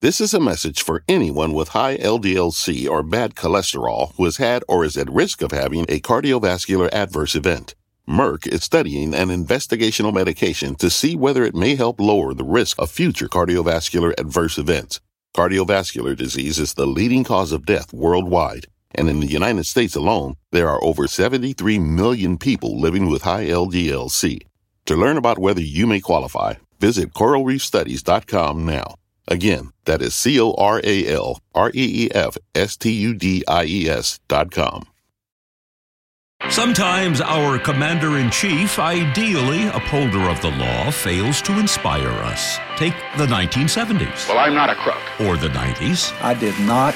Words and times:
This 0.00 0.20
is 0.20 0.32
a 0.32 0.38
message 0.38 0.80
for 0.80 1.02
anyone 1.08 1.52
with 1.54 1.70
high 1.70 1.96
LDLC 1.96 2.88
or 2.88 3.02
bad 3.02 3.34
cholesterol 3.34 4.14
who 4.14 4.26
has 4.26 4.36
had 4.36 4.62
or 4.68 4.84
is 4.84 4.96
at 4.96 5.10
risk 5.10 5.42
of 5.42 5.50
having 5.50 5.86
a 5.88 5.98
cardiovascular 5.98 6.88
adverse 6.92 7.34
event. 7.34 7.74
Merck 8.08 8.46
is 8.46 8.62
studying 8.62 9.12
an 9.12 9.30
investigational 9.30 10.14
medication 10.14 10.76
to 10.76 10.88
see 10.88 11.16
whether 11.16 11.42
it 11.42 11.56
may 11.56 11.74
help 11.74 11.98
lower 11.98 12.32
the 12.32 12.44
risk 12.44 12.80
of 12.80 12.92
future 12.92 13.26
cardiovascular 13.26 14.14
adverse 14.16 14.56
events. 14.56 15.00
Cardiovascular 15.36 16.16
disease 16.16 16.60
is 16.60 16.74
the 16.74 16.86
leading 16.86 17.24
cause 17.24 17.50
of 17.50 17.66
death 17.66 17.92
worldwide, 17.92 18.66
and 18.94 19.08
in 19.08 19.18
the 19.18 19.26
United 19.26 19.66
States 19.66 19.96
alone, 19.96 20.36
there 20.52 20.68
are 20.68 20.82
over 20.84 21.08
73 21.08 21.80
million 21.80 22.38
people 22.38 22.80
living 22.80 23.10
with 23.10 23.22
high 23.22 23.46
LDLC. 23.46 24.42
To 24.86 24.94
learn 24.94 25.16
about 25.16 25.40
whether 25.40 25.60
you 25.60 25.88
may 25.88 25.98
qualify, 25.98 26.54
visit 26.78 27.12
coralreefstudies.com 27.14 28.64
now. 28.64 28.94
Again, 29.28 29.72
that 29.84 30.00
is 30.00 30.14
C 30.14 30.40
O 30.40 30.52
R 30.54 30.80
A 30.82 31.06
L 31.06 31.40
R 31.54 31.70
E 31.74 32.04
E 32.06 32.10
F 32.12 32.38
S 32.54 32.76
T 32.76 32.90
U 32.90 33.14
D 33.14 33.44
I 33.46 33.64
E 33.64 33.88
S 33.88 34.20
dot 34.26 34.50
com. 34.50 34.88
Sometimes 36.50 37.20
our 37.20 37.58
commander 37.58 38.16
in 38.16 38.30
chief, 38.30 38.78
ideally 38.78 39.66
upholder 39.66 40.30
of 40.30 40.40
the 40.40 40.50
law, 40.52 40.90
fails 40.90 41.42
to 41.42 41.58
inspire 41.58 42.08
us. 42.08 42.58
Take 42.76 42.94
the 43.18 43.26
1970s. 43.26 44.28
Well, 44.28 44.38
I'm 44.38 44.54
not 44.54 44.70
a 44.70 44.76
crook. 44.76 45.02
Or 45.20 45.36
the 45.36 45.48
90s. 45.48 46.12
I 46.22 46.34
did 46.34 46.58
not 46.60 46.94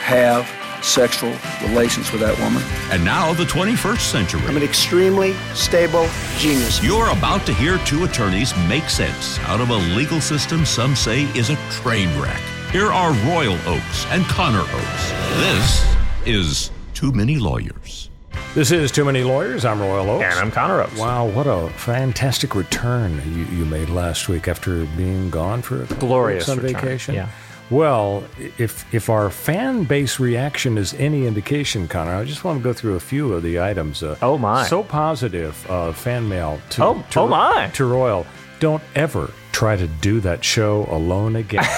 have 0.00 0.50
sexual 0.82 1.34
relations 1.62 2.10
with 2.12 2.20
that 2.20 2.38
woman. 2.40 2.62
And 2.90 3.04
now 3.04 3.32
the 3.34 3.44
21st 3.44 4.00
century. 4.00 4.40
I'm 4.46 4.56
an 4.56 4.62
extremely 4.62 5.34
stable 5.54 6.08
genius. 6.38 6.82
You're 6.82 7.10
about 7.10 7.44
to 7.46 7.54
hear 7.54 7.78
two 7.78 8.04
attorneys 8.04 8.56
make 8.68 8.88
sense 8.88 9.38
out 9.40 9.60
of 9.60 9.70
a 9.70 9.76
legal 9.96 10.20
system 10.20 10.64
some 10.64 10.94
say 10.96 11.22
is 11.36 11.50
a 11.50 11.56
train 11.70 12.08
wreck. 12.20 12.40
Here 12.70 12.92
are 12.92 13.12
Royal 13.28 13.56
Oaks 13.66 14.06
and 14.06 14.24
Connor 14.26 14.60
Oaks. 14.60 15.10
This 15.38 15.96
is 16.26 16.70
Too 16.94 17.12
Many 17.12 17.38
Lawyers. 17.38 18.10
This 18.54 18.70
is 18.70 18.90
Too 18.90 19.04
Many 19.04 19.22
Lawyers. 19.22 19.64
I'm 19.64 19.80
Royal 19.80 20.08
Oaks. 20.10 20.24
And 20.24 20.38
I'm 20.38 20.50
Connor 20.50 20.82
Oaks. 20.82 20.98
Wow, 20.98 21.26
what 21.28 21.46
a 21.46 21.70
fantastic 21.70 22.54
return 22.54 23.22
you, 23.34 23.44
you 23.56 23.64
made 23.64 23.88
last 23.88 24.28
week 24.28 24.48
after 24.48 24.84
being 24.96 25.30
gone 25.30 25.62
for 25.62 25.82
a 25.82 25.86
glorious 25.86 26.48
on 26.48 26.58
return. 26.58 26.74
vacation. 26.80 27.14
Yeah. 27.14 27.28
Well, 27.70 28.24
if 28.56 28.92
if 28.94 29.10
our 29.10 29.28
fan 29.28 29.84
base 29.84 30.18
reaction 30.18 30.78
is 30.78 30.94
any 30.94 31.26
indication, 31.26 31.86
Connor, 31.86 32.14
I 32.14 32.24
just 32.24 32.42
want 32.44 32.58
to 32.58 32.64
go 32.64 32.72
through 32.72 32.96
a 32.96 33.00
few 33.00 33.34
of 33.34 33.42
the 33.42 33.60
items. 33.60 34.02
Uh, 34.02 34.16
oh 34.22 34.38
my! 34.38 34.66
So 34.66 34.82
positive 34.82 35.70
uh, 35.70 35.92
fan 35.92 36.28
mail 36.28 36.60
to 36.70 36.84
oh, 36.84 37.04
to, 37.10 37.20
oh 37.20 37.28
my 37.28 37.70
to 37.74 37.84
Royal. 37.84 38.26
Don't 38.58 38.82
ever 38.94 39.30
try 39.52 39.76
to 39.76 39.86
do 39.86 40.20
that 40.20 40.42
show 40.44 40.86
alone 40.90 41.36
again. 41.36 41.64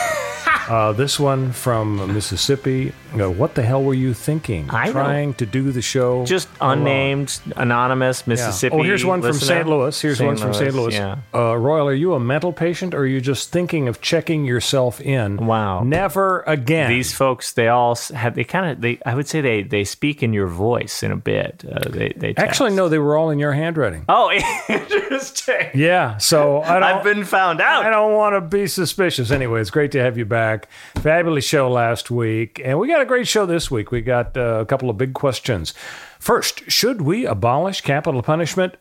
Uh, 0.71 0.93
this 0.93 1.19
one 1.19 1.51
from 1.51 1.97
Mississippi. 2.15 2.93
Uh, 3.19 3.31
what 3.31 3.55
the 3.55 3.63
hell 3.63 3.83
were 3.83 3.95
you 3.95 4.15
thinking? 4.15 4.69
I 4.71 4.91
Trying 4.91 5.31
know. 5.31 5.35
to 5.35 5.47
do 5.47 5.73
the 5.73 5.83
show. 5.83 6.25
Just 6.27 6.49
unnamed, 6.61 7.41
alone. 7.47 7.63
anonymous 7.63 8.27
Mississippi. 8.27 8.77
Yeah. 8.77 8.81
Oh, 8.81 8.85
here's 8.85 9.05
one 9.05 9.21
listener. 9.21 9.39
from 9.39 9.47
St. 9.47 9.69
Louis. 9.69 10.01
Here's 10.01 10.19
St. 10.19 10.27
one 10.27 10.37
from 10.37 10.55
St. 10.55 10.75
Louis. 10.75 10.95
Yeah. 10.95 11.19
Uh, 11.35 11.57
Royal, 11.57 11.89
are 11.89 11.95
you 11.95 12.15
a 12.15 12.21
mental 12.21 12.53
patient 12.53 12.95
or 12.95 12.99
are 13.01 13.07
you 13.07 13.21
just 13.21 13.51
thinking 13.51 13.89
of 13.89 14.01
checking 14.01 14.45
yourself 14.45 15.01
in? 15.01 15.37
Wow. 15.47 15.83
Never 15.83 16.41
again. 16.47 16.91
These 16.91 17.13
folks, 17.15 17.53
they 17.53 17.69
all 17.69 17.95
have, 18.15 18.35
they 18.35 18.45
kind 18.45 18.71
of, 18.73 18.81
they, 18.81 18.99
I 19.05 19.15
would 19.15 19.29
say 19.29 19.41
they, 19.41 19.63
they 19.63 19.85
speak 19.85 20.23
in 20.23 20.33
your 20.33 20.47
voice 20.47 21.03
in 21.03 21.11
a 21.13 21.17
bit. 21.17 21.65
Uh, 21.71 21.89
they, 21.89 22.13
they 22.17 22.33
text. 22.35 22.39
Actually, 22.39 22.75
no, 22.75 22.89
they 22.89 22.99
were 22.99 23.17
all 23.17 23.31
in 23.31 23.39
your 23.39 23.53
handwriting. 23.53 24.05
Oh, 24.09 24.31
interesting. 24.69 25.71
Yeah. 25.75 26.17
So 26.19 26.63
I 26.63 26.75
don't, 26.75 26.83
I've 26.83 27.05
been 27.05 27.25
found 27.25 27.61
out. 27.61 27.85
I 27.85 27.91
don't 27.91 28.13
want 28.15 28.35
to 28.37 28.41
be 28.41 28.67
suspicious. 28.67 29.31
Anyway, 29.31 29.61
it's 29.61 29.71
great 29.71 29.93
to 29.93 30.01
have 30.01 30.17
you 30.19 30.25
back. 30.25 30.69
Fabulous 30.97 31.45
show 31.45 31.71
last 31.71 32.11
week. 32.11 32.61
And 32.65 32.79
we 32.79 32.89
got 32.89 33.00
a 33.01 33.07
great 33.07 33.27
show 33.29 33.47
this 33.47 33.71
week. 33.71 33.91
We 33.91 34.01
got 34.01 34.37
uh, 34.37 34.61
a 34.61 34.67
couple 34.67 34.91
of 34.91 34.97
big 34.99 35.15
questions. 35.15 35.75
First, 36.19 36.71
should 36.71 37.03
we 37.03 37.27
abolish 37.27 37.81
capital 37.81 38.23
punishment 38.23 38.77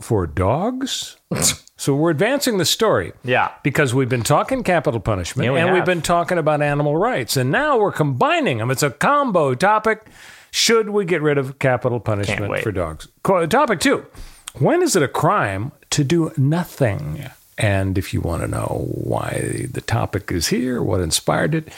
for 0.00 0.26
dogs? 0.26 1.16
so 1.76 1.94
we're 1.94 2.10
advancing 2.10 2.58
the 2.58 2.64
story. 2.64 3.12
Yeah. 3.24 3.50
Because 3.62 3.94
we've 3.94 4.08
been 4.08 4.22
talking 4.22 4.62
capital 4.62 5.00
punishment 5.00 5.46
Yeah, 5.46 5.52
we 5.52 5.60
and 5.60 5.68
have. 5.68 5.76
we've 5.76 5.84
been 5.84 6.02
talking 6.02 6.38
about 6.38 6.62
animal 6.62 6.96
rights. 6.96 7.36
And 7.36 7.50
now 7.50 7.78
we're 7.78 7.92
combining 7.92 8.58
them. 8.58 8.70
It's 8.70 8.82
a 8.82 8.90
combo 8.90 9.54
topic. 9.54 10.06
Should 10.50 10.90
we 10.90 11.04
get 11.04 11.22
rid 11.22 11.38
of 11.38 11.58
capital 11.58 11.98
punishment 11.98 12.62
for 12.62 12.72
dogs? 12.72 13.08
Topic 13.24 13.80
two 13.80 14.06
When 14.58 14.82
is 14.82 14.94
it 14.96 15.02
a 15.02 15.08
crime 15.08 15.72
to 15.90 16.04
do 16.04 16.30
nothing? 16.36 17.30
And 17.58 17.98
if 17.98 18.14
you 18.14 18.20
want 18.22 18.42
to 18.42 18.48
know 18.48 18.88
why 18.90 19.66
the 19.70 19.82
topic 19.82 20.32
is 20.32 20.48
here, 20.48 20.82
what 20.82 21.00
inspired 21.00 21.54
it, 21.54 21.68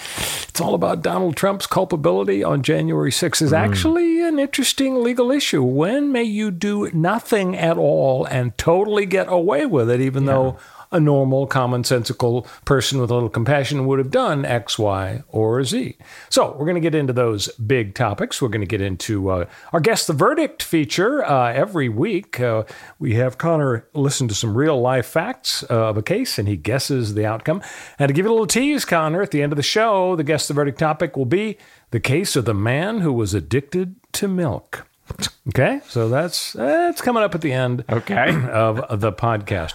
it's 0.49 0.61
all 0.61 0.75
about 0.75 1.03
Donald 1.03 1.37
Trump's 1.37 1.67
culpability 1.67 2.45
on 2.45 2.63
January 2.63 3.11
6th 3.11 3.43
is 3.43 3.51
mm. 3.51 3.59
actually 3.59 4.23
an 4.23 4.39
interesting 4.39 5.03
legal 5.03 5.33
issue. 5.33 5.65
When 5.65 6.13
may 6.13 6.23
you 6.23 6.53
do 6.53 6.91
nothing 6.93 7.57
at 7.57 7.77
all 7.77 8.25
and 8.27 8.57
totally 8.57 9.05
get 9.05 9.27
away 9.29 9.67
with 9.67 9.91
it, 9.91 10.01
even 10.01 10.27
though 10.27 10.59
a 10.93 11.01
normal, 11.01 11.47
commonsensical 11.47 12.47
person 12.65 13.01
with 13.01 13.11
a 13.11 13.15
little 13.15 13.29
compassion 13.29 13.87
would 13.87 13.99
have 13.99 14.11
done 14.11 14.45
X, 14.45 14.79
Y, 14.79 15.23
or 15.29 15.63
Z. 15.65 15.97
So 16.29 16.53
we're 16.53 16.67
going 16.67 16.75
to 16.77 16.81
get 16.81 16.95
into 16.95 17.13
those 17.13 17.49
big 17.55 17.95
topics. 17.95 18.41
We're 18.41 18.49
going 18.49 18.61
to 18.61 18.67
get 18.67 18.81
into 18.81 19.31
uh, 19.31 19.47
our 19.73 19.81
Guess 19.81 20.07
the 20.07 20.13
Verdict 20.13 20.63
feature 20.63 21.25
uh, 21.25 21.53
every 21.53 21.89
week. 21.89 22.41
Uh, 22.41 22.65
we 22.99 23.15
have 23.15 23.39
Connor 23.39 23.87
listen 23.95 24.29
to 24.29 24.35
some 24.35 24.57
real 24.57 24.81
life 24.81 25.07
facts 25.07 25.65
uh, 25.71 25.89
of 25.89 25.97
a 25.97 26.03
case, 26.03 26.39
and 26.39 26.49
he 26.49 26.57
guesses 26.57 27.15
the 27.15 27.27
outcome. 27.27 27.63
And 27.99 28.09
to 28.09 28.15
give 28.15 28.25
you 28.27 28.31
a 28.31 28.35
little 28.35 28.47
tease, 28.47 28.85
Connor, 28.85 29.23
at 29.23 29.31
the 29.31 29.43
end 29.43 29.53
of 29.53 29.57
the 29.57 29.63
show, 29.63 30.17
the 30.17 30.25
Guess 30.25 30.49
the 30.49 30.55
Verdict 30.55 30.79
topic 30.79 31.17
will 31.17 31.25
be 31.25 31.59
the 31.91 32.01
case 32.01 32.37
of 32.37 32.45
the 32.45 32.55
man 32.55 33.01
who 33.01 33.13
was 33.13 33.35
addicted 33.35 33.97
to 34.13 34.29
milk. 34.29 34.87
Okay, 35.49 35.81
so 35.87 36.09
that's 36.09 36.55
that's 36.55 37.03
coming 37.03 37.23
up 37.23 37.35
at 37.35 37.43
the 37.43 37.53
end 37.53 37.85
Okay. 37.91 38.35
of 38.51 39.01
the 39.01 39.13
podcast. 39.13 39.75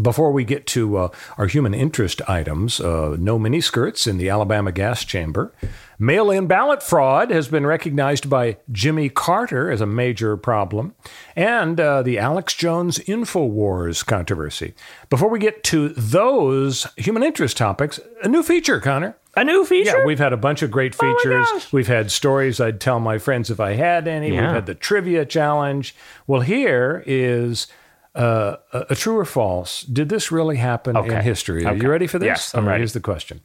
Before 0.00 0.32
we 0.32 0.42
get 0.44 0.66
to 0.68 0.96
uh, 0.96 1.08
our 1.38 1.46
human 1.46 1.72
interest 1.72 2.20
items, 2.28 2.80
uh, 2.80 3.16
no 3.18 3.38
miniskirts 3.38 4.08
in 4.08 4.18
the 4.18 4.28
Alabama 4.28 4.72
gas 4.72 5.04
chamber. 5.04 5.52
Mail 6.00 6.32
in 6.32 6.48
ballot 6.48 6.82
fraud 6.82 7.30
has 7.30 7.46
been 7.46 7.64
recognized 7.64 8.28
by 8.28 8.56
Jimmy 8.72 9.08
Carter 9.08 9.70
as 9.70 9.80
a 9.80 9.86
major 9.86 10.36
problem, 10.36 10.96
and 11.36 11.78
uh, 11.78 12.02
the 12.02 12.18
Alex 12.18 12.54
Jones 12.54 12.98
InfoWars 12.98 14.04
controversy. 14.04 14.74
Before 15.10 15.28
we 15.28 15.38
get 15.38 15.62
to 15.64 15.90
those 15.90 16.88
human 16.96 17.22
interest 17.22 17.56
topics, 17.56 18.00
a 18.24 18.28
new 18.28 18.42
feature, 18.42 18.80
Connor. 18.80 19.16
A 19.36 19.44
new 19.44 19.64
feature? 19.64 19.98
Yeah, 19.98 20.04
we've 20.04 20.18
had 20.18 20.32
a 20.32 20.36
bunch 20.36 20.62
of 20.62 20.72
great 20.72 20.96
Oh 21.00 21.06
features. 21.16 21.46
gosh. 21.52 21.72
we've 21.72 21.86
had 21.88 22.10
stories 22.10 22.60
I'd 22.60 22.80
tell 22.80 22.98
my 22.98 23.18
friends 23.18 23.48
if 23.50 23.60
I 23.60 23.74
had 23.74 24.08
any. 24.08 24.32
We've 24.32 24.40
had 24.40 24.66
the 24.66 24.74
trivia 24.74 25.24
challenge. 25.24 25.94
Well, 26.26 26.40
here 26.40 27.02
is 27.06 27.68
uh, 28.14 28.56
a, 28.72 28.94
true 28.94 29.18
or 29.18 29.24
false. 29.24 29.82
Did 29.82 30.08
this 30.08 30.30
really 30.30 30.56
happen 30.56 30.96
in 30.96 31.04
Okay. 31.04 31.22
history? 31.22 31.64
Are 31.64 31.70
Okay. 31.72 31.82
you 31.82 31.90
ready 31.90 32.06
for 32.06 32.18
this? 32.18 32.26
Yes, 32.26 32.54
I'm 32.54 32.60
All 32.60 32.66
right, 32.66 32.72
ready. 32.72 32.80
Here's 32.82 32.92
the 32.92 33.00
question. 33.00 33.40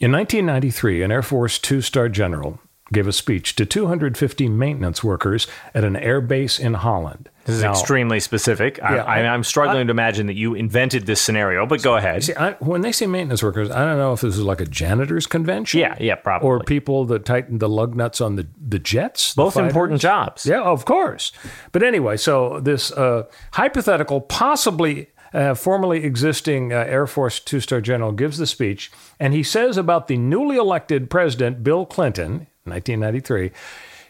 In 0.00 0.10
1993, 0.10 1.02
an 1.02 1.12
Air 1.12 1.22
Force 1.22 1.58
two 1.58 1.80
star 1.80 2.08
general 2.08 2.58
gave 2.92 3.06
a 3.06 3.12
speech 3.12 3.56
to 3.56 3.64
250 3.64 4.48
maintenance 4.48 5.02
workers 5.02 5.46
at 5.74 5.84
an 5.84 5.96
air 5.96 6.20
base 6.20 6.58
in 6.58 6.74
Holland. 6.74 7.30
This 7.46 7.56
is 7.56 7.62
Now- 7.62 7.70
extremely 7.70 8.20
specific. 8.20 8.82
I, 8.82 8.96
Yeah, 8.96 9.04
I, 9.04 9.20
I- 9.20 9.28
I'm 9.28 9.42
struggling 9.42 9.86
to 9.86 9.90
imagine 9.90 10.26
that 10.26 10.34
you 10.34 10.54
invented 10.54 11.06
this 11.06 11.20
scenario, 11.20 11.64
but 11.66 11.82
go 11.82 11.96
ahead. 11.96 12.24
See, 12.24 12.34
I, 12.34 12.52
when 12.60 12.82
they 12.82 12.92
say 12.92 13.06
maintenance 13.06 13.42
workers, 13.42 13.70
I 13.70 13.84
don't 13.84 13.96
know 13.96 14.12
if 14.12 14.20
this 14.20 14.36
is 14.36 14.42
like 14.42 14.60
a 14.60 14.66
janitor's 14.66 15.26
convention. 15.26 15.80
Yeah, 15.80 15.96
yeah, 15.98 16.14
probably. 16.16 16.46
Or 16.46 16.60
people 16.60 17.06
that 17.06 17.24
tighten 17.24 17.58
the 17.58 17.68
lug 17.70 17.94
nuts 17.94 18.20
on 18.20 18.36
the, 18.36 18.46
the 18.60 18.78
jets. 18.78 19.34
Both 19.34 19.54
fighters. 19.54 19.70
important 19.70 20.00
jobs. 20.02 20.44
Yeah, 20.46 20.62
of 20.62 20.84
course. 20.84 21.32
But 21.72 21.82
anyway, 21.82 22.18
so 22.18 22.60
this 22.60 22.92
uh, 22.92 23.24
hypothetical, 23.54 24.20
possibly 24.20 25.08
uh, 25.32 25.54
formerly 25.54 26.04
existing 26.04 26.72
uh, 26.72 26.76
Air 26.76 27.06
Force 27.06 27.40
two 27.40 27.60
star 27.60 27.80
general 27.80 28.12
gives 28.12 28.36
the 28.38 28.46
speech, 28.46 28.92
and 29.18 29.32
he 29.34 29.42
says 29.42 29.76
about 29.78 30.06
the 30.06 30.16
newly 30.18 30.56
elected 30.56 31.10
president, 31.10 31.64
Bill 31.64 31.84
Clinton, 31.86 32.46
1993, 32.74 33.50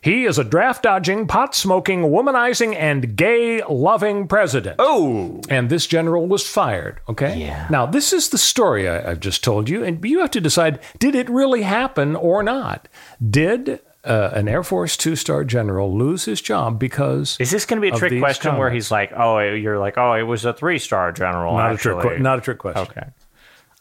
He 0.01 0.27
is 0.27 0.39
a 0.39 0.45
draft 0.45 0.85
dodging, 0.85 1.27
pot 1.27 1.55
smoking, 1.57 2.03
womanizing, 2.03 2.77
and 2.77 3.17
gay 3.17 3.63
loving 3.69 4.29
president. 4.29 4.77
Oh, 4.79 5.41
And 5.49 5.69
this 5.71 5.87
general 5.89 6.27
was 6.27 6.47
fired. 6.47 7.01
Okay. 7.09 7.37
Yeah. 7.39 7.67
Now 7.69 7.87
this 7.87 8.13
is 8.13 8.29
the 8.29 8.39
story 8.39 8.89
I, 8.89 9.11
I've 9.11 9.21
just 9.21 9.43
told 9.43 9.69
you, 9.69 9.83
and 9.83 10.05
you 10.05 10.21
have 10.21 10.31
to 10.33 10.41
decide: 10.41 10.79
did 11.01 11.15
it 11.17 11.29
really 11.29 11.63
happen 11.63 12.15
or 12.15 12.43
not? 12.45 12.87
Did 13.29 13.81
uh, 14.05 14.31
an 14.35 14.47
Air 14.47 14.63
Force 14.63 14.97
two-star 14.99 15.43
general 15.45 15.97
lose 15.97 16.27
his 16.27 16.41
job 16.41 16.79
because 16.79 17.37
is 17.41 17.51
this 17.51 17.65
going 17.67 17.81
to 17.81 17.91
be 17.91 17.95
a 17.95 17.99
trick 17.99 18.21
question 18.21 18.57
where 18.57 18.71
he's 18.71 18.91
like, 18.91 19.11
"Oh, 19.17 19.39
you're 19.41 19.79
like, 19.81 19.97
oh, 19.99 20.13
it 20.13 20.23
was 20.25 20.45
a 20.45 20.53
three 20.53 20.79
star 20.79 21.11
general"? 21.11 21.57
not 21.57 21.73
a 21.73 21.77
trick? 21.79 21.97
actually. 21.97 22.19
Not 22.21 22.39
a 22.39 22.43
trick 22.43 22.59
question. 22.59 22.83
Okay. 22.83 23.07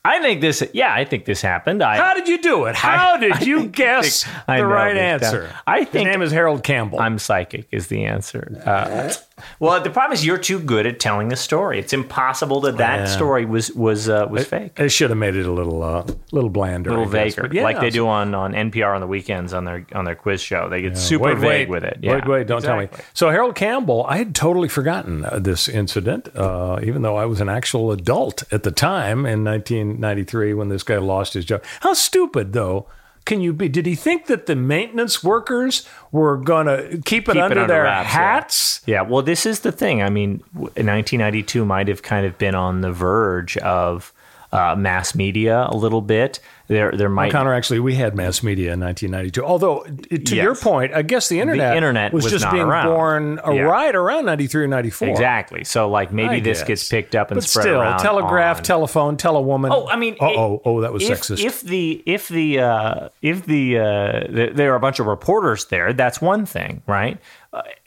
I 0.06 0.20
think 0.22 0.42
this. 0.42 0.62
Yeah, 0.74 0.94
I 0.94 1.06
think 1.06 1.24
this 1.26 1.42
happened. 1.42 1.82
I, 1.82 1.96
How 1.96 2.14
did 2.14 2.28
you 2.28 2.42
do 2.42 2.66
it? 2.66 2.76
How 2.76 3.16
did 3.18 3.42
you 3.48 3.68
guess 3.68 4.28
I 4.48 4.58
the 4.58 4.64
know 4.64 4.70
right 4.70 4.98
answer? 4.98 5.44
down. 5.44 5.54
I 5.66 5.86
think- 5.86 6.08
his 6.08 6.14
name 6.16 6.22
is 6.22 6.32
Harold 6.34 6.64
Campbell. 6.64 7.00
I'm 7.00 7.18
psychic 7.20 7.68
is 7.72 7.88
the 7.88 8.04
answer. 8.06 8.62
Uh, 8.66 9.14
well, 9.60 9.82
the 9.82 9.90
problem 9.90 10.14
is 10.14 10.26
you're 10.26 10.38
too 10.38 10.60
good 10.60 10.86
at 10.86 11.00
telling 11.00 11.32
a 11.34 11.36
story. 11.36 11.80
It's 11.80 11.94
impossible 11.94 12.62
that 12.62 12.78
that 12.78 13.00
Yeah. 13.00 13.06
story 13.06 13.46
was 13.46 13.72
was 13.74 14.10
uh, 14.10 14.28
was 14.30 14.46
fake. 14.46 14.80
I 14.80 14.88
should 14.88 15.10
have 15.10 15.18
made 15.20 15.36
it 15.36 15.46
a 15.46 15.52
little, 15.52 15.84
uh, 15.84 16.06
little 16.32 16.50
blander, 16.50 16.90
A 16.90 16.94
little 16.94 17.06
guess, 17.12 17.36
vaguer, 17.36 17.50
yeah, 17.54 17.64
like 17.64 17.80
they 17.80 17.90
do 17.90 18.08
on, 18.08 18.34
on 18.36 18.54
NPR 18.54 18.94
on 18.96 19.02
the 19.02 19.08
weekends 19.08 19.54
on 19.54 19.66
their 19.66 19.86
on 19.94 20.06
their 20.06 20.16
quiz 20.16 20.42
show. 20.42 20.70
They 20.70 20.82
get 20.82 20.98
super 20.98 21.26
wait, 21.26 21.38
vague 21.38 21.44
wait, 21.44 21.70
with 21.70 21.84
it. 21.84 21.98
Yeah, 22.02 22.14
wait, 22.16 22.28
wait! 22.28 22.48
Don't 22.48 22.62
tell 22.62 22.78
me. 22.78 22.88
So 23.14 23.30
Harold 23.30 23.56
Campbell, 23.56 24.06
I 24.08 24.18
had 24.18 24.36
totally 24.36 24.68
forgotten 24.68 25.26
uh, 25.26 25.40
this 25.40 25.68
incident, 25.68 26.30
uh, 26.36 26.80
even 26.84 27.02
though 27.02 27.16
I 27.16 27.26
was 27.26 27.42
an 27.42 27.50
actual 27.50 27.92
adult 27.92 28.44
at 28.52 28.64
the 28.64 28.72
time 28.72 29.26
in 29.26 29.44
1993 29.44 30.54
when 30.54 30.70
this 30.70 30.84
guy 30.84 30.98
lost 30.98 31.34
his 31.34 31.46
job. 31.46 31.64
How 31.82 31.94
stupid, 31.94 32.54
though. 32.54 32.88
Can 33.26 33.42
you 33.42 33.54
be? 33.54 33.70
Did 33.70 33.86
he 33.86 33.96
think 33.96 34.26
that 34.28 34.48
the 34.48 34.56
maintenance 34.56 35.24
workers 35.24 35.88
were 36.12 36.38
going 36.38 36.68
to 36.68 37.02
keep 37.06 37.30
it 37.30 37.34
Keep 37.34 37.44
under, 37.44 37.44
under 37.44 37.68
their 37.68 37.84
wraps, 37.84 38.10
hats? 38.10 38.82
Yeah, 38.86 39.02
well, 39.02 39.22
this 39.22 39.46
is 39.46 39.62
the 39.62 39.72
thing. 39.72 40.02
I 40.02 40.10
mean, 40.10 40.44
1992 40.54 41.64
might 41.66 41.88
have 41.88 42.02
kind 42.02 42.26
of 42.26 42.38
been 42.38 42.56
on 42.56 42.82
the 42.82 42.92
verge 42.92 43.58
of 43.58 44.14
uh, 44.54 44.76
mass 44.76 45.16
media 45.16 45.66
a 45.70 45.76
little 45.76 46.02
bit. 46.02 46.40
There, 46.68 46.92
there 46.94 47.10
might 47.10 47.32
Connor, 47.32 47.54
actually, 47.54 47.80
we 47.82 47.96
had 47.96 48.16
mass 48.16 48.42
media 48.42 48.72
in 48.74 48.80
1992. 48.80 49.44
Although, 49.44 49.84
to 49.84 50.18
Yes. 50.18 50.32
your 50.32 50.56
point, 50.56 50.94
I 50.94 51.02
guess 51.02 51.28
the 51.28 51.42
internet, 51.42 51.76
internet 51.76 52.14
was, 52.14 52.24
was 52.24 52.32
just 52.32 52.50
being 52.52 52.64
around. 52.64 52.86
born 52.88 53.40
uh, 53.46 53.52
Yeah. 53.52 53.62
right 53.64 53.94
around 53.94 54.26
93 54.26 54.64
or 54.64 54.68
94. 54.68 55.10
exactly. 55.10 55.64
So, 55.66 55.90
like, 55.90 56.14
maybe 56.14 56.36
I 56.36 56.40
this 56.40 56.60
guess. 56.60 56.68
gets 56.68 56.90
picked 56.90 57.16
up 57.16 57.32
and 57.32 57.36
but 57.38 57.44
spread 57.44 57.64
still, 57.64 57.82
around. 57.82 58.00
telegraph, 58.00 58.58
on- 58.58 58.64
telephone, 58.64 59.18
telewoman. 59.18 59.72
Oh, 59.74 59.88
I 59.90 59.98
mean, 59.98 60.16
oh, 60.22 60.28
oh, 60.38 60.62
oh, 60.64 60.82
that 60.82 60.94
was 60.94 61.04
if, 61.10 61.20
sexist. 61.20 61.44
If 61.44 61.62
the 61.62 62.02
if 62.06 62.30
the 62.30 62.60
uh, 62.60 63.10
if 63.22 63.46
the 63.46 63.80
uh, 63.80 64.20
th- 64.28 64.54
there 64.56 64.72
are 64.72 64.76
a 64.78 64.80
bunch 64.80 65.00
of 65.02 65.08
reporters 65.08 65.66
there, 65.66 65.92
that's 65.92 66.22
one 66.22 66.46
thing, 66.46 66.82
right? 66.88 67.18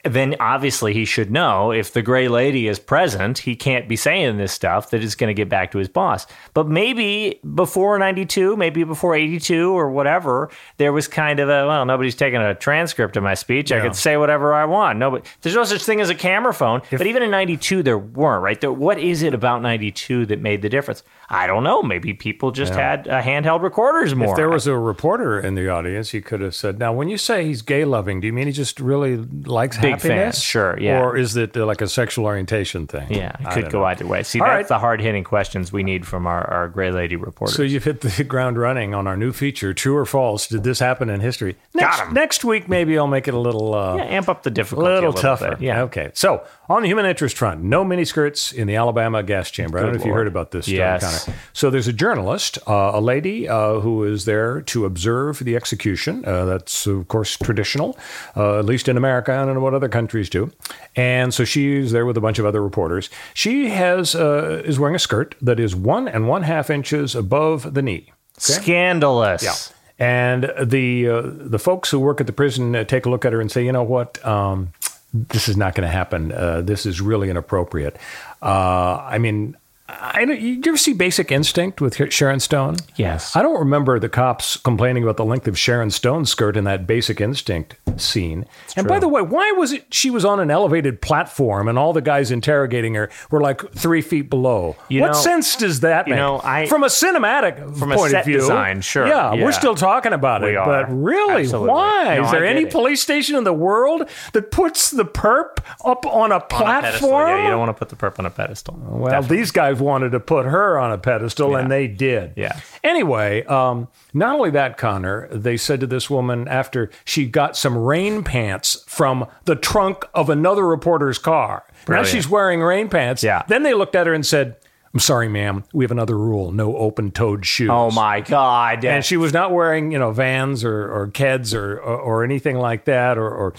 Then 0.09 0.37
obviously 0.41 0.93
he 0.93 1.05
should 1.05 1.31
know 1.31 1.73
if 1.73 1.93
the 1.93 2.03
gray 2.03 2.29
lady 2.29 2.69
is 2.69 2.79
present, 2.79 3.39
he 3.39 3.57
can't 3.57 3.89
be 3.89 3.97
saying 3.97 4.37
this 4.37 4.53
stuff 4.53 4.91
that 4.91 5.03
is 5.03 5.15
going 5.15 5.29
to 5.29 5.35
get 5.35 5.49
back 5.49 5.71
to 5.73 5.79
his 5.79 5.89
boss. 5.89 6.27
But 6.55 6.69
maybe 6.69 7.41
before 7.55 7.99
'92, 7.99 8.57
maybe 8.57 8.85
before 8.85 9.15
'82 9.15 9.73
or 9.73 9.91
whatever, 9.91 10.51
there 10.77 10.93
was 10.93 11.09
kind 11.09 11.41
of 11.41 11.49
a 11.49 11.67
well, 11.67 11.85
nobody's 11.85 12.15
taking 12.15 12.41
a 12.41 12.55
transcript 12.55 13.17
of 13.17 13.23
my 13.23 13.35
speech. 13.35 13.73
I 13.73 13.81
could 13.81 13.97
say 13.97 14.17
whatever 14.17 14.55
I 14.55 14.65
want. 14.65 14.99
No, 14.99 15.11
but 15.11 15.27
there's 15.43 15.57
no 15.57 15.65
such 15.65 15.85
thing 15.85 16.01
as 16.01 16.11
a 16.11 16.15
camera 16.15 16.53
phone. 16.55 16.83
but 16.91 17.07
even 17.07 17.23
in 17.23 17.31
'92, 17.31 17.83
there 17.83 17.99
weren't. 17.99 18.43
Right? 18.43 18.61
There, 18.61 18.73
what 18.73 18.99
is 18.99 19.23
it 19.23 19.35
about 19.35 19.63
'92 19.63 20.27
that 20.27 20.41
made 20.41 20.63
the 20.63 20.69
difference? 20.69 21.03
I 21.29 21.47
don't 21.47 21.65
know. 21.65 21.83
Maybe 21.83 22.15
people 22.15 22.53
just 22.53 22.73
had 22.75 23.09
uh, 23.09 23.21
handheld 23.21 23.63
recorders 23.63 24.15
more. 24.15 24.31
If 24.31 24.37
there 24.37 24.49
was 24.49 24.67
a 24.67 24.77
reporter 24.77 25.41
in 25.41 25.55
the 25.57 25.69
audience, 25.69 26.11
he 26.11 26.21
could 26.21 26.41
have 26.41 26.55
said, 26.55 26.79
"Now, 26.79 26.93
when 26.93 27.09
you 27.09 27.19
say 27.19 27.45
he's 27.47 27.63
gay 27.63 27.85
loving, 27.85 28.21
do 28.21 28.27
you 28.27 28.33
mean 28.33 28.47
he 28.47 28.53
just 28.53 28.79
really 28.79 29.17
likes 29.17 29.79
Big 29.79 29.96
fan, 29.99 30.33
sure, 30.33 30.79
yeah. 30.81 31.01
Or 31.01 31.17
is 31.17 31.37
it 31.37 31.57
uh, 31.57 31.67
like 31.67 31.81
a 31.81 31.89
sexual 31.89 32.25
orientation 32.27 32.87
thing? 32.87 33.07
yeah, 33.13 33.37
it 33.41 33.51
could 33.53 33.71
go 33.71 33.81
know. 33.81 33.85
either 33.87 34.07
way. 34.07 34.23
See, 34.23 34.41
All 34.41 34.47
that's 34.47 34.57
right. 34.57 34.69
the 34.69 34.79
hard 34.79 35.01
hitting 35.01 35.25
questions 35.25 35.73
we 35.73 35.83
need 35.83 36.07
from 36.07 36.27
our, 36.27 36.45
our 36.51 36.69
gray 36.69 36.91
lady 36.91 37.17
reporter. 37.17 37.53
So 37.53 37.63
you've 37.63 37.85
hit 37.85 38.01
the 38.03 38.25
ground 38.29 38.59
running 38.59 38.95
on 38.95 39.07
our 39.07 39.17
new 39.17 39.33
feature, 39.33 39.73
True 39.75 39.97
or 39.97 40.05
False? 40.07 40.47
Did 40.49 40.63
this 40.65 40.79
happen 40.79 41.09
in 41.11 41.21
history? 41.21 41.57
Next, 41.75 42.01
'em. 42.01 42.15
next 42.15 42.45
week, 42.45 42.69
maybe 42.69 42.99
I'll 42.99 43.07
make 43.07 43.29
it 43.29 43.35
a 43.35 43.39
little. 43.39 43.75
Uh, 43.75 43.97
yeah, 43.97 44.05
amp 44.05 44.29
up 44.29 44.43
the 44.43 44.51
difficulty. 44.51 44.91
little, 44.91 45.11
a 45.11 45.11
little 45.11 45.21
tougher. 45.23 45.51
bit. 45.51 45.61
Yeah. 45.61 45.83
Okay. 45.83 46.11
So 46.15 46.45
on 46.69 46.83
the 46.83 46.89
human 46.89 47.07
interest 47.07 47.37
front, 47.37 47.63
no 47.63 47.85
miniskirts 47.85 48.53
in 48.55 48.67
the 48.67 48.77
Alabama 48.77 49.23
gas 49.23 49.51
chamber. 49.51 49.79
I 49.79 49.83
don't 49.83 49.91
know 49.91 49.93
Good 49.95 50.01
if 50.03 50.07
you 50.07 50.13
Lord. 50.13 50.21
heard 50.21 50.27
about 50.29 50.51
this 50.51 50.69
Yes. 50.69 51.25
Connor. 51.25 51.39
So 51.53 51.71
there's 51.71 51.89
a 51.89 51.93
journalist, 51.93 52.59
uh, 52.67 52.91
a 52.95 53.01
lady 53.01 53.49
uh, 53.49 53.81
who 53.81 54.05
is 54.05 54.25
there 54.25 54.61
to 54.63 54.85
observe 54.85 55.39
the 55.41 55.57
execution. 55.57 56.25
Uh, 56.27 56.45
that's 56.45 56.87
of 56.87 57.09
course 57.09 57.37
traditional, 57.37 57.97
uh, 58.37 58.59
at 58.59 58.65
least 58.65 58.89
in 58.89 58.97
America. 58.97 59.33
I 59.33 59.45
don't 59.45 59.55
know 59.55 59.61
what 59.61 59.75
other 59.75 59.86
countries 59.89 60.29
do. 60.29 60.51
And 60.95 61.33
so 61.33 61.45
she's 61.45 61.93
there 61.93 62.07
with 62.07 62.17
a 62.17 62.21
bunch 62.21 62.39
of 62.39 62.47
other 62.47 62.63
reporters. 62.63 63.11
She 63.35 63.69
has 63.71 64.15
uh, 64.15 64.63
is 64.65 64.79
wearing 64.79 64.97
a 64.97 65.01
skirt 65.01 65.35
that 65.41 65.61
is 65.61 65.75
one 65.75 66.09
and 66.09 66.29
one 66.29 66.43
half 66.43 66.71
inches 66.71 67.15
above 67.15 67.75
the 67.75 67.83
knee. 67.83 68.13
Scandalous. 68.39 69.43
Yeah. 69.43 69.55
And 69.99 70.53
the 70.63 71.09
uh, 71.09 71.23
the 71.25 71.59
folks 71.59 71.91
who 71.91 71.99
work 71.99 72.21
at 72.21 72.27
the 72.27 72.33
prison 72.33 72.77
uh, 72.77 72.85
take 72.85 73.07
a 73.07 73.11
look 73.11 73.25
at 73.25 73.33
her 73.33 73.41
and 73.41 73.51
say, 73.51 73.65
you 73.65 73.73
know 73.73 73.83
what, 73.83 74.25
um, 74.27 74.73
this 75.15 75.49
is 75.49 75.57
not 75.57 75.75
going 75.75 75.87
to 75.87 75.93
happen. 75.93 76.33
Uh, 76.33 76.61
this 76.61 76.85
is 76.85 77.01
really 77.01 77.31
inappropriate. 77.31 77.97
Uh, 78.43 78.97
I 79.03 79.19
mean, 79.19 79.57
I 79.89 80.25
don't, 80.25 80.41
you 80.41 80.61
ever 80.67 80.77
see 80.77 80.93
Basic 80.95 81.31
Instinct 81.31 81.81
with 81.81 82.13
Sharon 82.13 82.41
Stone? 82.41 82.77
Yes. 82.97 83.37
I 83.37 83.43
don't 83.43 83.57
remember 83.59 84.01
the 84.01 84.09
cops 84.09 84.57
complaining 84.57 85.05
about 85.05 85.17
the 85.17 85.25
length 85.25 85.47
of 85.47 85.57
Sharon 85.57 85.91
Stone's 85.93 86.29
skirt 86.29 86.57
in 86.57 86.65
that 86.65 86.89
Basic 86.89 87.21
Instinct 87.21 87.77
scene. 87.97 88.47
and 88.77 88.89
by 88.89 88.99
the 88.99 89.07
way, 89.07 89.23
why 89.23 89.53
was 89.53 89.71
it 89.73 89.87
she 89.95 90.11
was 90.11 90.25
on 90.25 90.41
an 90.41 90.51
elevated 90.51 91.01
platform 91.01 91.69
and 91.69 91.79
all 91.79 91.93
the 91.93 92.01
guys 92.03 92.33
interrogating 92.33 92.95
her 92.95 93.09
were 93.31 93.41
like 93.41 93.73
three 93.75 94.01
feet 94.03 94.29
below? 94.29 94.75
You 94.89 95.03
what 95.03 95.09
know- 95.13 95.13
sense 95.13 95.55
does 95.55 95.81
that 95.81 96.09
make? 96.09 96.17
know, 96.17 96.41
I- 96.43 96.67
from 96.67 96.83
a 96.83 96.89
cinematic 96.89 97.79
From 97.79 97.93
a 97.93 97.97
point 97.97 98.11
set 98.11 98.21
of 98.21 98.27
view, 98.27 98.39
design, 98.41 98.81
sure. 98.81 99.07
Yeah, 99.07 99.35
Yeah. 99.35 99.45
we're 99.45 99.53
still 99.53 99.77
talking 99.77 100.13
about 100.13 100.43
it, 100.43 100.57
but 100.57 100.87
really, 100.93 101.43
Absolutely. 101.45 101.71
why? 101.71 102.17
No, 102.17 102.25
Is 102.25 102.33
there 102.33 102.45
any 102.45 102.63
it. 102.63 102.73
police 102.73 103.03
station 103.03 103.37
in 103.37 103.45
the 103.45 103.53
world 103.53 104.09
that 104.33 104.51
puts 104.51 104.91
the 104.91 105.05
perp 105.05 105.59
up 105.85 106.05
on 106.07 106.33
a 106.33 106.35
On 106.37 106.41
a 106.41 106.41
pedestal. 106.41 107.09
platform? 107.09 107.29
Yeah, 107.29 107.45
you 107.45 107.51
don't 107.51 107.61
want 107.61 107.69
to 107.69 107.79
put 107.79 107.89
the 107.89 107.97
perp 107.97 108.19
on 108.19 108.27
a 108.27 108.31
pedestal. 108.31 108.77
Well, 108.81 109.11
Definitely. 109.13 109.37
these 109.37 109.51
guys 109.53 109.76
wanted 109.81 110.11
to 110.11 110.21
put 110.21 110.47
her 110.47 110.79
on 110.79 110.93
a 110.93 110.99
pedestal, 110.99 111.57
and 111.57 111.71
they 111.71 111.87
did. 111.87 112.33
Yeah. 112.37 112.59
Anyway, 112.83 113.45
um, 113.45 113.89
not 114.15 114.35
only 114.35 114.51
that, 114.51 114.77
Connor, 114.77 115.29
they 115.29 115.57
said 115.57 115.81
to 115.81 115.87
this 115.87 116.09
woman 116.09 116.49
after 116.49 116.91
she 117.05 117.27
got 117.27 117.57
some 117.57 117.77
rain 117.77 118.23
pants 118.23 118.85
from 118.87 119.27
the 119.45 119.57
trunk 119.57 120.05
of 120.15 120.31
another 120.31 120.67
reporter's 120.67 121.19
car. 121.19 121.65
Brilliant. 121.85 122.07
Now 122.07 122.13
she's 122.13 122.29
wearing 122.29 122.61
rain 122.61 122.89
pants. 122.89 123.23
Yeah. 123.23 123.43
Then 123.49 123.63
they 123.63 123.75
looked 123.75 123.95
at 123.95 124.07
her 124.07 124.15
and 124.15 124.25
said, 124.25 124.57
I'm 124.97 125.01
sorry, 125.01 125.29
ma'am. 125.29 125.65
We 125.75 125.85
have 125.85 125.91
another 125.91 126.17
rule 126.17 126.53
no 126.53 126.75
open 126.77 127.11
toed 127.11 127.45
shoes. 127.45 127.69
Oh 127.71 127.91
my 127.91 128.23
God. 128.23 128.83
And 128.83 129.05
she 129.05 129.19
was 129.19 129.33
not 129.33 129.53
wearing, 129.53 129.93
you 129.93 129.99
know, 129.99 130.11
Vans 130.11 130.65
or, 130.65 130.91
or 130.91 131.09
Keds 131.09 131.55
or, 131.55 131.79
or, 131.79 131.99
or 131.99 132.25
anything 132.25 132.57
like 132.57 132.87
that 132.87 133.19
or, 133.19 133.29
or 133.29 133.55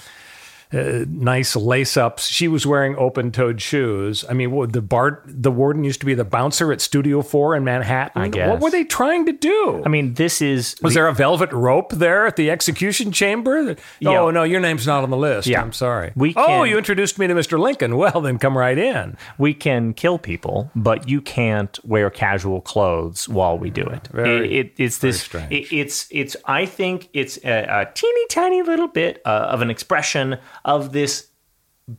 uh, 0.73 1.05
nice 1.07 1.55
lace 1.55 1.97
ups. 1.97 2.27
She 2.27 2.47
was 2.47 2.65
wearing 2.65 2.95
open 2.97 3.31
toed 3.31 3.61
shoes. 3.61 4.25
I 4.29 4.33
mean, 4.33 4.51
what, 4.51 4.73
the 4.73 4.81
Bart, 4.81 5.23
the 5.25 5.51
warden 5.51 5.83
used 5.83 5.99
to 6.01 6.05
be 6.05 6.13
the 6.13 6.25
bouncer 6.25 6.71
at 6.71 6.81
Studio 6.81 7.21
4 7.21 7.55
in 7.55 7.63
Manhattan. 7.63 8.21
I 8.21 8.27
guess. 8.27 8.49
What 8.49 8.59
were 8.59 8.69
they 8.69 8.83
trying 8.83 9.25
to 9.27 9.31
do? 9.31 9.81
I 9.85 9.89
mean, 9.89 10.15
this 10.15 10.41
is. 10.41 10.75
was 10.81 10.93
there 10.93 11.07
a 11.07 11.13
velvet 11.13 11.51
rope 11.51 11.93
there 11.93 12.25
at 12.25 12.35
the 12.35 12.49
execution 12.49 13.11
chamber? 13.11 13.75
Yeah. 13.99 14.19
Oh, 14.19 14.31
no, 14.31 14.43
your 14.43 14.59
name's 14.59 14.85
not 14.85 15.03
on 15.03 15.09
the 15.09 15.17
list. 15.17 15.47
Yeah. 15.47 15.61
I'm 15.61 15.73
sorry. 15.73 16.11
We 16.15 16.33
oh, 16.35 16.63
you 16.63 16.77
introduced 16.77 17.17
me 17.17 17.27
to 17.27 17.33
Mr. 17.33 17.59
Lincoln. 17.59 17.95
Well, 17.97 18.21
then 18.21 18.37
come 18.37 18.57
right 18.57 18.77
in. 18.77 19.17
we 19.37 19.53
can 19.53 19.93
kill 19.93 20.17
people, 20.19 20.71
but 20.75 21.09
you 21.09 21.19
can't 21.19 21.79
wear 21.85 22.09
casual 22.09 22.61
clothes 22.61 23.27
while 23.27 23.57
we 23.57 23.69
do 23.69 23.83
it. 23.83 24.07
Very- 24.11 24.59
it, 24.59 24.67
it 24.67 24.73
it's 24.77 24.97
this. 24.99 25.33
It, 25.33 25.71
it's 25.71 26.07
it's. 26.11 26.35
I 26.45 26.65
think 26.65 27.09
it's 27.13 27.37
a, 27.43 27.81
a 27.81 27.91
teeny 27.93 28.27
tiny 28.29 28.61
little 28.61 28.87
bit 28.87 29.21
uh, 29.25 29.47
of 29.49 29.61
an 29.61 29.69
expression 29.69 30.37
of 30.67 30.91
this 30.91 31.29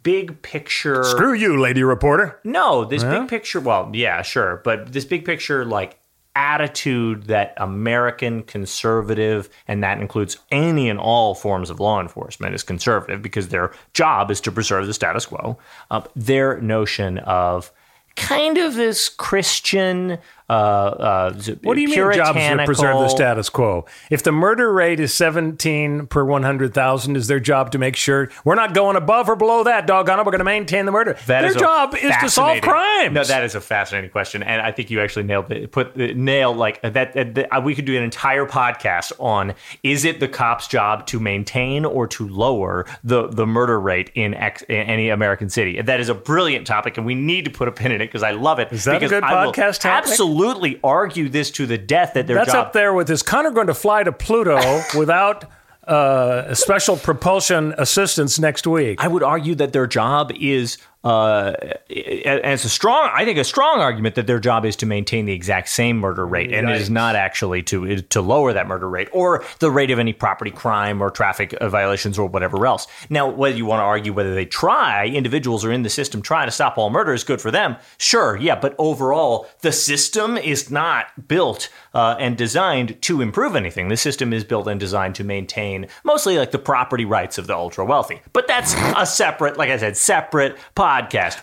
big 0.02 0.40
picture. 0.42 1.02
Screw 1.02 1.32
you, 1.32 1.58
lady 1.58 1.82
reporter. 1.82 2.38
No, 2.44 2.84
this 2.84 3.02
big 3.02 3.28
picture. 3.28 3.58
Well, 3.58 3.90
yeah, 3.94 4.22
sure, 4.22 4.60
but 4.62 4.92
this 4.92 5.04
big 5.04 5.25
picture, 5.25 5.64
like 5.64 5.98
attitude 6.37 7.25
that 7.25 7.54
American 7.56 8.44
conservative, 8.44 9.48
and 9.66 9.82
that 9.82 10.00
includes 10.00 10.38
any 10.52 10.88
and 10.88 11.00
all 11.00 11.34
forms 11.34 11.70
of 11.70 11.80
law 11.80 12.00
enforcement, 12.00 12.54
is 12.54 12.62
conservative 12.62 13.22
because 13.22 13.48
their 13.48 13.72
job 13.94 14.30
is 14.30 14.40
to 14.42 14.52
preserve 14.52 14.87
the 14.87 14.94
status 14.94 15.26
quo. 15.26 15.58
Uh, 15.90 16.02
their 16.14 16.60
notion 16.60 17.18
of 17.18 17.72
kind 18.14 18.58
of 18.58 18.75
this 18.75 19.08
Christian 19.08 20.18
uh, 20.49 20.52
uh, 20.52 21.33
What 21.62 21.75
do 21.75 21.83
you 21.83 21.88
mean 21.88 22.12
jobs 22.14 22.38
that 22.38 22.64
preserve 22.64 23.00
the 23.00 23.09
status 23.09 23.50
quo? 23.50 23.85
If 24.11 24.23
the 24.23 24.33
murder 24.33 24.73
rate 24.73 24.99
is 24.99 25.12
17 25.12 26.07
per 26.07 26.25
100,000, 26.25 27.17
is 27.17 27.26
their 27.26 27.40
job 27.40 27.71
to 27.73 27.78
make 27.78 27.97
sure 27.97 28.31
we're 28.47 28.55
not 28.55 28.73
going 28.73 28.97
above 28.97 29.28
or 29.28 29.37
below 29.37 29.64
that, 29.64 29.87
doggone 29.87 30.21
it, 30.21 30.25
we're 30.25 30.33
going 30.33 30.38
to 30.38 30.45
maintain 30.45 30.87
the 30.87 30.93
murder. 30.93 31.19
That 31.26 31.43
their 31.43 31.50
is 31.50 31.57
job 31.57 31.95
is 31.95 32.14
to 32.23 32.31
solve 32.31 32.62
crimes. 32.62 33.14
No, 33.14 33.25
that 33.25 33.45
is 33.45 33.55
a 33.55 33.61
fascinating 33.61 34.09
question, 34.09 34.43
and 34.43 34.62
I 34.62 34.73
think 34.73 34.90
you 34.90 35.00
actually 35.00 35.25
nailed 35.25 35.52
it. 35.52 35.71
Put 35.71 35.95
the 35.95 36.14
nail 36.14 36.55
like 36.55 36.81
that. 36.81 36.95
that, 36.95 37.35
that 37.35 37.55
uh, 37.55 37.61
we 37.61 37.75
could 37.75 37.85
do 37.85 37.95
an 37.97 38.02
entire 38.02 38.47
podcast 38.47 39.12
on: 39.19 39.55
is 39.83 40.07
it 40.07 40.19
the 40.19 40.28
cop's 40.28 40.67
job 40.67 41.07
to 41.09 41.21
maintain 41.21 41.85
or 41.85 42.07
to 42.09 42.26
lower 42.26 42.87
the 43.05 43.28
the 43.28 43.47
murder 43.47 43.78
rate 43.78 44.11
in, 44.14 44.33
ex, 44.33 44.62
in 44.62 44.76
any 44.76 45.11
American 45.11 45.50
city? 45.50 45.83
That 45.83 46.00
is 46.00 46.09
a 46.09 46.14
brilliant 46.14 46.67
topic, 46.67 46.97
and 46.97 47.05
we 47.05 47.14
need 47.14 47.45
to 47.45 47.50
put 47.50 47.69
a 47.69 47.73
pin 47.73 47.93
in 47.93 48.00
it 48.00 48.07
because 48.07 48.23
I 48.23 48.31
love 48.31 48.59
it. 48.59 48.73
Is 48.73 48.85
that 48.85 49.02
a 49.02 49.09
good 49.09 49.23
I 49.23 49.45
will 49.45 49.52
podcast 49.52 49.81
topic? 49.81 50.09
Absolutely 50.11 50.38
argue 50.83 51.28
this 51.28 51.50
to 51.52 51.66
the 51.66 51.78
death 51.78 52.14
that 52.14 52.26
their 52.26 52.37
That's 52.37 52.52
job 52.52 52.66
up 52.68 52.73
there 52.73 52.95
with 52.95 53.11
is 53.11 53.23
Connor 53.23 53.50
going 53.50 53.66
to 53.66 53.75
fly 53.75 54.02
to 54.02 54.12
Pluto 54.12 54.83
without 54.99 55.45
uh, 55.87 56.54
special 56.54 56.97
propulsion 56.97 57.75
assistance 57.78 58.38
next 58.38 58.66
week? 58.66 59.02
I 59.02 59.09
would 59.09 59.23
argue 59.23 59.54
that 59.57 59.73
their 59.73 59.87
job 59.87 60.33
is, 60.38 60.78
uh, 61.05 61.55
and 61.62 62.52
it's 62.52 62.64
a 62.64 62.69
strong, 62.69 63.09
I 63.12 63.25
think, 63.25 63.38
a 63.38 63.45
strong 63.45 63.81
argument 63.81 64.17
that 64.17 64.26
their 64.26 64.40
job 64.40 64.64
is 64.64 64.75
to 64.76 64.87
maintain 64.87 65.26
the 65.26 65.33
exact 65.33 65.69
same 65.69 65.99
murder 65.99 66.26
rate, 66.26 66.52
and 66.52 66.69
it 66.69 66.81
is 66.81 66.90
not 66.90 67.14
actually 67.14 67.62
to 67.64 67.99
to 68.02 68.21
lower 68.21 68.52
that 68.52 68.67
murder 68.67 68.88
rate 68.88 69.09
or 69.12 69.45
the 69.61 69.71
rate 69.71 69.93
of 69.93 70.00
any 70.00 70.12
property 70.12 70.50
crime 70.50 71.00
or 71.00 71.09
traffic 71.11 71.55
uh, 71.55 71.69
violations 71.69 72.19
or 72.19 72.28
whatever 72.28 72.67
else. 72.67 72.88
Now, 73.09 73.28
whether 73.28 73.57
you 73.57 73.64
want 73.64 73.78
to 73.78 73.85
argue 73.85 74.12
whether 74.12 74.35
they 74.35 74.45
try, 74.45 75.07
individuals 75.07 75.64
are 75.64 75.71
in 75.71 75.83
the 75.83 75.88
system 75.90 76.21
trying 76.21 76.49
to 76.49 76.50
stop 76.50 76.76
all 76.76 76.90
murder 76.90 77.14
is 77.14 77.23
good 77.23 77.40
for 77.40 77.52
them. 77.52 77.76
Sure, 77.99 78.37
yeah, 78.37 78.59
but 78.59 78.75
overall, 78.76 79.47
the 79.61 79.71
system 79.71 80.37
is 80.37 80.69
not 80.69 81.28
built 81.28 81.69
uh, 81.95 82.17
and 82.19 82.37
designed 82.37 83.00
to 83.02 83.21
improve 83.21 83.55
anything. 83.55 83.88
The 83.88 83.97
system 83.97 84.33
is 84.33 84.43
built 84.43 84.67
and 84.67 84.81
designed 84.81 85.14
to 85.14 85.25
maintain 85.25 85.87
mostly 86.02 86.38
like 86.38 86.50
the 86.50 86.59
property 86.59 87.05
rights 87.05 87.38
of 87.38 87.47
the 87.47 87.55
ultra 87.55 87.85
wealthy. 87.85 88.21
But 88.33 88.49
that's 88.49 88.75
a 88.97 89.07
separate, 89.07 89.57
like 89.57 89.71
I 89.71 89.76
said, 89.76 89.97
separate 89.97 90.57
podcast. 90.75 90.88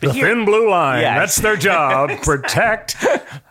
But 0.02 0.10
The 0.10 0.14
here- 0.14 0.28
thin 0.28 0.46
blue 0.46 0.70
line. 0.70 1.02
Yes. 1.02 1.18
That's 1.20 1.36
their 1.38 1.56
job. 1.56 2.10
Protect 2.24 2.98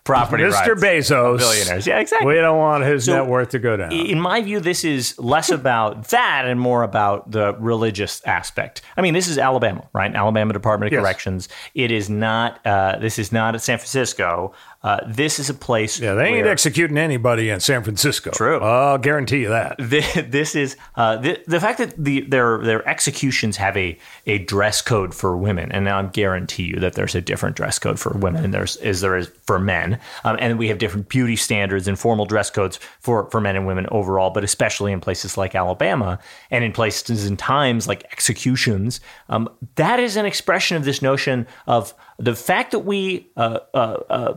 property 0.04 0.44
Mr. 0.44 0.50
rights. 0.76 1.10
Bezos. 1.10 1.38
Billionaires. 1.38 1.86
Yeah, 1.86 1.98
exactly. 1.98 2.28
We 2.34 2.40
don't 2.40 2.58
want 2.58 2.84
his 2.84 3.04
So, 3.06 3.14
net 3.16 3.26
worth 3.26 3.48
to 3.50 3.58
go 3.58 3.76
down. 3.76 3.90
In 3.92 4.20
my 4.20 4.40
view, 4.42 4.60
this 4.60 4.84
is 4.84 5.18
less 5.18 5.50
about 5.50 6.08
that 6.08 6.44
and 6.46 6.60
more 6.60 6.82
about 6.82 7.30
the 7.30 7.54
religious 7.58 8.22
aspect. 8.26 8.82
I 8.96 9.00
mean, 9.02 9.14
this 9.14 9.28
is 9.28 9.38
Alabama, 9.38 9.88
right? 9.92 10.14
Alabama 10.14 10.52
Department 10.52 10.88
of 10.88 10.92
Yes. 10.92 11.00
Corrections. 11.02 11.48
It 11.74 11.90
is 11.90 12.08
not. 12.10 12.64
Uh, 12.66 12.98
this 12.98 13.18
is 13.18 13.32
not 13.32 13.54
at 13.54 13.62
San 13.62 13.78
Francisco. 13.78 14.52
Uh, 14.82 15.00
this 15.06 15.38
is 15.38 15.48
a 15.48 15.54
place. 15.54 15.98
yeah, 15.98 16.12
they 16.12 16.26
ain't 16.26 16.42
where- 16.44 16.52
executing 16.52 16.98
anybody 16.98 17.48
in 17.48 17.58
San 17.58 17.82
Francisco. 17.82 18.30
True. 18.32 18.60
I'll 18.60 18.98
guarantee 18.98 19.38
you 19.38 19.48
that. 19.48 19.78
Thi- 19.80 20.20
this 20.20 20.54
is 20.54 20.76
uh, 20.96 21.16
the 21.16 21.40
the 21.46 21.58
fact 21.58 21.78
that 21.78 21.94
the 21.96 22.20
their 22.20 22.58
their 22.58 22.86
executions 22.86 23.56
have 23.56 23.74
a 23.78 23.98
a 24.26 24.38
dress 24.40 24.82
code 24.82 25.14
for 25.14 25.34
women, 25.38 25.72
and 25.72 25.88
I 25.88 26.02
guarantee 26.02 26.64
you 26.64 26.76
that 26.80 26.92
there's 26.94 27.14
a 27.14 27.22
different 27.22 27.56
dress 27.56 27.78
code 27.78 27.98
for 27.98 28.10
women 28.12 28.42
than 28.42 28.50
there's 28.50 28.76
is 28.76 29.00
there 29.00 29.16
is 29.16 29.30
for 29.46 29.58
men, 29.58 29.93
um, 30.24 30.36
and 30.40 30.58
we 30.58 30.68
have 30.68 30.78
different 30.78 31.08
beauty 31.08 31.36
standards 31.36 31.88
and 31.88 31.98
formal 31.98 32.26
dress 32.26 32.50
codes 32.50 32.78
for 33.00 33.30
for 33.30 33.40
men 33.40 33.56
and 33.56 33.66
women 33.66 33.86
overall, 33.90 34.30
but 34.30 34.44
especially 34.44 34.92
in 34.92 35.00
places 35.00 35.36
like 35.36 35.54
Alabama 35.54 36.18
and 36.50 36.64
in 36.64 36.72
places 36.72 37.26
and 37.26 37.38
times 37.38 37.88
like 37.88 38.04
executions. 38.12 39.00
Um, 39.28 39.48
that 39.76 40.00
is 40.00 40.16
an 40.16 40.26
expression 40.26 40.76
of 40.76 40.84
this 40.84 41.02
notion 41.02 41.46
of 41.66 41.94
the 42.18 42.34
fact 42.34 42.70
that 42.72 42.80
we. 42.80 43.28
Uh, 43.36 43.58
uh, 43.74 43.98
uh, 44.10 44.34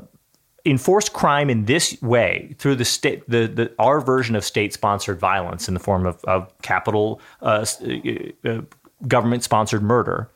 enforce 0.66 1.08
crime 1.08 1.50
in 1.50 1.64
this 1.64 2.00
way 2.02 2.54
through 2.58 2.76
the 2.76 2.84
state, 2.84 3.24
the, 3.30 3.48
the 3.48 3.74
our 3.80 4.02
version 4.02 4.36
of 4.36 4.44
state-sponsored 4.44 5.18
violence 5.18 5.70
in 5.70 5.74
the 5.74 5.80
form 5.80 6.06
of, 6.06 6.24
of 6.26 6.52
capital 6.62 7.22
uh, 7.42 7.66
uh, 8.46 8.62
government-sponsored 9.08 9.82
murder. 9.82 10.30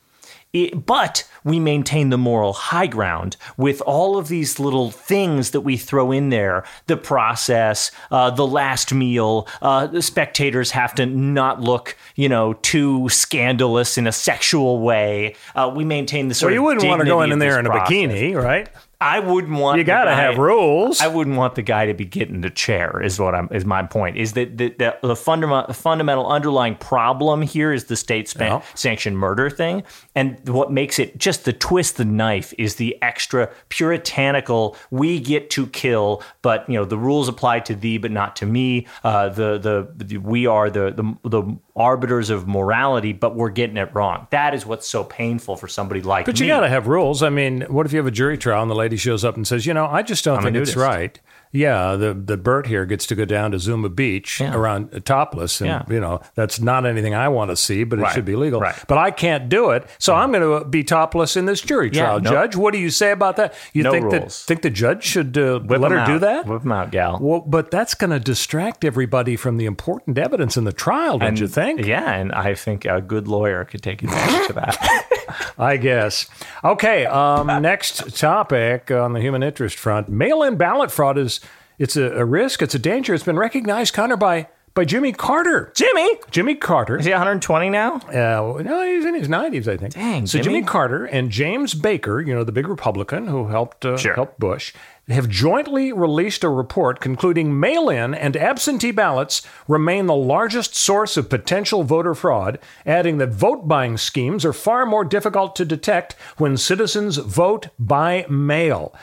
It- 0.53 0.85
but 0.85 1.23
we 1.43 1.59
maintain 1.59 2.09
the 2.09 2.17
moral 2.17 2.53
high 2.53 2.87
ground 2.87 3.37
with 3.57 3.81
all 3.81 4.17
of 4.17 4.27
these 4.27 4.59
little 4.59 4.91
things 4.91 5.51
that 5.51 5.61
we 5.61 5.77
throw 5.77 6.11
in 6.11 6.29
there 6.29 6.63
the 6.87 6.97
process, 6.97 7.89
uh, 8.11 8.29
the 8.31 8.45
last 8.45 8.93
meal, 8.93 9.47
uh, 9.61 9.87
the 9.87 10.01
spectators 10.01 10.71
have 10.71 10.93
to 10.95 11.05
not 11.05 11.61
look, 11.61 11.95
you 12.15 12.27
know, 12.27 12.53
too 12.53 13.07
scandalous 13.09 13.97
in 13.97 14.07
a 14.07 14.11
sexual 14.11 14.79
way. 14.79 15.35
Uh, 15.55 15.71
we 15.73 15.85
maintain 15.85 16.27
the 16.27 16.33
So 16.35 16.41
sort 16.41 16.53
you 16.53 16.63
wouldn't 16.63 16.85
want 16.85 16.99
to 16.99 17.05
go 17.05 17.21
dignity 17.21 17.33
in 17.33 17.39
there 17.39 17.59
in 17.59 17.65
a 17.65 17.69
process. 17.69 17.93
bikini, 17.95 18.35
right? 18.35 18.67
I 19.01 19.19
wouldn't 19.19 19.59
want. 19.59 19.79
You 19.79 19.83
got 19.83 20.05
to 20.05 20.13
have 20.15 20.37
rules. 20.37 21.01
I 21.01 21.07
wouldn't 21.07 21.35
want 21.35 21.55
the 21.55 21.63
guy 21.63 21.87
to 21.87 21.93
be 21.93 22.05
getting 22.05 22.41
the 22.41 22.51
chair. 22.51 23.01
Is 23.01 23.19
what 23.19 23.33
I'm. 23.33 23.49
Is 23.51 23.65
my 23.65 23.81
point. 23.83 24.15
Is 24.17 24.33
that 24.33 24.57
the 24.57 24.69
the, 24.69 24.97
the 25.01 25.15
fundamental 25.15 25.73
fundamental 25.73 26.27
underlying 26.27 26.75
problem 26.75 27.41
here 27.41 27.73
is 27.73 27.85
the 27.85 27.95
state 27.95 28.29
span, 28.29 28.51
Yeah. 28.51 28.61
sanctioned 28.75 29.17
murder 29.17 29.49
thing, 29.49 29.83
and 30.15 30.47
what 30.47 30.71
makes 30.71 30.99
it 30.99 31.17
just 31.17 31.45
the 31.45 31.53
twist 31.53 31.97
the 31.97 32.05
knife 32.05 32.53
is 32.59 32.75
the 32.75 32.95
extra 33.01 33.49
puritanical. 33.69 34.75
We 34.91 35.19
get 35.19 35.49
to 35.51 35.67
kill, 35.67 36.21
but 36.41 36.69
you 36.69 36.75
know 36.77 36.85
the 36.85 36.97
rules 36.97 37.27
apply 37.27 37.61
to 37.61 37.75
thee, 37.75 37.97
but 37.97 38.11
not 38.11 38.35
to 38.37 38.45
me. 38.45 38.87
Uh, 39.03 39.29
the, 39.29 39.57
the 39.57 40.05
the 40.05 40.17
we 40.17 40.45
are 40.45 40.69
the 40.69 40.91
the 40.91 41.29
the 41.29 41.57
arbiters 41.75 42.29
of 42.29 42.47
morality, 42.47 43.13
but 43.13 43.35
we're 43.35 43.49
getting 43.49 43.77
it 43.77 43.89
wrong. 43.93 44.27
That 44.31 44.53
is 44.53 44.65
what's 44.65 44.87
so 44.87 45.03
painful 45.03 45.55
for 45.55 45.67
somebody 45.67 46.01
like 46.01 46.25
But 46.25 46.39
me. 46.39 46.45
you 46.47 46.51
got 46.51 46.61
to 46.61 46.69
have 46.69 46.87
rules. 46.87 47.23
I 47.23 47.29
mean, 47.29 47.61
what 47.69 47.85
if 47.85 47.93
you 47.93 47.97
have 47.99 48.07
a 48.07 48.11
jury 48.11 48.37
trial 48.37 48.61
and 48.61 48.69
the 48.71 48.75
lady 48.75 48.97
shows 48.97 49.23
up 49.23 49.35
and 49.35 49.47
says, 49.47 49.65
you 49.65 49.73
know, 49.73 49.85
I 49.85 50.01
just 50.01 50.23
don't 50.25 50.37
I'm 50.37 50.43
think 50.43 50.57
it's 50.57 50.75
right. 50.75 51.19
Yeah, 51.53 51.95
the 51.95 52.13
the 52.13 52.37
Bert 52.37 52.65
here 52.67 52.85
gets 52.85 53.05
to 53.07 53.15
go 53.15 53.25
down 53.25 53.51
to 53.51 53.59
Zuma 53.59 53.89
Beach 53.89 54.39
Yeah. 54.39 54.55
around 54.55 54.89
uh, 54.93 54.99
topless, 55.03 55.59
and 55.59 55.67
Yeah. 55.69 55.83
you 55.89 55.99
know 55.99 56.21
that's 56.35 56.59
not 56.61 56.85
anything 56.85 57.13
I 57.13 57.27
want 57.27 57.51
to 57.51 57.57
see, 57.57 57.83
but 57.83 57.99
it 57.99 58.03
Right, 58.03 58.13
should 58.13 58.23
be 58.25 58.35
legal. 58.37 58.61
right. 58.61 58.75
But 58.87 58.97
I 58.97 59.11
can't 59.11 59.49
do 59.49 59.71
it, 59.71 59.85
so 59.99 60.15
I'm 60.15 60.31
going 60.31 60.61
to 60.61 60.65
be 60.65 60.83
topless 60.83 61.35
in 61.35 61.45
this 61.47 61.59
jury 61.59 61.89
Yeah, 61.91 62.03
trial. 62.05 62.19
no- 62.21 62.29
Judge, 62.31 62.55
what 62.55 62.71
do 62.73 62.79
you 62.79 62.89
say 62.89 63.11
about 63.11 63.35
that? 63.35 63.53
You 63.73 63.83
No 63.83 63.91
think 63.91 64.11
that 64.11 64.19
rules. 64.21 64.45
think 64.45 64.61
the 64.61 64.69
judge 64.69 65.03
should 65.03 65.37
uh, 65.37 65.59
let 65.67 65.91
her 65.91 66.05
do 66.05 66.13
out. 66.13 66.21
that? 66.21 66.45
Whip 66.45 66.61
'em 66.63 66.71
out, 66.71 66.91
gal. 66.91 67.19
Well, 67.21 67.41
but 67.41 67.69
that's 67.69 67.95
going 67.95 68.11
to 68.11 68.19
distract 68.19 68.85
everybody 68.85 69.35
from 69.35 69.57
the 69.57 69.65
important 69.65 70.17
evidence 70.17 70.55
in 70.55 70.63
the 70.63 70.71
trial, 70.73 71.17
don't 71.19 71.37
you 71.39 71.47
think? 71.49 71.85
Yeah, 71.85 72.13
and 72.13 72.31
I 72.31 72.53
think 72.55 72.85
a 72.85 73.01
good 73.01 73.27
lawyer 73.27 73.65
could 73.65 73.81
take 73.81 74.03
advantage 74.03 74.49
of 74.51 74.55
that. 74.55 75.07
I 75.59 75.75
guess. 75.77 76.27
Okay. 76.63 77.05
Um, 77.05 77.47
next 77.61 78.17
topic 78.17 78.89
on 78.89 79.13
the 79.13 79.19
human 79.21 79.43
interest 79.43 79.77
front: 79.77 80.07
mail-in 80.09 80.55
ballot 80.55 80.91
fraud 80.91 81.17
is 81.17 81.40
it's 81.81 81.95
a, 81.95 82.03
a 82.17 82.25
risk, 82.25 82.61
it's 82.61 82.75
a 82.75 82.79
danger. 82.79 83.13
It's 83.13 83.23
been 83.23 83.37
recognized, 83.39 83.93
Connor, 83.93 84.17
by 84.17 84.47
by 84.73 84.85
Jimmy 84.85 85.11
Carter. 85.11 85.71
Jimmy, 85.75 86.17
Jimmy 86.31 86.55
Carter. 86.55 86.97
is 86.97 87.03
he 87.05 87.11
120 87.11 87.69
now? 87.69 87.95
Uh, 88.07 88.61
no, 88.63 88.85
he's 88.85 89.03
in 89.03 89.15
his 89.15 89.27
90s, 89.27 89.67
I 89.67 89.75
think. 89.75 89.93
Dang, 89.95 90.25
so 90.25 90.37
Jimmy? 90.37 90.59
Jimmy. 90.59 90.67
Carter 90.67 91.03
and 91.05 91.29
James 91.29 91.73
Baker, 91.73 92.21
you 92.21 92.33
know, 92.33 92.45
the 92.45 92.53
big 92.53 92.69
Republican 92.69 93.27
who 93.27 93.47
helped 93.49 93.83
uh, 93.85 93.97
Sure. 93.97 94.13
helped 94.15 94.39
Bush, 94.39 94.73
have 95.09 95.27
jointly 95.27 95.91
released 95.91 96.45
a 96.45 96.49
report 96.49 97.01
concluding 97.01 97.59
mail-in 97.59 98.13
and 98.13 98.37
absentee 98.37 98.91
ballots 98.91 99.41
remain 99.67 100.05
the 100.05 100.15
largest 100.15 100.73
source 100.73 101.17
of 101.17 101.29
potential 101.29 101.83
voter 101.83 102.15
fraud, 102.15 102.57
adding 102.85 103.17
that 103.17 103.29
vote 103.33 103.67
buying 103.67 103.97
schemes 103.97 104.45
are 104.45 104.53
far 104.53 104.85
more 104.85 105.03
difficult 105.03 105.53
to 105.57 105.65
detect 105.65 106.13
when 106.37 106.55
citizens 106.55 107.17
vote 107.17 107.67
by 107.77 108.25
mail. 108.29 108.95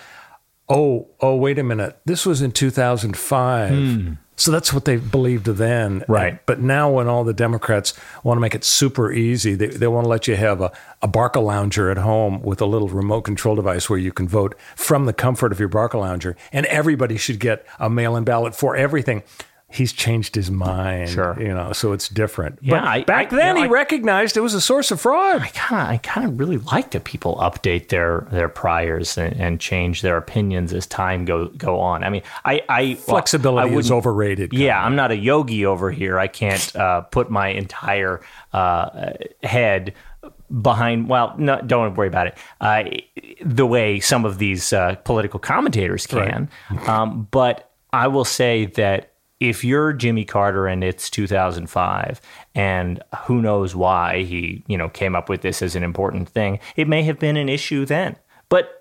Oh, 0.68 1.08
oh, 1.20 1.37
wait 1.37 1.58
a 1.58 1.62
minute. 1.62 1.98
This 2.04 2.26
was 2.26 2.42
in 2.42 2.52
2005. 2.52 3.70
Hmm. 3.70 4.12
So 4.38 4.52
that's 4.52 4.72
what 4.72 4.84
they 4.84 4.96
believed 4.96 5.46
then. 5.46 6.04
Right. 6.06 6.44
But 6.46 6.60
now, 6.60 6.90
when 6.90 7.08
all 7.08 7.25
the 7.25 7.32
Democrats 7.32 7.98
want 8.22 8.37
to 8.37 8.40
make 8.40 8.54
it 8.54 8.62
super 8.62 9.10
easy, 9.10 9.56
they, 9.56 9.66
they 9.66 9.88
want 9.88 10.04
to 10.04 10.08
let 10.08 10.28
you 10.28 10.37
have 10.37 10.60
a, 10.60 10.70
a 11.02 11.08
Barca 11.08 11.40
lounger 11.40 11.90
at 11.90 11.98
home 11.98 12.40
with 12.42 12.60
a 12.60 12.66
little 12.66 12.88
remote 12.88 13.22
control 13.22 13.56
device 13.56 13.90
where 13.90 13.98
you 13.98 14.12
can 14.12 14.28
vote 14.28 14.56
from 14.76 15.06
the 15.06 15.12
comfort 15.12 15.50
of 15.50 15.58
your 15.58 15.68
Barca 15.68 15.98
lounger. 15.98 16.37
And 16.52 16.66
everybody 16.66 17.16
should 17.16 17.40
get 17.40 17.66
a 17.80 17.90
mail 17.90 18.14
in 18.14 18.22
ballot 18.22 18.54
for 18.54 18.76
everything. 18.76 19.25
He's 19.70 19.92
changed 19.92 20.34
his 20.34 20.50
mind. 20.50 21.10
Sure. 21.10 21.37
You 21.38 21.48
know, 21.48 21.72
so 21.72 21.92
it's 21.92 22.08
different. 22.08 22.58
Yeah, 22.62 22.80
but 22.80 22.84
I- 22.88 23.02
back 23.04 23.32
I- 23.32 23.37
then, 23.37 23.48
you 23.48 23.52
know, 23.54 23.60
he 23.60 23.66
I- 23.68 23.70
recognized 23.70 24.37
it 24.38 24.40
was 24.40 24.54
a 24.54 24.62
source 24.62 24.90
of 24.90 24.98
fraud. 24.98 25.42
I 25.42 25.48
kind 25.48 25.82
of, 25.82 25.88
I 25.90 25.96
kind 25.98 26.26
of 26.26 26.40
really 26.40 26.56
like 26.56 26.92
that 26.92 27.04
people 27.04 27.37
update 27.37 27.88
their 27.88 28.26
their 28.32 28.48
priors 28.48 29.18
and, 29.18 29.38
and 29.38 29.60
change 29.60 30.00
their 30.00 30.16
opinions 30.16 30.72
as 30.72 30.87
time 30.87 31.26
go 31.26 31.48
go 31.48 31.80
on. 31.80 32.02
I 32.02 32.08
mean, 32.08 32.22
I, 32.46 32.62
I 32.68 32.82
well, 33.06 33.16
Flexibility 33.16 33.75
I 33.75 33.78
is 33.78 33.90
overrated. 33.90 34.54
Yeah, 34.54 34.82
I'm 34.82 34.96
not 34.96 35.10
a 35.10 35.16
yogi 35.16 35.66
over 35.66 35.90
here. 35.90 36.18
I 36.18 36.28
can't 36.28 36.75
uh, 36.75 37.02
put 37.02 37.30
my 37.30 37.48
entire 37.48 38.22
uh, 38.54 39.12
head 39.42 39.92
behind. 40.62 41.10
Well, 41.10 41.34
no, 41.37 41.60
don't 41.60 41.94
worry 41.94 42.08
about 42.08 42.28
it. 42.28 42.38
Uh, 42.60 42.84
the 43.44 43.66
way 43.66 44.00
some 44.00 44.25
of 44.25 44.38
these 44.38 44.72
uh, 44.72 44.94
political 45.04 45.38
commentators 45.38 46.06
can, 46.06 46.48
um, 46.87 47.28
but 47.30 47.70
I 47.92 48.08
will 48.08 48.25
say 48.25 48.64
that 48.66 49.12
if 49.40 49.64
you're 49.64 49.92
Jimmy 49.92 50.25
Carter 50.25 50.66
and 50.66 50.83
it's 50.83 51.09
2005, 51.11 52.21
and 52.54 53.02
who 53.25 53.40
knows 53.40 53.75
why 53.75 54.23
he 54.23 54.62
you 54.66 54.76
know 54.78 54.88
came 54.88 55.14
up 55.14 55.28
with 55.28 55.42
this 55.42 55.62
as 55.62 55.76
an 55.76 55.83
important 55.83 56.28
thing, 56.28 56.59
it 56.76 56.88
may 56.88 57.02
have 57.02 57.18
been 57.18 57.37
an 57.37 57.49
issue 57.49 57.85
then, 57.85 58.16
but 58.49 58.78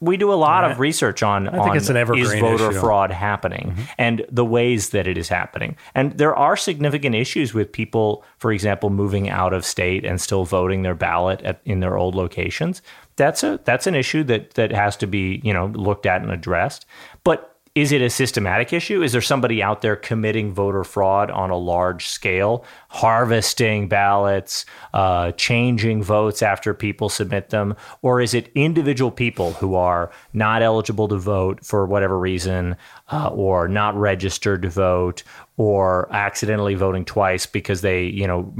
we 0.00 0.16
do 0.16 0.32
a 0.32 0.34
lot 0.34 0.70
of 0.70 0.78
research 0.78 1.22
on, 1.22 1.48
I 1.48 1.52
think 1.52 1.70
on 1.70 1.76
it's 1.76 1.88
an 1.88 1.96
evergreen 1.96 2.24
is 2.24 2.40
voter 2.40 2.70
issue. 2.70 2.80
fraud 2.80 3.10
happening 3.10 3.72
mm-hmm. 3.72 3.82
and 3.98 4.24
the 4.30 4.44
ways 4.44 4.90
that 4.90 5.06
it 5.06 5.18
is 5.18 5.28
happening. 5.28 5.76
And 5.94 6.16
there 6.18 6.34
are 6.34 6.56
significant 6.56 7.14
issues 7.14 7.54
with 7.54 7.72
people, 7.72 8.24
for 8.38 8.52
example, 8.52 8.90
moving 8.90 9.28
out 9.28 9.52
of 9.52 9.64
state 9.64 10.04
and 10.04 10.20
still 10.20 10.44
voting 10.44 10.82
their 10.82 10.94
ballot 10.94 11.42
at, 11.42 11.60
in 11.64 11.80
their 11.80 11.96
old 11.96 12.14
locations. 12.14 12.82
That's 13.16 13.42
a 13.42 13.60
that's 13.64 13.86
an 13.86 13.94
issue 13.94 14.24
that 14.24 14.54
that 14.54 14.72
has 14.72 14.96
to 14.98 15.06
be 15.06 15.40
you 15.44 15.52
know 15.52 15.66
looked 15.66 16.06
at 16.06 16.22
and 16.22 16.30
addressed. 16.30 16.86
But 17.24 17.51
is 17.74 17.90
it 17.90 18.02
a 18.02 18.10
systematic 18.10 18.72
issue? 18.72 19.02
Is 19.02 19.12
there 19.12 19.22
somebody 19.22 19.62
out 19.62 19.80
there 19.80 19.96
committing 19.96 20.52
voter 20.52 20.84
fraud 20.84 21.30
on 21.30 21.50
a 21.50 21.56
large 21.56 22.06
scale, 22.06 22.64
harvesting 22.92 23.88
ballots, 23.88 24.66
uh, 24.92 25.32
changing 25.32 26.02
votes 26.02 26.42
after 26.42 26.74
people 26.74 27.08
submit 27.08 27.48
them? 27.48 27.74
Or 28.02 28.20
is 28.20 28.34
it 28.34 28.52
individual 28.54 29.10
people 29.10 29.54
who 29.54 29.74
are 29.74 30.10
not 30.34 30.60
eligible 30.60 31.08
to 31.08 31.16
vote 31.16 31.64
for 31.64 31.86
whatever 31.86 32.18
reason, 32.18 32.76
uh, 33.10 33.28
or 33.28 33.66
not 33.66 33.96
registered 33.96 34.62
to 34.62 34.68
vote, 34.68 35.22
or 35.56 36.08
accidentally 36.12 36.74
voting 36.74 37.04
twice 37.04 37.46
because 37.46 37.82
they, 37.82 38.04
you 38.04 38.26
know, 38.26 38.52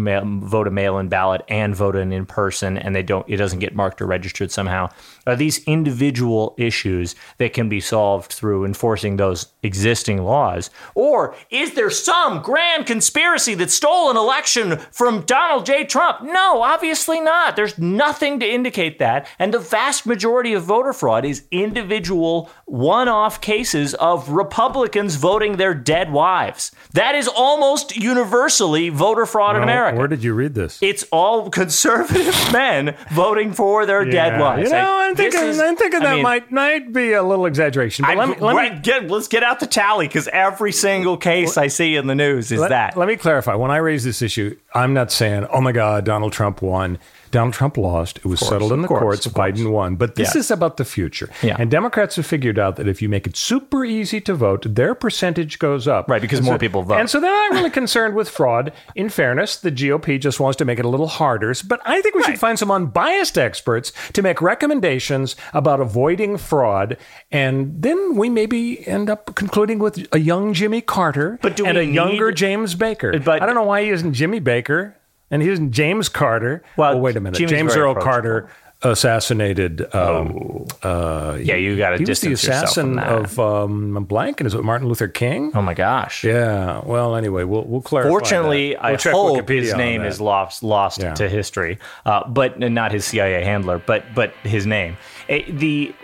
vote 0.42 0.66
a 0.66 0.70
mail-in 0.70 1.08
ballot 1.08 1.42
and 1.48 1.74
vote 1.74 1.96
an 1.96 2.12
in-person, 2.12 2.78
and 2.78 2.94
they 2.94 3.02
don't, 3.02 3.28
it 3.28 3.36
doesn't 3.36 3.60
get 3.60 3.74
marked 3.74 4.00
or 4.00 4.06
registered 4.06 4.50
somehow? 4.50 4.88
Are 5.26 5.36
these 5.36 5.64
individual 5.64 6.54
issues 6.58 7.14
that 7.38 7.52
can 7.52 7.68
be 7.68 7.80
solved 7.80 8.32
through 8.32 8.64
enforcing 8.64 9.16
those 9.16 9.46
existing 9.62 10.22
laws, 10.22 10.70
or 10.94 11.34
is 11.50 11.74
there 11.74 11.90
some 11.90 12.42
grand 12.42 12.86
conspiracy 12.86 13.54
that 13.54 13.70
stole 13.70 14.10
an 14.10 14.16
election 14.22 14.78
from 14.90 15.22
Donald 15.22 15.66
J. 15.66 15.84
Trump? 15.84 16.22
No, 16.22 16.62
obviously 16.62 17.20
not. 17.20 17.56
There's 17.56 17.78
nothing 17.78 18.40
to 18.40 18.46
indicate 18.48 18.98
that, 18.98 19.26
and 19.38 19.52
the 19.52 19.58
vast 19.58 20.06
majority 20.06 20.52
of 20.54 20.62
voter 20.64 20.92
fraud 20.92 21.24
is 21.24 21.44
individual, 21.50 22.50
one-off 22.66 23.40
cases 23.40 23.94
of 23.94 24.28
Republicans 24.30 25.16
voting 25.16 25.56
their 25.56 25.74
dead 25.74 26.12
wives. 26.12 26.72
That 26.92 27.14
is 27.14 27.28
almost 27.28 27.96
universally 27.96 28.88
voter 28.88 29.26
fraud 29.26 29.56
in 29.56 29.62
America. 29.62 29.98
Where 29.98 30.08
did 30.08 30.22
you 30.24 30.34
read 30.34 30.54
this? 30.54 30.78
it's 30.82 31.04
all 31.12 31.50
conservative 31.50 32.34
men 32.52 32.96
voting 33.12 33.52
for 33.52 33.86
their 33.86 34.04
dead 34.04 34.38
wives. 34.40 34.70
You 34.70 34.76
know, 34.76 34.98
I'm 35.00 35.14
thinking, 35.16 35.40
is- 35.42 35.60
I'm 35.60 35.76
thinking 35.76 36.00
I 36.00 36.04
that 36.04 36.14
mean, 36.14 36.22
might 36.22 36.50
might 36.52 36.92
be 36.92 37.12
a 37.12 37.22
little 37.22 37.46
exaggeration. 37.46 38.04
But 38.04 38.12
I, 38.12 38.14
let 38.24 38.28
me, 38.28 38.36
let 38.46 38.74
me- 38.74 38.80
get, 38.80 39.08
let's 39.10 39.28
get 39.28 39.42
out 39.42 39.60
the 39.60 39.66
tally 39.66 40.06
because 40.06 40.28
every 40.28 40.72
single 40.72 41.16
case 41.16 41.56
I 41.56 41.68
see 41.68 41.96
in 41.96 42.06
the 42.06 42.14
news 42.14 42.52
is 42.52 42.60
let, 42.60 42.68
that. 42.70 42.96
Let 42.96 43.08
me 43.08 43.16
clarify. 43.16 43.54
When 43.54 43.70
I 43.70 43.78
raise 43.78 44.04
this 44.04 44.11
issue, 44.20 44.58
I'm 44.74 44.92
not 44.92 45.10
saying, 45.10 45.46
"Oh 45.50 45.60
my 45.60 45.72
God, 45.72 46.04
Donald 46.04 46.32
Trump 46.32 46.60
won." 46.60 46.98
Donald 47.32 47.54
Trump 47.54 47.76
lost. 47.76 48.18
It 48.18 48.26
was 48.26 48.38
settled 48.38 48.70
in 48.72 48.82
the 48.82 48.88
course, 48.88 49.02
courts. 49.02 49.26
Biden 49.26 49.72
won. 49.72 49.96
But 49.96 50.14
this 50.14 50.34
Yeah. 50.34 50.38
is 50.40 50.50
about 50.52 50.76
the 50.76 50.84
future. 50.84 51.28
Yeah. 51.42 51.56
And 51.58 51.70
Democrats 51.70 52.14
have 52.16 52.26
figured 52.26 52.58
out 52.58 52.76
that 52.76 52.86
if 52.86 53.02
you 53.02 53.08
make 53.08 53.26
it 53.26 53.36
super 53.36 53.84
easy 53.84 54.20
to 54.20 54.34
vote, 54.34 54.64
their 54.68 54.94
percentage 54.94 55.58
goes 55.58 55.88
up. 55.88 56.08
Right, 56.08 56.22
because 56.22 56.38
And 56.38 56.46
more 56.46 56.54
so- 56.54 56.58
people 56.60 56.82
vote. 56.82 56.94
And 57.00 57.10
so 57.10 57.18
they're 57.20 57.30
not 57.32 57.52
really 57.52 57.70
concerned 57.70 58.14
with 58.14 58.28
fraud. 58.28 58.72
In 58.94 59.08
fairness, 59.08 59.56
the 59.56 59.70
GOP 59.72 60.18
just 60.18 60.38
wants 60.38 60.56
to 60.58 60.64
make 60.64 60.78
it 60.78 60.84
a 60.84 60.88
little 60.88 61.08
harder. 61.08 61.52
But 61.66 61.80
I 61.84 62.00
think 62.02 62.14
we 62.14 62.22
should 62.22 62.38
find 62.38 62.56
some 62.58 62.70
unbiased 62.70 63.36
experts 63.36 63.92
to 64.12 64.22
make 64.22 64.40
recommendations 64.40 65.34
about 65.52 65.80
avoiding 65.80 66.36
fraud. 66.36 66.96
And 67.32 67.74
then 67.82 68.14
we 68.14 68.28
maybe 68.30 68.86
end 68.86 69.10
up 69.10 69.34
concluding 69.34 69.78
with 69.80 70.06
a 70.12 70.20
young 70.20 70.52
Jimmy 70.52 70.80
Carter 70.80 71.38
But 71.42 71.56
do 71.56 71.66
and 71.66 71.76
a 71.78 71.84
younger 71.84 72.28
need- 72.28 72.36
James 72.36 72.74
Baker. 72.74 73.18
But- 73.18 73.42
I 73.42 73.46
don't 73.46 73.54
know 73.54 73.62
why 73.64 73.82
he 73.84 73.88
isn't 73.90 74.12
Jimmy 74.12 74.38
Baker 74.38 74.94
and 75.32 75.42
he 75.42 75.48
isn't 75.48 75.72
James 75.72 76.08
Carter. 76.08 76.62
Well, 76.76 76.94
oh, 76.94 76.98
wait 76.98 77.16
a 77.16 77.20
minute. 77.20 77.36
Jimmy's 77.38 77.50
James 77.50 77.76
Earl. 77.76 77.96
Carter 77.96 78.48
assassinated. 78.82 79.92
Um, 79.94 80.66
uh, 80.82 81.38
yeah, 81.40 81.54
you 81.54 81.76
got 81.76 81.90
to 81.90 81.96
he 81.96 82.02
was 82.02 82.20
the 82.20 82.28
distance 82.28 82.44
yourself 82.44 82.74
from 82.74 82.98
assassin 82.98 83.24
of 83.24 83.38
um, 83.40 84.04
blank, 84.04 84.40
and 84.40 84.46
is 84.46 84.54
it 84.54 84.62
Martin 84.62 84.88
Luther 84.88 85.08
King? 85.08 85.52
oh 85.54 85.62
my 85.62 85.74
gosh. 85.74 86.24
Yeah. 86.24 86.82
Well, 86.84 87.16
anyway, 87.16 87.44
we'll 87.44 87.64
we'll 87.64 87.82
clarify. 87.82 88.10
Fortunately. 88.10 88.76
I 88.76 88.90
We'll 88.90 88.98
check 88.98 89.12
hope 89.12 89.38
Wikipedia 89.38 89.60
his 89.62 89.74
name 89.74 90.02
is 90.02 90.20
lost 90.20 90.62
lost 90.62 91.00
Yeah. 91.00 91.14
to 91.14 91.28
history, 91.28 91.78
uh, 92.04 92.28
but 92.28 92.58
not 92.58 92.92
his 92.92 93.04
CIA 93.04 93.44
handler, 93.44 93.78
but 93.78 94.04
but 94.14 94.32
his 94.42 94.66
name. 94.66 94.96
Eh, 95.28 95.42
the 95.48 95.94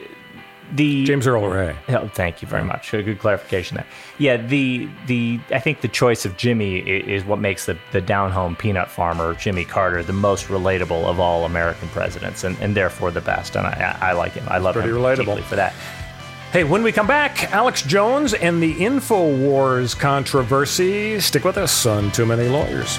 the 0.73 1.05
James 1.05 1.27
Earl 1.27 1.49
Ray. 1.49 1.75
Oh, 1.89 2.09
thank 2.09 2.43
you 2.43 2.49
very 2.49 2.65
much. 2.65 2.93
A 2.95 3.03
good 3.03 3.19
clarification 3.19 3.77
there. 3.77 3.87
Yeah, 4.19 4.37
the 4.37 4.89
the 5.07 5.41
I 5.51 5.59
think 5.59 5.81
the 5.81 5.89
choice 5.89 6.25
of 6.25 6.37
Jimmy 6.37 6.79
is 6.79 7.25
what 7.25 7.39
makes 7.39 7.67
the 7.67 7.77
the 7.93 8.01
down 8.01 8.31
home 8.31 8.55
peanut 8.57 8.91
farmer 8.91 9.35
Jimmy 9.35 9.65
Carter 9.65 10.03
the 10.03 10.13
most 10.13 10.47
relatable 10.49 11.05
of 11.07 11.19
all 11.21 11.45
American 11.45 11.89
presidents, 11.89 12.45
and, 12.45 12.57
and 12.61 12.77
therefore 12.77 13.11
the 13.11 13.21
best. 13.21 13.57
And 13.57 13.67
I 13.67 13.97
I 14.01 14.13
like 14.13 14.33
him. 14.33 14.45
I 14.49 14.59
love 14.59 14.75
Pretty 14.75 14.91
him 14.91 14.97
relatable. 14.97 15.43
for 15.45 15.57
that. 15.57 15.73
Hey, 16.53 16.65
when 16.65 16.83
we 16.83 16.93
come 16.93 17.07
back, 17.07 17.53
Alex 17.53 17.83
Jones 17.83 18.33
and 18.33 18.63
the 18.63 18.75
InfoWars 18.77 19.99
controversy. 19.99 21.21
Stick 21.21 21.45
with 21.45 21.59
us 21.59 21.85
on 21.85 22.11
Too 22.13 22.25
Many 22.25 22.49
Lawyers. 22.49 22.99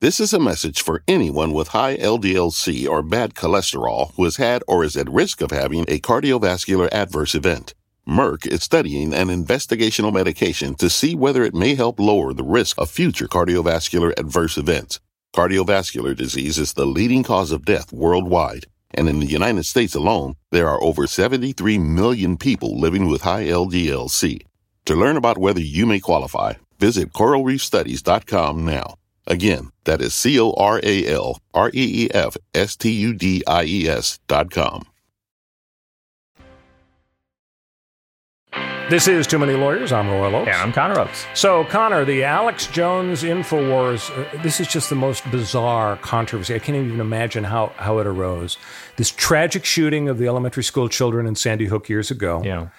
This 0.00 0.18
is 0.18 0.32
a 0.32 0.40
message 0.40 0.80
for 0.80 1.02
anyone 1.06 1.52
with 1.52 1.68
high 1.68 1.98
LDLC 1.98 2.88
or 2.88 3.02
bad 3.02 3.34
cholesterol 3.34 4.14
who 4.14 4.24
has 4.24 4.36
had 4.36 4.62
or 4.66 4.82
is 4.82 4.96
at 4.96 5.10
risk 5.10 5.42
of 5.42 5.50
having 5.50 5.84
a 5.88 6.00
cardiovascular 6.00 6.88
adverse 6.90 7.34
event. 7.34 7.74
Merck 8.08 8.46
is 8.46 8.62
studying 8.62 9.12
an 9.12 9.28
investigational 9.28 10.10
medication 10.10 10.74
to 10.76 10.88
see 10.88 11.14
whether 11.14 11.44
it 11.44 11.54
may 11.54 11.74
help 11.74 12.00
lower 12.00 12.32
the 12.32 12.42
risk 12.42 12.78
of 12.78 12.88
future 12.88 13.28
cardiovascular 13.28 14.18
adverse 14.18 14.56
events. 14.56 15.00
Cardiovascular 15.36 16.16
disease 16.16 16.56
is 16.56 16.72
the 16.72 16.86
leading 16.86 17.22
cause 17.22 17.52
of 17.52 17.66
death 17.66 17.92
worldwide, 17.92 18.64
and 18.94 19.06
in 19.06 19.20
the 19.20 19.26
United 19.26 19.66
States 19.66 19.94
alone, 19.94 20.34
there 20.50 20.70
are 20.70 20.82
over 20.82 21.06
73 21.06 21.76
million 21.76 22.38
people 22.38 22.80
living 22.80 23.06
with 23.06 23.20
high 23.20 23.44
LDLC. 23.44 24.40
To 24.86 24.96
learn 24.96 25.18
about 25.18 25.36
whether 25.36 25.60
you 25.60 25.84
may 25.84 26.00
qualify, 26.00 26.54
visit 26.78 27.12
coralreefstudies.com 27.12 28.64
now. 28.64 28.94
Again, 29.30 29.70
that 29.84 30.02
is 30.02 30.12
C 30.12 30.40
O 30.40 30.52
R 30.54 30.80
A 30.82 31.06
L 31.06 31.38
R 31.54 31.68
E 31.68 32.04
E 32.04 32.10
F 32.12 32.36
S 32.52 32.74
T 32.74 32.90
U 32.90 33.14
D 33.14 33.44
I 33.46 33.62
E 33.62 33.88
S 33.88 34.18
dot 34.26 34.50
com. 34.50 34.88
This 38.90 39.06
is 39.06 39.28
Too 39.28 39.38
Many 39.38 39.52
Lawyers. 39.52 39.92
I'm 39.92 40.10
Royal 40.10 40.34
Oaks. 40.34 40.48
And 40.48 40.56
I'm 40.56 40.72
Connor 40.72 40.98
Oaks. 40.98 41.24
So, 41.34 41.62
Connor, 41.66 42.04
the 42.04 42.24
Alex 42.24 42.66
Jones 42.66 43.22
InfoWars, 43.22 44.10
uh, 44.10 44.42
this 44.42 44.58
is 44.58 44.66
just 44.66 44.90
the 44.90 44.96
most 44.96 45.30
bizarre 45.30 45.96
controversy. 45.98 46.56
I 46.56 46.58
can't 46.58 46.76
even 46.76 46.98
imagine 47.00 47.44
how, 47.44 47.68
how 47.76 48.00
it 48.00 48.08
arose. 48.08 48.58
This 48.96 49.12
tragic 49.12 49.64
shooting 49.64 50.08
of 50.08 50.18
the 50.18 50.26
elementary 50.26 50.64
school 50.64 50.88
children 50.88 51.28
in 51.28 51.36
Sandy 51.36 51.66
Hook 51.66 51.88
years 51.88 52.10
ago. 52.10 52.42
Yeah. 52.44 52.70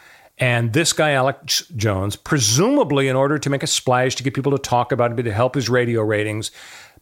And 0.41 0.73
this 0.73 0.91
guy, 0.91 1.11
Alex 1.11 1.63
Jones, 1.75 2.15
presumably 2.15 3.07
in 3.07 3.15
order 3.15 3.37
to 3.37 3.49
make 3.49 3.61
a 3.61 3.67
splash, 3.67 4.15
to 4.15 4.23
get 4.23 4.33
people 4.33 4.51
to 4.51 4.57
talk 4.57 4.91
about 4.91 5.17
it, 5.17 5.23
to 5.23 5.31
help 5.31 5.53
his 5.53 5.69
radio 5.69 6.01
ratings, 6.01 6.49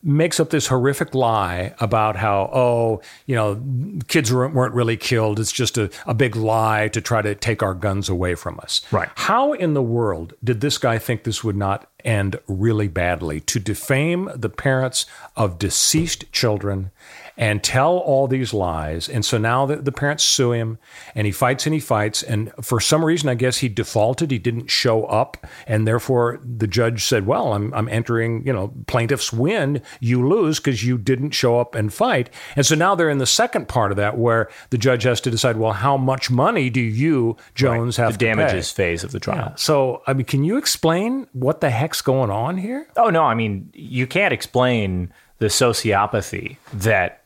makes 0.03 0.39
up 0.39 0.49
this 0.49 0.67
horrific 0.67 1.13
lie 1.13 1.73
about 1.79 2.15
how, 2.15 2.49
oh, 2.53 3.01
you 3.25 3.35
know, 3.35 3.61
kids 4.07 4.33
weren't 4.33 4.53
weren't 4.53 4.73
really 4.73 4.97
killed. 4.97 5.39
It's 5.39 5.51
just 5.51 5.77
a, 5.77 5.89
a 6.05 6.13
big 6.13 6.35
lie 6.35 6.89
to 6.89 7.01
try 7.01 7.21
to 7.21 7.33
take 7.33 7.63
our 7.63 7.73
guns 7.73 8.09
away 8.09 8.35
from 8.35 8.59
us. 8.59 8.81
Right. 8.91 9.09
How 9.15 9.53
in 9.53 9.73
the 9.73 9.81
world 9.81 10.33
did 10.43 10.59
this 10.59 10.77
guy 10.77 10.97
think 10.97 11.23
this 11.23 11.43
would 11.43 11.57
not 11.57 11.89
end 12.03 12.39
really 12.47 12.89
badly? 12.89 13.39
To 13.41 13.59
defame 13.59 14.29
the 14.35 14.49
parents 14.49 15.05
of 15.37 15.59
deceased 15.59 16.31
children 16.33 16.91
and 17.39 17.63
tell 17.63 17.97
all 17.97 18.27
these 18.27 18.53
lies. 18.53 19.07
And 19.07 19.23
so 19.23 19.37
now 19.37 19.65
the, 19.65 19.77
the 19.77 19.93
parents 19.93 20.25
sue 20.25 20.51
him 20.51 20.77
and 21.15 21.25
he 21.25 21.31
fights 21.31 21.65
and 21.65 21.73
he 21.73 21.79
fights. 21.79 22.21
And 22.21 22.51
for 22.61 22.81
some 22.81 23.03
reason, 23.03 23.29
I 23.29 23.35
guess 23.35 23.59
he 23.59 23.69
defaulted. 23.69 24.29
He 24.29 24.37
didn't 24.37 24.69
show 24.69 25.05
up. 25.05 25.47
And 25.65 25.87
therefore, 25.87 26.41
the 26.43 26.67
judge 26.67 27.05
said, 27.05 27.25
Well, 27.25 27.53
I'm, 27.53 27.73
I'm 27.73 27.87
entering, 27.87 28.45
you 28.45 28.51
know, 28.51 28.73
plaintiffs 28.87 29.31
win, 29.31 29.81
you 30.01 30.27
lose 30.27 30.59
because 30.59 30.83
you 30.83 30.97
didn't 30.97 31.31
show 31.31 31.59
up 31.61 31.75
and 31.75 31.93
fight. 31.93 32.29
And 32.57 32.65
so 32.65 32.75
now 32.75 32.93
they're 32.93 33.09
in 33.09 33.19
the 33.19 33.25
second 33.25 33.69
part 33.69 33.91
of 33.91 33.97
that 33.97 34.17
where 34.17 34.49
the 34.69 34.77
judge 34.77 35.03
has 35.03 35.21
to 35.21 35.31
decide, 35.31 35.55
Well, 35.55 35.71
how 35.71 35.95
much 35.95 36.29
money 36.29 36.69
do 36.69 36.81
you, 36.81 37.37
Jones, 37.55 37.95
have 37.95 38.13
the 38.13 38.17
to 38.17 38.25
pay? 38.25 38.35
damages 38.35 38.69
phase 38.71 39.05
of 39.05 39.13
the 39.13 39.19
trial. 39.19 39.53
So, 39.55 40.03
I 40.05 40.13
mean, 40.13 40.25
can 40.25 40.43
you 40.43 40.57
explain 40.57 41.27
what 41.31 41.61
the 41.61 41.69
heck's 41.69 42.01
going 42.01 42.31
on 42.31 42.57
here? 42.57 42.85
Oh 42.97 43.09
no, 43.09 43.23
I 43.23 43.33
mean 43.33 43.71
you 43.73 44.07
can't 44.07 44.33
explain 44.33 45.13
the 45.37 45.45
sociopathy 45.47 46.57
that 46.73 47.18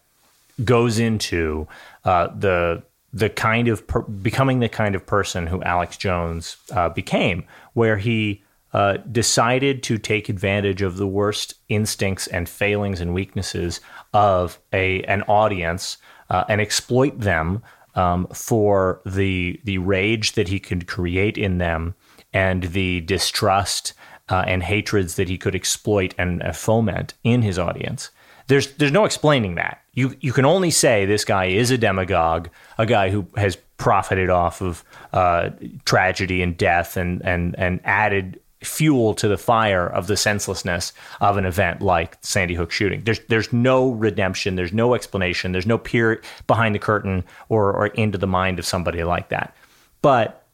goes 0.64 1.00
into 1.00 1.68
uh, 2.06 2.28
the 2.28 2.84
the 3.14 3.30
kind 3.30 3.68
of 3.68 3.86
per- 3.86 4.02
becoming 4.02 4.60
the 4.60 4.70
kind 4.70 4.96
of 4.96 5.06
person 5.06 5.46
who 5.46 5.62
Alex 5.64 5.98
Jones 5.98 6.58
uh, 6.72 6.90
became, 6.90 7.46
where 7.74 7.98
he 7.98 8.42
uh, 8.74 8.98
decided 9.12 9.84
to 9.84 10.00
take 10.00 10.30
advantage 10.30 10.82
of 10.82 10.98
the 10.98 11.06
worst 11.06 11.54
instincts 11.70 12.26
and 12.28 12.50
failings 12.50 13.00
and 13.00 13.14
weaknesses 13.14 13.80
of 14.14 14.60
a 14.74 15.04
an 15.04 15.22
audience 15.24 15.98
uh, 16.30 16.44
and 16.50 16.60
exploit 16.60 17.20
them 17.20 17.62
um, 17.96 18.28
for 18.34 19.02
the 19.06 19.60
the 19.64 19.78
rage 19.78 20.34
that 20.34 20.48
he 20.48 20.60
could 20.60 20.88
create 20.88 21.38
in 21.38 21.60
them 21.60 21.94
and 22.34 22.64
the 22.64 23.02
distrust 23.02 23.94
uh, 24.30 24.44
and 24.48 24.64
hatreds 24.64 25.16
that 25.16 25.30
he 25.30 25.38
could 25.38 25.54
exploit 25.54 26.16
and 26.18 26.42
foment 26.56 27.14
in 27.24 27.44
his 27.44 27.60
audience. 27.60 28.10
There's 28.48 28.74
there's 28.74 28.92
no 28.92 29.06
explaining 29.06 29.56
that. 29.56 29.82
You 29.94 30.16
you 30.20 30.34
can 30.34 30.46
only 30.46 30.72
say 30.72 31.06
this 31.06 31.26
guy 31.26 31.46
is 31.46 31.72
a 31.72 31.78
demagogue, 31.78 32.50
a 32.78 32.86
guy 32.86 33.10
who 33.10 33.28
has 33.36 33.58
profited 33.78 34.30
off 34.30 34.62
of 34.62 34.84
uh, 35.12 35.50
tragedy 35.86 36.42
and 36.42 36.58
death 36.58 36.98
and 36.98 37.22
and 37.26 37.56
and 37.58 37.80
added 37.84 38.40
fuel 38.62 39.14
to 39.14 39.28
the 39.28 39.38
fire 39.38 39.88
of 39.88 40.08
the 40.08 40.16
senselessness 40.16 40.94
of 41.20 41.38
an 41.38 41.46
event 41.46 41.82
like 41.82 42.18
Sandy 42.22 42.56
Hook 42.56 42.72
shooting. 42.72 43.04
There's 43.04 43.20
there's 43.28 43.52
no 43.52 43.92
redemption, 43.92 44.56
there's 44.56 44.74
no 44.74 44.96
explanation, 44.96 45.52
there's 45.52 45.66
no 45.66 45.78
peer 45.78 46.22
behind 46.48 46.76
the 46.76 46.80
curtain 46.80 47.24
or 47.50 47.74
or 47.74 47.88
into 47.88 48.18
the 48.18 48.28
mind 48.28 48.60
of 48.60 48.66
somebody 48.66 49.04
like 49.04 49.30
that. 49.30 49.56
But 50.02 50.46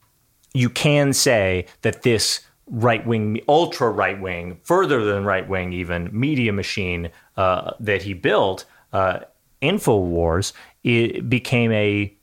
you 0.53 0.69
can 0.69 1.13
say 1.13 1.67
that 1.81 2.03
this 2.03 2.41
right 2.67 3.05
wing, 3.05 3.41
ultra 3.47 3.89
right 3.89 4.19
wing, 4.19 4.59
further 4.63 5.03
than 5.03 5.25
right 5.25 5.47
wing, 5.47 5.73
even 5.73 6.09
media 6.11 6.53
machine 6.53 7.09
uh, 7.39 7.71
that 7.79 8.01
he 8.01 8.13
built, 8.13 8.65
uh, 8.91 9.19
Infowars, 9.61 10.51
it 10.83 11.29
became 11.29 11.71
a, 11.71 12.13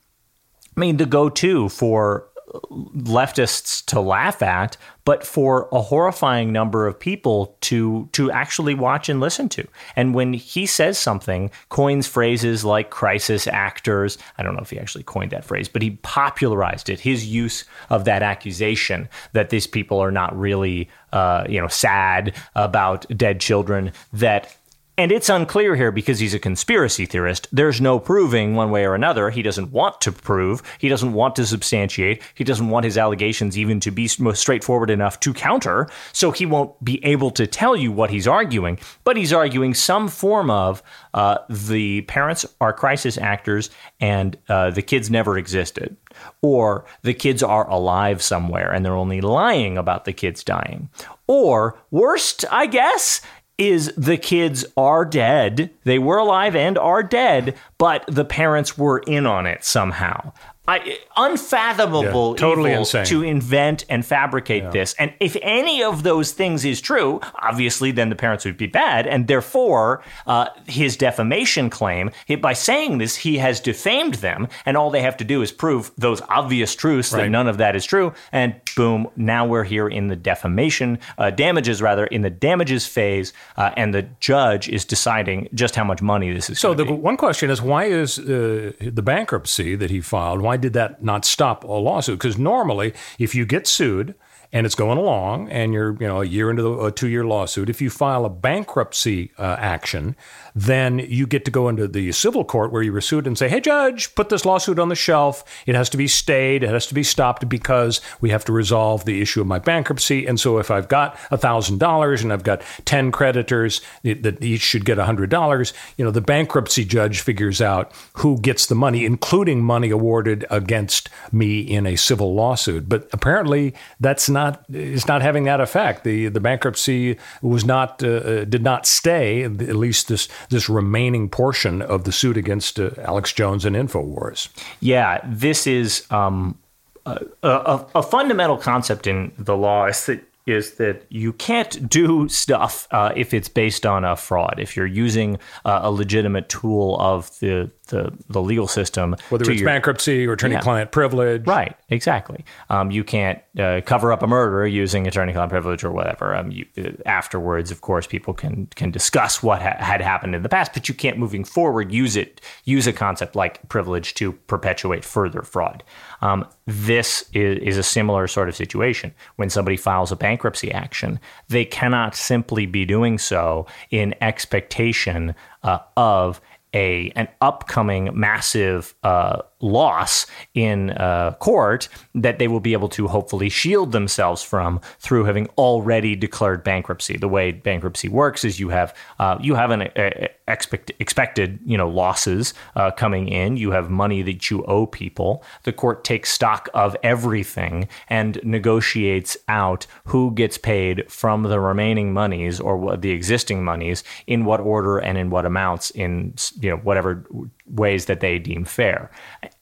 I 0.75 0.79
mean, 0.79 0.97
the 0.97 1.07
go 1.07 1.27
to 1.29 1.69
for 1.69 2.29
leftists 2.71 3.83
to 3.85 3.99
laugh 3.99 4.41
at, 4.41 4.77
but 5.05 5.25
for 5.25 5.67
a 5.71 5.81
horrifying 5.81 6.51
number 6.51 6.87
of 6.87 6.99
people 6.99 7.57
to 7.61 8.07
to 8.11 8.31
actually 8.31 8.75
watch 8.75 9.09
and 9.09 9.19
listen 9.19 9.49
to. 9.49 9.67
And 9.95 10.13
when 10.13 10.33
he 10.33 10.65
says 10.65 10.97
something, 10.97 11.49
coins 11.69 12.07
phrases 12.07 12.63
like 12.63 12.89
crisis 12.89 13.47
actors. 13.47 14.17
I 14.37 14.43
don't 14.43 14.53
know 14.53 14.61
if 14.61 14.69
he 14.69 14.79
actually 14.79 15.03
coined 15.03 15.31
that 15.31 15.45
phrase, 15.45 15.67
but 15.67 15.81
he 15.81 15.91
popularized 16.03 16.89
it. 16.89 16.99
His 16.99 17.25
use 17.25 17.65
of 17.89 18.05
that 18.05 18.21
accusation 18.21 19.09
that 19.33 19.49
these 19.49 19.67
people 19.67 19.99
are 19.99 20.11
not 20.11 20.37
really, 20.37 20.89
uh, 21.11 21.45
you 21.49 21.59
know, 21.59 21.67
sad 21.67 22.35
about 22.55 23.05
dead 23.17 23.39
children. 23.39 23.91
That 24.13 24.55
and 24.97 25.11
it's 25.11 25.29
unclear 25.29 25.75
here 25.75 25.91
because 25.91 26.19
he's 26.19 26.33
a 26.33 26.39
conspiracy 26.39 27.05
theorist. 27.05 27.47
There's 27.51 27.79
no 27.79 27.99
proving 27.99 28.55
one 28.55 28.71
way 28.71 28.83
or 28.83 28.95
another. 28.95 29.29
He 29.29 29.43
doesn't 29.43 29.71
want 29.71 30.01
to 30.01 30.11
prove. 30.11 30.63
He 30.79 30.89
doesn't 30.89 31.13
want 31.13 31.35
to 31.35 31.45
substantiate. 31.45 32.23
He 32.33 32.43
doesn't 32.43 32.69
want 32.69 32.85
his 32.85 32.97
allegations 32.97 33.57
even 33.57 33.79
to 33.81 33.91
be 33.91 34.07
straightforward 34.07 34.89
enough 34.89 35.19
to 35.19 35.33
counter. 35.33 35.87
So 36.13 36.31
he 36.31 36.47
won't 36.47 36.83
be 36.83 37.03
able 37.05 37.29
to 37.31 37.45
tell 37.45 37.75
you 37.75 37.91
what 37.91 38.09
he's 38.09 38.27
arguing. 38.27 38.79
But 39.03 39.17
he's 39.17 39.31
arguing 39.31 39.75
some 39.75 40.07
form 40.07 40.49
of 40.49 40.81
uh, 41.13 41.37
the 41.47 42.01
parents 42.01 42.45
are 42.59 42.73
crisis 42.73 43.19
actors 43.19 43.69
and 43.99 44.35
uh, 44.49 44.71
the 44.71 44.81
kids 44.81 45.11
never 45.11 45.37
existed. 45.37 45.95
Or 46.41 46.85
the 47.03 47.13
kids 47.13 47.43
are 47.43 47.69
alive 47.69 48.23
somewhere 48.23 48.71
and 48.71 48.83
they're 48.83 48.95
only 48.95 49.21
lying 49.21 49.77
about 49.77 50.05
the 50.05 50.13
kids 50.13 50.43
dying. 50.43 50.89
Or, 51.27 51.77
worst, 51.91 52.45
I 52.49 52.67
guess, 52.67 53.21
is 53.57 53.93
the 53.95 54.17
kids 54.17 54.65
are 54.75 55.05
dead. 55.05 55.71
They 55.83 55.99
were 55.99 56.17
alive 56.17 56.55
and 56.55 56.77
are 56.77 57.03
dead, 57.03 57.55
but 57.77 58.05
the 58.07 58.25
parents 58.25 58.77
were 58.77 58.99
in 58.99 59.25
on 59.25 59.45
it 59.45 59.63
somehow. 59.63 60.33
I, 60.67 60.99
unfathomable 61.15 62.31
yeah, 62.31 62.37
totally 62.37 62.73
insane. 62.73 63.05
to 63.05 63.23
invent 63.23 63.85
and 63.89 64.05
fabricate 64.05 64.63
yeah. 64.63 64.69
this. 64.71 64.95
And 64.99 65.13
if 65.19 65.37
any 65.41 65.81
of 65.81 66.03
those 66.03 66.33
things 66.33 66.65
is 66.65 66.81
true, 66.81 67.21
obviously 67.35 67.91
then 67.91 68.09
the 68.09 68.15
parents 68.15 68.43
would 68.43 68.57
be 68.57 68.67
bad, 68.67 69.07
and 69.07 69.27
therefore 69.27 70.03
uh, 70.25 70.47
his 70.67 70.97
defamation 70.97 71.69
claim, 71.69 72.11
by 72.41 72.53
saying 72.53 72.97
this, 72.97 73.15
he 73.15 73.37
has 73.37 73.59
defamed 73.61 74.15
them, 74.15 74.47
and 74.65 74.75
all 74.75 74.89
they 74.91 75.01
have 75.01 75.15
to 75.17 75.23
do 75.23 75.41
is 75.41 75.51
prove 75.51 75.91
those 75.97 76.21
obvious 76.29 76.75
truths 76.75 77.13
right. 77.13 77.23
that 77.23 77.29
none 77.29 77.47
of 77.47 77.57
that 77.57 77.75
is 77.75 77.85
true, 77.85 78.13
and 78.31 78.59
boom, 78.75 79.07
now 79.15 79.45
we're 79.45 79.63
here 79.63 79.87
in 79.87 80.07
the 80.07 80.15
defamation 80.15 80.99
uh, 81.17 81.29
damages 81.29 81.81
rather 81.81 82.05
in 82.07 82.21
the 82.23 82.29
damages 82.29 82.85
phase, 82.85 83.31
uh, 83.55 83.71
and 83.77 83.93
the 83.93 84.03
judge 84.19 84.67
is 84.67 84.83
deciding 84.83 85.47
just 85.53 85.75
how 85.75 85.83
much 85.83 86.01
money 86.01 86.31
this 86.33 86.49
is. 86.49 86.59
So 86.59 86.73
the 86.73 86.83
be. 86.83 86.91
one 86.91 87.15
question 87.15 87.49
is, 87.49 87.61
why 87.61 87.85
is 87.85 88.19
uh, 88.19 88.73
the 88.81 89.01
bankruptcy 89.01 89.75
that 89.75 89.89
he 89.89 90.01
filed? 90.01 90.41
Why 90.41 90.56
did 90.57 90.73
that 90.73 91.03
not 91.03 91.25
stop 91.25 91.63
a 91.63 91.67
lawsuit? 91.67 92.19
Because 92.19 92.37
normally, 92.37 92.93
if 93.19 93.33
you 93.33 93.45
get 93.45 93.67
sued 93.67 94.15
and 94.53 94.65
it's 94.65 94.75
going 94.75 94.97
along 94.97 95.49
and 95.49 95.73
you're 95.73 95.93
you 95.99 96.07
know 96.07 96.21
a 96.21 96.25
year 96.25 96.49
into 96.49 96.63
the, 96.63 96.85
a 96.85 96.91
two 96.91 97.07
year 97.07 97.25
lawsuit, 97.25 97.69
if 97.69 97.81
you 97.81 97.89
file 97.89 98.25
a 98.25 98.29
bankruptcy 98.29 99.31
uh, 99.37 99.55
action, 99.59 100.15
then 100.57 100.97
you 100.97 101.27
get 101.27 101.45
to 101.45 101.51
go 101.51 101.69
into 101.69 101.87
the 101.87 102.11
civil 102.11 102.43
court 102.43 102.71
where 102.71 102.81
you 102.81 102.91
were 102.91 102.99
sued 102.99 103.27
and 103.27 103.37
say, 103.37 103.47
hey, 103.47 103.61
judge, 103.61 104.15
put 104.15 104.29
this 104.29 104.43
lawsuit 104.43 104.79
on 104.79 104.89
the 104.89 104.95
shelf. 104.95 105.43
It 105.67 105.75
has 105.75 105.87
to 105.91 105.97
be 105.97 106.07
stayed. 106.07 106.63
It 106.63 106.69
has 106.69 106.87
to 106.87 106.95
be 106.95 107.03
stopped 107.03 107.47
because 107.47 108.01
we 108.21 108.31
have 108.31 108.43
to 108.45 108.51
resolve 108.51 109.05
the 109.05 109.21
issue 109.21 109.39
of 109.39 109.45
my 109.45 109.59
bankruptcy. 109.59 110.25
And 110.25 110.39
so 110.39 110.57
if 110.57 110.71
I've 110.71 110.87
got 110.87 111.15
$1,000 111.31 112.23
and 112.23 112.33
I've 112.33 112.43
got 112.43 112.63
10 112.85 113.11
creditors 113.11 113.81
that 114.03 114.43
each 114.43 114.61
should 114.61 114.83
get 114.83 114.97
$100, 114.97 115.73
you 115.95 116.03
know, 116.03 116.09
the 116.09 116.21
bankruptcy 116.21 116.83
judge 116.83 117.21
figures 117.21 117.61
out 117.61 117.91
who 118.13 118.39
gets 118.39 118.65
the 118.65 118.75
money, 118.75 119.05
including 119.05 119.63
money 119.63 119.91
awarded 119.91 120.43
against 120.49 121.07
me 121.31 121.59
in 121.59 121.85
a 121.85 121.95
civil 121.95 122.33
lawsuit. 122.33 122.89
But 122.89 123.07
apparently 123.13 123.75
that's 123.99 124.27
not, 124.27 124.65
it's 124.69 125.07
not 125.07 125.21
having 125.21 125.43
that 125.43 125.61
effect. 125.61 126.03
The, 126.03 126.29
the 126.29 126.39
bankruptcy 126.39 127.19
was 127.43 127.63
not, 127.63 128.01
uh, 128.01 128.07
uh 128.07 128.43
did 128.45 128.63
not 128.63 128.87
stay, 128.87 129.43
at 129.43 129.75
least 129.75 130.07
this 130.07 130.27
this 130.49 130.69
remaining 130.69 131.29
portion 131.29 131.81
of 131.81 132.03
the 132.03 132.11
suit 132.11 132.37
against 132.37 132.79
uh, 132.79 132.91
Alex 132.99 133.33
Jones 133.33 133.65
and 133.65 133.75
Infowars. 133.75 134.49
Yeah, 134.79 135.21
this 135.25 135.67
is 135.67 136.05
um, 136.11 136.57
a, 137.05 137.19
a, 137.43 137.85
a, 137.95 138.03
fundamental 138.03 138.57
concept 138.57 139.07
in 139.07 139.31
the 139.37 139.55
law 139.55 139.85
is 139.85 140.05
that 140.05 140.23
is 140.45 140.75
that 140.75 141.05
you 141.09 141.33
can't 141.33 141.89
do 141.89 142.27
stuff 142.29 142.87
uh, 142.91 143.11
if 143.15 143.33
it's 143.33 143.49
based 143.49 143.85
on 143.85 144.05
a 144.05 144.15
fraud. 144.15 144.55
If 144.57 144.77
you're 144.77 144.85
using 144.85 145.37
uh, 145.65 145.81
a 145.83 145.91
legitimate 145.91 146.47
tool 146.47 146.97
of 147.01 147.37
the 147.39 147.69
the, 147.87 148.13
the 148.29 148.41
legal 148.41 148.67
system, 148.67 149.15
whether 149.29 149.49
it's 149.49 149.61
your, 149.61 149.67
bankruptcy 149.67 150.25
or 150.25 150.33
attorney-client 150.33 150.91
privilege, 150.91 151.45
right? 151.45 151.75
Exactly. 151.89 152.45
Um, 152.69 152.91
you 152.91 153.03
can't 153.03 153.41
uh, 153.59 153.81
cover 153.85 154.11
up 154.11 154.23
a 154.23 154.27
murder 154.27 154.65
using 154.67 155.07
attorney-client 155.07 155.51
privilege 155.51 155.83
or 155.83 155.91
whatever. 155.91 156.35
Um, 156.35 156.51
you, 156.51 156.65
uh, 156.77 156.91
afterwards, 157.05 157.71
of 157.71 157.81
course, 157.81 158.07
people 158.07 158.33
can 158.33 158.67
can 158.75 158.91
discuss 158.91 159.41
what 159.41 159.61
ha- 159.61 159.77
had 159.79 160.01
happened 160.01 160.35
in 160.35 160.43
the 160.43 160.49
past, 160.49 160.73
but 160.73 160.87
you 160.87 160.95
can't, 160.95 161.17
moving 161.17 161.43
forward, 161.43 161.91
use 161.91 162.15
it 162.15 162.41
use 162.65 162.87
a 162.87 162.93
concept 162.93 163.35
like 163.35 163.67
privilege 163.69 164.13
to 164.15 164.33
perpetuate 164.33 165.03
further 165.03 165.41
fraud. 165.41 165.83
Um, 166.21 166.45
this 166.65 167.29
is, 167.33 167.59
is 167.59 167.77
a 167.77 167.83
similar 167.83 168.27
sort 168.27 168.49
of 168.49 168.55
situation. 168.55 169.13
When 169.37 169.49
somebody 169.49 169.77
files 169.77 170.11
a 170.11 170.15
bankruptcy 170.15 170.71
action, 170.71 171.19
they 171.47 171.65
cannot 171.65 172.15
simply 172.15 172.65
be 172.65 172.85
doing 172.85 173.17
so 173.17 173.67
in 173.89 174.15
expectation 174.21 175.35
uh, 175.63 175.79
of 175.95 176.41
a 176.73 177.11
an 177.15 177.27
upcoming 177.41 178.09
massive 178.13 178.93
uh, 179.03 179.41
loss 179.59 180.27
in 180.53 180.91
uh, 180.91 181.33
court 181.39 181.89
that 182.13 182.37
they 182.37 182.47
will 182.47 182.59
be 182.59 182.73
able 182.73 182.89
to 182.89 183.07
hopefully 183.07 183.49
shield 183.49 183.91
themselves 183.91 184.43
from 184.43 184.79
through 184.99 185.23
having 185.23 185.47
already 185.57 186.15
declared 186.15 186.63
bankruptcy. 186.63 187.17
The 187.17 187.27
way 187.27 187.51
bankruptcy 187.51 188.09
works 188.09 188.43
is 188.43 188.59
you 188.59 188.69
have 188.69 188.95
uh, 189.19 189.37
you 189.41 189.55
have 189.55 189.71
an 189.71 189.83
uh, 189.83 190.27
expect, 190.47 190.91
expected 190.99 191.59
you 191.65 191.77
know 191.77 191.89
losses 191.89 192.53
uh, 192.75 192.91
coming 192.91 193.27
in. 193.27 193.57
You 193.57 193.71
have 193.71 193.89
money 193.89 194.21
that 194.23 194.49
you 194.49 194.63
owe 194.65 194.85
people. 194.85 195.43
The 195.63 195.73
court 195.73 196.03
takes 196.03 196.31
stock 196.31 196.69
of 196.73 196.95
everything 197.03 197.87
and 198.09 198.39
negotiates 198.43 199.37
out 199.47 199.87
who 200.05 200.31
gets 200.31 200.57
paid 200.57 201.11
from 201.11 201.43
the 201.43 201.59
remaining 201.59 202.13
monies 202.13 202.59
or 202.59 202.97
the 202.97 203.11
existing 203.11 203.63
monies 203.63 204.03
in 204.27 204.45
what 204.45 204.59
order 204.59 204.97
and 204.97 205.17
in 205.17 205.29
what 205.29 205.45
amounts 205.45 205.89
in 205.91 206.33
you 206.59 206.69
know 206.69 206.77
whatever 206.77 207.25
ways 207.65 208.05
that 208.05 208.19
they 208.19 208.39
deem 208.39 208.65
fair. 208.65 209.11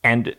And 0.04 0.36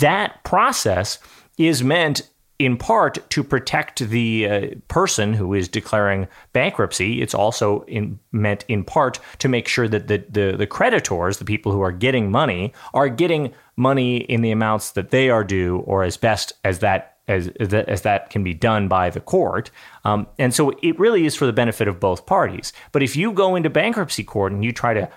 that 0.00 0.42
process 0.44 1.18
is 1.58 1.82
meant 1.82 2.28
in 2.58 2.76
part 2.76 3.18
to 3.30 3.42
protect 3.42 3.98
the 3.98 4.48
uh, 4.48 4.66
person 4.86 5.32
who 5.32 5.52
is 5.52 5.68
declaring 5.68 6.28
bankruptcy. 6.52 7.20
It's 7.20 7.34
also 7.34 7.82
in, 7.82 8.20
meant 8.30 8.64
in 8.68 8.84
part 8.84 9.18
to 9.38 9.48
make 9.48 9.66
sure 9.66 9.88
that 9.88 10.06
the, 10.06 10.24
the, 10.28 10.56
the 10.56 10.66
creditors, 10.66 11.38
the 11.38 11.44
people 11.44 11.72
who 11.72 11.80
are 11.80 11.90
getting 11.90 12.30
money, 12.30 12.72
are 12.94 13.08
getting 13.08 13.52
money 13.76 14.18
in 14.18 14.42
the 14.42 14.52
amounts 14.52 14.92
that 14.92 15.10
they 15.10 15.28
are 15.28 15.42
due, 15.42 15.78
or 15.78 16.04
as 16.04 16.16
best 16.16 16.52
as 16.62 16.78
that 16.80 17.08
as 17.28 17.48
as 17.48 18.02
that 18.02 18.30
can 18.30 18.42
be 18.42 18.54
done 18.54 18.88
by 18.88 19.08
the 19.08 19.20
court. 19.20 19.70
Um, 20.04 20.26
and 20.38 20.52
so 20.52 20.72
it 20.82 20.98
really 20.98 21.24
is 21.24 21.34
for 21.34 21.46
the 21.46 21.52
benefit 21.52 21.88
of 21.88 22.00
both 22.00 22.26
parties. 22.26 22.72
But 22.90 23.02
if 23.02 23.16
you 23.16 23.32
go 23.32 23.54
into 23.54 23.70
bankruptcy 23.70 24.24
court 24.24 24.52
and 24.52 24.64
you 24.64 24.72
try 24.72 24.92
to 24.94 25.08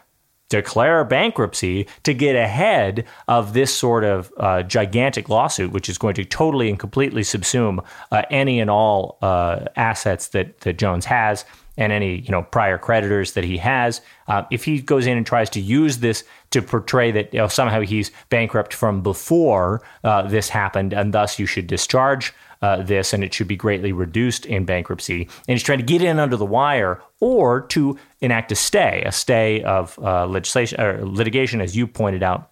declare 0.49 1.03
bankruptcy 1.03 1.87
to 2.03 2.13
get 2.13 2.35
ahead 2.35 3.05
of 3.27 3.53
this 3.53 3.73
sort 3.73 4.03
of 4.03 4.31
uh, 4.37 4.63
gigantic 4.63 5.29
lawsuit, 5.29 5.71
which 5.71 5.89
is 5.89 5.97
going 5.97 6.15
to 6.15 6.25
totally 6.25 6.69
and 6.69 6.79
completely 6.79 7.23
subsume 7.23 7.83
uh, 8.11 8.23
any 8.29 8.59
and 8.59 8.69
all 8.69 9.17
uh, 9.21 9.65
assets 9.75 10.29
that, 10.29 10.61
that 10.61 10.77
Jones 10.77 11.05
has 11.05 11.45
and 11.77 11.91
any 11.91 12.19
you 12.19 12.31
know 12.31 12.41
prior 12.41 12.77
creditors 12.77 13.33
that 13.33 13.43
he 13.43 13.57
has. 13.57 14.01
Uh, 14.27 14.43
if 14.51 14.63
he 14.63 14.81
goes 14.81 15.05
in 15.05 15.17
and 15.17 15.25
tries 15.25 15.49
to 15.49 15.59
use 15.59 15.97
this 15.97 16.23
to 16.51 16.61
portray 16.61 17.11
that 17.11 17.33
you 17.33 17.39
know, 17.39 17.47
somehow 17.47 17.81
he's 17.81 18.11
bankrupt 18.29 18.73
from 18.73 19.01
before 19.01 19.81
uh, 20.03 20.21
this 20.23 20.49
happened, 20.49 20.93
and 20.93 21.13
thus 21.13 21.37
you 21.39 21.45
should 21.45 21.67
discharge 21.67 22.33
uh, 22.61 22.83
this 22.83 23.13
and 23.13 23.23
it 23.23 23.33
should 23.33 23.47
be 23.47 23.55
greatly 23.55 23.91
reduced 23.91 24.45
in 24.45 24.65
bankruptcy. 24.65 25.23
And 25.47 25.55
he's 25.55 25.63
trying 25.63 25.79
to 25.79 25.85
get 25.85 26.01
in 26.01 26.19
under 26.19 26.37
the 26.37 26.45
wire 26.45 27.01
or 27.19 27.61
to 27.67 27.97
enact 28.21 28.51
a 28.51 28.55
stay, 28.55 29.03
a 29.05 29.11
stay 29.11 29.63
of 29.63 29.97
uh, 29.99 30.25
legislation 30.27 30.79
or 30.81 31.05
litigation, 31.05 31.61
as 31.61 31.75
you 31.75 31.87
pointed 31.87 32.23
out. 32.23 32.51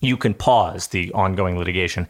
You 0.00 0.16
can 0.16 0.34
pause 0.34 0.88
the 0.88 1.12
ongoing 1.12 1.58
litigation 1.58 2.08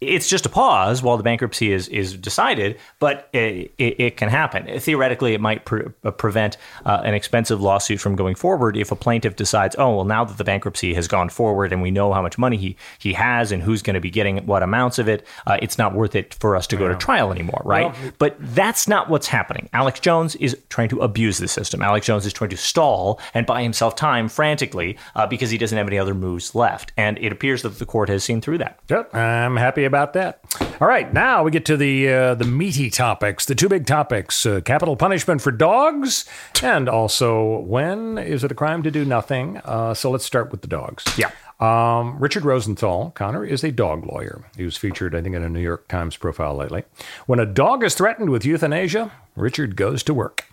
it's 0.00 0.28
just 0.28 0.44
a 0.44 0.50
pause 0.50 1.02
while 1.02 1.16
the 1.16 1.22
bankruptcy 1.22 1.72
is 1.72 1.88
is 1.88 2.14
decided, 2.16 2.78
but 2.98 3.30
it, 3.32 3.72
it, 3.78 4.00
it 4.00 4.16
can 4.16 4.28
happen. 4.28 4.78
Theoretically, 4.78 5.32
it 5.32 5.40
might 5.40 5.64
pre- 5.64 5.86
uh, 6.04 6.10
prevent 6.10 6.58
uh, 6.84 7.00
an 7.02 7.14
expensive 7.14 7.62
lawsuit 7.62 7.98
from 7.98 8.14
going 8.14 8.34
forward 8.34 8.76
if 8.76 8.92
a 8.92 8.96
plaintiff 8.96 9.36
decides, 9.36 9.74
oh 9.78 9.96
well, 9.96 10.04
now 10.04 10.22
that 10.24 10.36
the 10.36 10.44
bankruptcy 10.44 10.92
has 10.92 11.08
gone 11.08 11.30
forward 11.30 11.72
and 11.72 11.80
we 11.80 11.90
know 11.90 12.12
how 12.12 12.20
much 12.20 12.36
money 12.36 12.58
he 12.58 12.76
he 12.98 13.14
has 13.14 13.52
and 13.52 13.62
who's 13.62 13.80
going 13.80 13.94
to 13.94 14.00
be 14.00 14.10
getting 14.10 14.44
what 14.46 14.62
amounts 14.62 14.98
of 14.98 15.08
it, 15.08 15.26
uh, 15.46 15.56
it's 15.62 15.78
not 15.78 15.94
worth 15.94 16.14
it 16.14 16.34
for 16.34 16.56
us 16.56 16.66
to 16.66 16.76
go 16.76 16.88
to 16.88 16.94
trial 16.96 17.32
anymore, 17.32 17.62
right? 17.64 17.86
Well, 17.86 18.12
but 18.18 18.36
that's 18.38 18.86
not 18.86 19.08
what's 19.08 19.28
happening. 19.28 19.70
Alex 19.72 19.98
Jones 20.00 20.36
is 20.36 20.56
trying 20.68 20.90
to 20.90 21.00
abuse 21.00 21.38
the 21.38 21.48
system. 21.48 21.80
Alex 21.80 22.04
Jones 22.06 22.26
is 22.26 22.34
trying 22.34 22.50
to 22.50 22.56
stall 22.58 23.18
and 23.32 23.46
buy 23.46 23.62
himself 23.62 23.96
time 23.96 24.28
frantically 24.28 24.98
uh, 25.14 25.26
because 25.26 25.48
he 25.48 25.56
doesn't 25.56 25.78
have 25.78 25.86
any 25.86 25.98
other 25.98 26.14
moves 26.14 26.54
left, 26.54 26.92
and 26.98 27.18
it 27.18 27.32
appears 27.32 27.62
that 27.62 27.78
the 27.78 27.86
court 27.86 28.10
has 28.10 28.22
seen 28.22 28.42
through 28.42 28.58
that. 28.58 28.78
Yep, 28.90 29.14
I'm 29.14 29.56
happy 29.56 29.86
about 29.86 29.95
that. 30.14 30.40
All 30.80 30.88
right, 30.88 31.12
now 31.12 31.42
we 31.42 31.50
get 31.50 31.64
to 31.66 31.76
the 31.76 32.12
uh, 32.12 32.34
the 32.34 32.44
meaty 32.44 32.90
topics, 32.90 33.46
the 33.46 33.54
two 33.54 33.68
big 33.68 33.86
topics: 33.86 34.44
uh, 34.44 34.60
capital 34.60 34.94
punishment 34.94 35.40
for 35.40 35.50
dogs, 35.50 36.26
and 36.62 36.88
also 36.88 37.60
when 37.60 38.18
is 38.18 38.44
it 38.44 38.52
a 38.52 38.54
crime 38.54 38.82
to 38.82 38.90
do 38.90 39.04
nothing? 39.04 39.56
Uh, 39.64 39.94
so 39.94 40.10
let's 40.10 40.24
start 40.24 40.50
with 40.50 40.60
the 40.60 40.68
dogs. 40.68 41.04
Yeah. 41.16 41.30
Um, 41.58 42.18
Richard 42.18 42.44
Rosenthal, 42.44 43.12
Connor, 43.12 43.44
is 43.44 43.64
a 43.64 43.72
dog 43.72 44.06
lawyer. 44.06 44.44
He 44.56 44.64
was 44.64 44.76
featured, 44.76 45.14
I 45.14 45.22
think, 45.22 45.34
in 45.34 45.42
a 45.42 45.48
New 45.48 45.60
York 45.60 45.88
Times 45.88 46.16
profile 46.16 46.54
lately. 46.54 46.84
When 47.24 47.40
a 47.40 47.46
dog 47.46 47.82
is 47.82 47.94
threatened 47.94 48.28
with 48.28 48.44
euthanasia, 48.44 49.10
Richard 49.34 49.76
goes 49.76 50.02
to 50.02 50.12
work. 50.12 50.44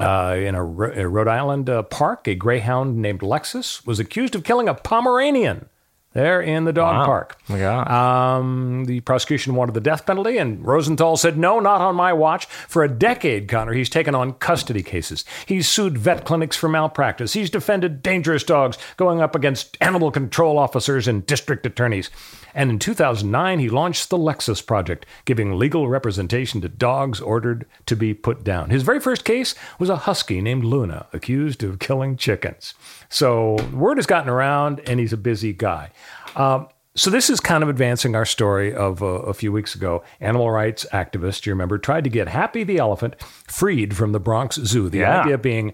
Uh, 0.00 0.34
in 0.36 0.54
a, 0.54 0.62
a, 0.62 1.06
Rhode 1.06 1.28
Island 1.28 1.68
uh, 1.68 1.82
park, 1.82 2.26
a 2.26 2.34
greyhound 2.34 2.96
named 2.96 3.20
Lexus 3.20 3.86
was 3.86 4.00
accused 4.00 4.34
of 4.34 4.44
killing 4.44 4.66
a 4.66 4.74
Pomeranian 4.74 5.68
there 6.12 6.40
in 6.40 6.64
the 6.64 6.72
dog 6.72 6.96
wow. 6.96 7.04
park. 7.04 7.38
Yeah. 7.48 8.36
Um, 8.36 8.84
the 8.86 9.00
prosecution 9.00 9.54
wanted 9.54 9.74
the 9.74 9.80
death 9.80 10.06
penalty, 10.06 10.38
and 10.38 10.64
Rosenthal 10.64 11.16
said, 11.16 11.38
no, 11.38 11.60
not 11.60 11.80
on 11.80 11.94
my 11.94 12.12
watch. 12.12 12.46
For 12.46 12.82
a 12.82 12.88
decade, 12.88 13.48
Connor, 13.48 13.72
he's 13.72 13.88
taken 13.88 14.14
on 14.14 14.32
custody 14.34 14.82
cases. 14.82 15.24
He's 15.46 15.68
sued 15.68 15.96
vet 15.98 16.24
clinics 16.24 16.56
for 16.56 16.68
malpractice. 16.68 17.32
He's 17.32 17.50
defended 17.50 18.02
dangerous 18.02 18.42
dogs, 18.42 18.76
going 18.96 19.20
up 19.20 19.34
against 19.36 19.76
animal 19.80 20.10
control 20.10 20.58
officers 20.58 21.06
and 21.06 21.24
district 21.26 21.64
attorneys. 21.66 22.10
And 22.54 22.70
in 22.70 22.78
2009, 22.78 23.58
he 23.58 23.68
launched 23.68 24.10
the 24.10 24.18
Lexus 24.18 24.64
Project, 24.64 25.06
giving 25.24 25.58
legal 25.58 25.88
representation 25.88 26.60
to 26.60 26.68
dogs 26.68 27.20
ordered 27.20 27.66
to 27.86 27.96
be 27.96 28.14
put 28.14 28.44
down. 28.44 28.70
His 28.70 28.82
very 28.82 29.00
first 29.00 29.24
case 29.24 29.54
was 29.78 29.88
a 29.88 29.96
husky 29.96 30.40
named 30.40 30.64
Luna, 30.64 31.06
accused 31.12 31.62
of 31.62 31.78
killing 31.78 32.16
chickens. 32.16 32.74
So 33.08 33.56
word 33.72 33.98
has 33.98 34.06
gotten 34.06 34.28
around, 34.28 34.80
and 34.88 35.00
he's 35.00 35.12
a 35.12 35.18
busy 35.18 35.52
guy. 35.52 35.90
Um, 36.36 36.68
so 36.96 37.08
this 37.08 37.30
is 37.30 37.38
kind 37.40 37.62
of 37.62 37.68
advancing 37.68 38.16
our 38.16 38.24
story 38.24 38.74
of 38.74 39.02
uh, 39.02 39.06
a 39.06 39.34
few 39.34 39.52
weeks 39.52 39.74
ago. 39.74 40.02
Animal 40.20 40.50
rights 40.50 40.84
activists, 40.92 41.46
you 41.46 41.52
remember, 41.52 41.78
tried 41.78 42.04
to 42.04 42.10
get 42.10 42.28
Happy 42.28 42.64
the 42.64 42.78
elephant 42.78 43.20
freed 43.22 43.96
from 43.96 44.12
the 44.12 44.20
Bronx 44.20 44.56
Zoo. 44.56 44.88
The 44.88 44.98
yeah. 44.98 45.20
idea 45.20 45.38
being 45.38 45.72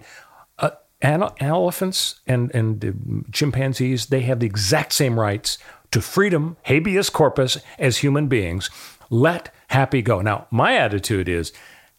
uh, 0.59 0.71
elephants 1.01 2.21
and, 2.27 2.53
and 2.53 2.85
uh, 2.85 2.91
chimpanzees, 3.31 4.07
they 4.07 4.21
have 4.21 4.39
the 4.39 4.45
exact 4.45 4.93
same 4.93 5.19
rights 5.19 5.57
to 5.91 6.01
freedom, 6.01 6.57
habeas 6.63 7.09
corpus, 7.09 7.57
as 7.79 7.97
human 7.97 8.27
beings. 8.27 8.69
Let 9.09 9.53
Happy 9.69 10.01
go. 10.01 10.21
Now, 10.21 10.47
my 10.49 10.75
attitude 10.75 11.27
is 11.27 11.51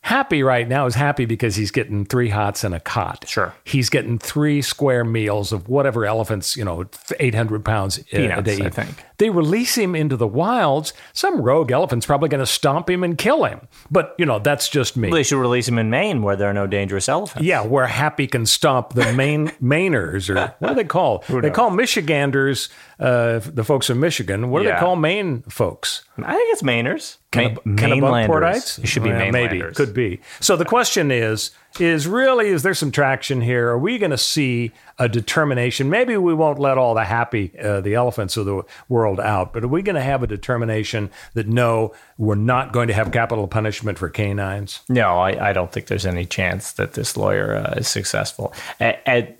Happy 0.02 0.44
right 0.44 0.66
now 0.68 0.86
is 0.86 0.94
happy 0.94 1.24
because 1.24 1.56
he's 1.56 1.72
getting 1.72 2.04
three 2.04 2.28
hots 2.28 2.62
and 2.62 2.72
a 2.72 2.80
cot. 2.80 3.24
Sure. 3.28 3.52
He's 3.64 3.90
getting 3.90 4.16
three 4.16 4.62
square 4.62 5.04
meals 5.04 5.52
of 5.52 5.68
whatever 5.68 6.06
elephants, 6.06 6.56
you 6.56 6.64
know, 6.64 6.84
800 7.18 7.64
pounds 7.64 7.98
uh, 7.98 8.02
Peanuts, 8.12 8.40
a 8.40 8.42
day. 8.42 8.64
I 8.64 8.70
think. 8.70 9.04
They 9.18 9.30
release 9.30 9.76
him 9.76 9.94
into 9.94 10.16
the 10.16 10.26
wilds. 10.26 10.92
Some 11.12 11.40
rogue 11.42 11.70
elephant's 11.72 12.06
probably 12.06 12.28
going 12.28 12.40
to 12.40 12.46
stomp 12.46 12.88
him 12.88 13.02
and 13.04 13.18
kill 13.18 13.44
him. 13.44 13.66
But, 13.90 14.14
you 14.18 14.24
know, 14.26 14.38
that's 14.38 14.68
just 14.68 14.96
me. 14.96 15.08
Well, 15.08 15.16
they 15.16 15.22
should 15.24 15.40
release 15.40 15.66
him 15.68 15.78
in 15.78 15.90
Maine 15.90 16.22
where 16.22 16.36
there 16.36 16.48
are 16.48 16.54
no 16.54 16.66
dangerous 16.66 17.08
elephants. 17.08 17.44
Yeah, 17.46 17.64
where 17.64 17.86
Happy 17.86 18.26
can 18.26 18.46
stomp 18.46 18.94
the 18.94 19.12
Maine 19.12 19.48
Mainers, 19.62 20.30
or 20.30 20.54
what 20.60 20.68
do 20.70 20.74
they 20.76 20.84
call? 20.84 21.24
they 21.28 21.50
call 21.50 21.70
Michiganders, 21.70 22.68
uh, 23.00 23.40
the 23.40 23.64
folks 23.64 23.86
from 23.88 24.00
Michigan. 24.00 24.50
What 24.50 24.60
do 24.62 24.68
Yeah. 24.68 24.74
they 24.76 24.80
call 24.80 24.96
Maine 24.96 25.42
folks? 25.48 26.04
I 26.22 26.34
think 26.34 26.52
it's 26.52 26.62
Mainers. 26.62 27.16
Main, 27.34 27.56
Kennebunkportites? 27.76 28.82
It 28.82 28.86
should 28.86 29.02
be 29.04 29.10
Well. 29.10 29.30
Maybe 29.32 29.60
could 29.74 29.94
be. 29.94 30.20
So 30.40 30.56
the 30.56 30.64
question 30.64 31.10
is: 31.10 31.50
is 31.78 32.06
really 32.06 32.48
is 32.48 32.62
there 32.62 32.74
some 32.74 32.90
traction 32.90 33.40
here? 33.40 33.68
Are 33.68 33.78
we 33.78 33.98
going 33.98 34.10
to 34.10 34.18
see 34.18 34.72
a 34.98 35.08
determination? 35.08 35.88
Maybe 35.90 36.16
we 36.16 36.34
won't 36.34 36.58
let 36.58 36.78
all 36.78 36.94
the 36.94 37.04
happy 37.04 37.52
uh, 37.58 37.80
the 37.80 37.94
elephants 37.94 38.36
of 38.36 38.46
the 38.46 38.62
world 38.88 39.20
out, 39.20 39.52
but 39.52 39.64
are 39.64 39.68
we 39.68 39.82
going 39.82 39.96
to 39.96 40.02
have 40.02 40.22
a 40.22 40.26
determination 40.26 41.10
that 41.34 41.46
no, 41.46 41.94
we're 42.16 42.34
not 42.34 42.72
going 42.72 42.88
to 42.88 42.94
have 42.94 43.12
capital 43.12 43.46
punishment 43.48 43.98
for 43.98 44.08
canines? 44.08 44.80
No, 44.88 45.18
I, 45.18 45.50
I 45.50 45.52
don't 45.52 45.70
think 45.70 45.86
there's 45.86 46.06
any 46.06 46.26
chance 46.26 46.72
that 46.72 46.94
this 46.94 47.16
lawyer 47.16 47.56
uh, 47.56 47.74
is 47.78 47.88
successful. 47.88 48.52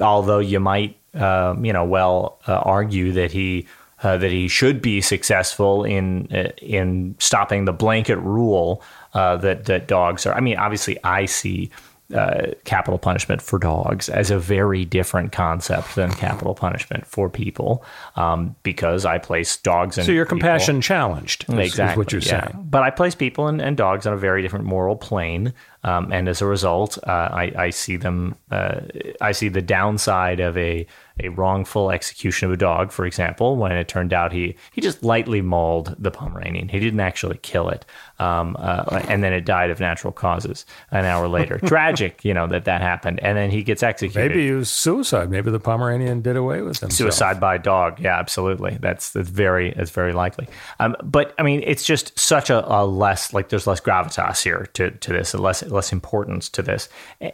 Although 0.01 0.38
you 0.38 0.61
might, 0.61 0.97
um, 1.14 1.64
you 1.64 1.73
know, 1.73 1.85
well 1.85 2.38
uh, 2.47 2.55
argue 2.57 3.12
that 3.12 3.33
he 3.33 3.66
uh, 4.03 4.16
that 4.16 4.31
he 4.31 4.49
should 4.49 4.81
be 4.81 5.01
successful 5.01 5.85
in 5.85 6.29
uh, 6.33 6.51
in 6.59 7.16
stopping 7.18 7.64
the 7.64 7.73
blanket 7.73 8.18
rule 8.18 8.83
uh, 9.14 9.37
that 9.37 9.64
that 9.64 9.88
dogs 9.88 10.27
are. 10.27 10.35
I 10.35 10.40
mean, 10.40 10.57
obviously, 10.57 11.03
I 11.03 11.27
see. 11.27 11.71
Uh, 12.14 12.53
capital 12.64 12.99
punishment 12.99 13.42
for 13.42 13.59
dogs 13.59 14.09
as 14.09 14.31
a 14.31 14.38
very 14.38 14.87
different 14.87 15.31
concept 15.31 15.94
than 15.94 16.11
capital 16.11 16.55
punishment 16.55 17.07
for 17.07 17.29
people, 17.29 17.85
um, 18.16 18.57
because 18.62 19.05
I 19.05 19.18
place 19.18 19.59
dogs 19.59 19.99
and 19.99 20.07
So 20.07 20.12
your 20.12 20.25
people- 20.25 20.38
compassion 20.38 20.81
challenged, 20.81 21.44
is, 21.51 21.55
is 21.55 21.66
exactly 21.66 22.01
what 22.01 22.11
you're 22.11 22.23
yeah. 22.23 22.47
saying. 22.47 22.66
But 22.71 22.83
I 22.83 22.88
place 22.88 23.14
people 23.14 23.47
and, 23.47 23.61
and 23.61 23.77
dogs 23.77 24.07
on 24.07 24.14
a 24.14 24.16
very 24.16 24.40
different 24.40 24.64
moral 24.64 24.97
plane, 24.97 25.53
um, 25.85 26.11
and 26.11 26.31
as 26.31 26.40
a 26.40 26.47
result, 26.47 26.97
uh, 27.07 27.11
I, 27.31 27.53
I 27.66 27.71
see 27.71 27.97
them. 27.97 28.37
Uh, 28.51 28.81
I 29.21 29.33
see 29.33 29.51
the 29.51 29.61
downside 29.61 30.40
of 30.40 30.57
a 30.57 30.87
a 31.20 31.28
wrongful 31.28 31.90
execution 31.90 32.46
of 32.46 32.52
a 32.52 32.57
dog, 32.57 32.92
for 32.92 33.04
example, 33.07 33.57
when 33.57 33.72
it 33.72 33.88
turned 33.88 34.12
out 34.12 34.33
he 34.33 34.57
he 34.72 34.81
just 34.81 35.02
lightly 35.02 35.40
mauled 35.40 35.96
the 35.98 36.11
Pomeranian. 36.11 36.68
He 36.68 36.78
didn't 36.78 37.00
actually 37.00 37.38
kill 37.38 37.68
it, 37.68 37.85
um, 38.18 38.57
uh, 38.59 39.00
and 39.09 39.22
then 39.22 39.33
it 39.33 39.44
died 39.44 39.70
of 39.70 39.81
natural 39.81 40.12
causes 40.12 40.66
an 40.90 41.04
hour 41.04 41.28
later. 41.28 41.59
Tragic, 41.66 42.24
you 42.24 42.35
know 42.35 42.46
that 42.46 42.64
that 42.64 42.81
happened, 42.81 43.20
and 43.20 43.37
then 43.37 43.50
he 43.50 43.62
gets 43.62 43.83
executed. 43.83 44.28
Maybe 44.31 44.48
it 44.48 44.54
was 44.54 44.70
suicide. 44.70 45.31
Maybe 45.31 45.50
the 45.50 45.61
Pomeranian 45.61 46.22
did 46.22 46.37
away 46.37 46.62
with 46.62 46.81
himself. 46.81 46.92
Suicide 46.92 47.40
by 47.40 47.59
dog. 47.59 48.00
Yeah, 48.00 48.18
absolutely. 48.18 48.78
That's 48.81 49.11
that's 49.11 49.28
very 49.28 49.72
that's 49.76 49.90
very 49.90 50.12
likely. 50.12 50.48
Um, 50.81 50.96
but 51.02 51.35
I 51.38 51.42
mean, 51.42 51.62
it's 51.64 51.85
just 51.85 52.18
such 52.18 52.50
a, 52.50 52.66
a 52.72 52.87
less 52.87 53.33
like 53.33 53.48
there's 53.48 53.66
less 53.66 53.81
gravitas 53.81 54.42
here 54.42 54.68
to 54.74 54.90
to 54.90 55.12
this, 55.12 55.35
less 55.35 55.62
less 55.64 55.92
importance 55.92 56.48
to 56.50 56.62
this, 56.62 56.88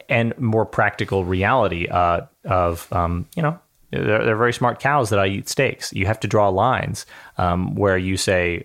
and 0.09 0.37
more 0.39 0.67
practical 0.67 1.25
reality 1.25 1.89
uh, 1.89 2.23
of 2.45 2.93
um, 2.93 3.27
you 3.35 3.43
know. 3.43 3.59
They're, 3.95 4.25
they're 4.25 4.37
very 4.37 4.53
smart 4.53 4.81
cows 4.81 5.11
that 5.11 5.19
I 5.19 5.27
eat 5.27 5.49
steaks. 5.49 5.93
You 5.93 6.07
have 6.07 6.21
to 6.21 6.29
draw 6.29 6.49
lines 6.49 7.07
um, 7.39 7.75
where 7.75 7.99
you 7.99 8.17
say 8.17 8.65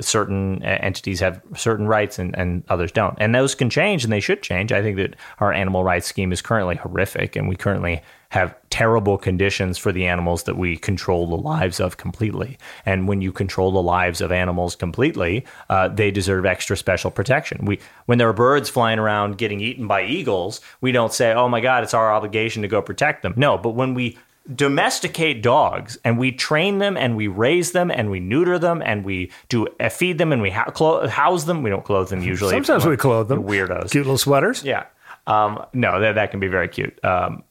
certain 0.00 0.62
entities 0.62 1.20
have 1.20 1.40
certain 1.56 1.86
rights 1.86 2.18
and, 2.18 2.36
and 2.36 2.64
others 2.68 2.92
don't. 2.92 3.16
And 3.18 3.34
those 3.34 3.54
can 3.54 3.70
change 3.70 4.04
and 4.04 4.12
they 4.12 4.20
should 4.20 4.42
change. 4.42 4.72
I 4.72 4.82
think 4.82 4.96
that 4.96 5.16
our 5.38 5.52
animal 5.52 5.84
rights 5.84 6.06
scheme 6.06 6.32
is 6.32 6.42
currently 6.42 6.76
horrific 6.76 7.36
and 7.36 7.48
we 7.48 7.56
currently 7.56 8.02
have 8.30 8.54
terrible 8.70 9.16
conditions 9.16 9.78
for 9.78 9.92
the 9.92 10.06
animals 10.06 10.42
that 10.44 10.56
we 10.56 10.76
control 10.76 11.26
the 11.26 11.36
lives 11.36 11.78
of 11.78 11.96
completely. 11.96 12.58
And 12.84 13.06
when 13.06 13.22
you 13.22 13.32
control 13.32 13.70
the 13.70 13.82
lives 13.82 14.20
of 14.20 14.32
animals 14.32 14.74
completely, 14.74 15.46
uh, 15.70 15.88
they 15.88 16.10
deserve 16.10 16.44
extra 16.44 16.76
special 16.76 17.10
protection. 17.10 17.64
We, 17.64 17.78
when 18.06 18.18
there 18.18 18.28
are 18.28 18.34
birds 18.34 18.68
flying 18.68 18.98
around 18.98 19.38
getting 19.38 19.60
eaten 19.60 19.86
by 19.86 20.04
eagles, 20.04 20.60
we 20.80 20.92
don't 20.92 21.12
say, 21.12 21.32
"Oh 21.32 21.48
my 21.48 21.60
God, 21.60 21.84
it's 21.84 21.94
our 21.94 22.12
obligation 22.12 22.62
to 22.62 22.68
go 22.68 22.82
protect 22.82 23.22
them." 23.22 23.34
No, 23.36 23.56
but 23.56 23.70
when 23.70 23.94
we 23.94 24.18
domesticate 24.54 25.42
dogs 25.42 25.98
and 26.04 26.18
we 26.18 26.32
train 26.32 26.78
them 26.78 26.96
and 26.96 27.16
we 27.16 27.26
raise 27.28 27.72
them 27.72 27.90
and 27.90 28.10
we 28.10 28.20
neuter 28.20 28.58
them 28.58 28.82
and 28.84 29.04
we 29.04 29.30
do 29.48 29.66
uh, 29.80 29.88
feed 29.88 30.18
them 30.18 30.32
and 30.32 30.40
we 30.42 30.50
ha- 30.50 30.70
clo- 30.70 31.06
house 31.08 31.44
them. 31.44 31.62
We 31.62 31.70
don't 31.70 31.84
clothe 31.84 32.08
them 32.10 32.22
usually. 32.22 32.50
Sometimes 32.50 32.86
we 32.86 32.96
clothe 32.96 33.28
them. 33.28 33.42
Weirdos. 33.44 33.90
Cute 33.90 34.04
little 34.04 34.18
sweaters. 34.18 34.62
Yeah. 34.62 34.86
Um, 35.26 35.64
no, 35.72 36.00
that, 36.00 36.14
that 36.14 36.30
can 36.30 36.40
be 36.40 36.46
very 36.48 36.68
cute. 36.68 37.02
Um, 37.04 37.42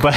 but 0.00 0.14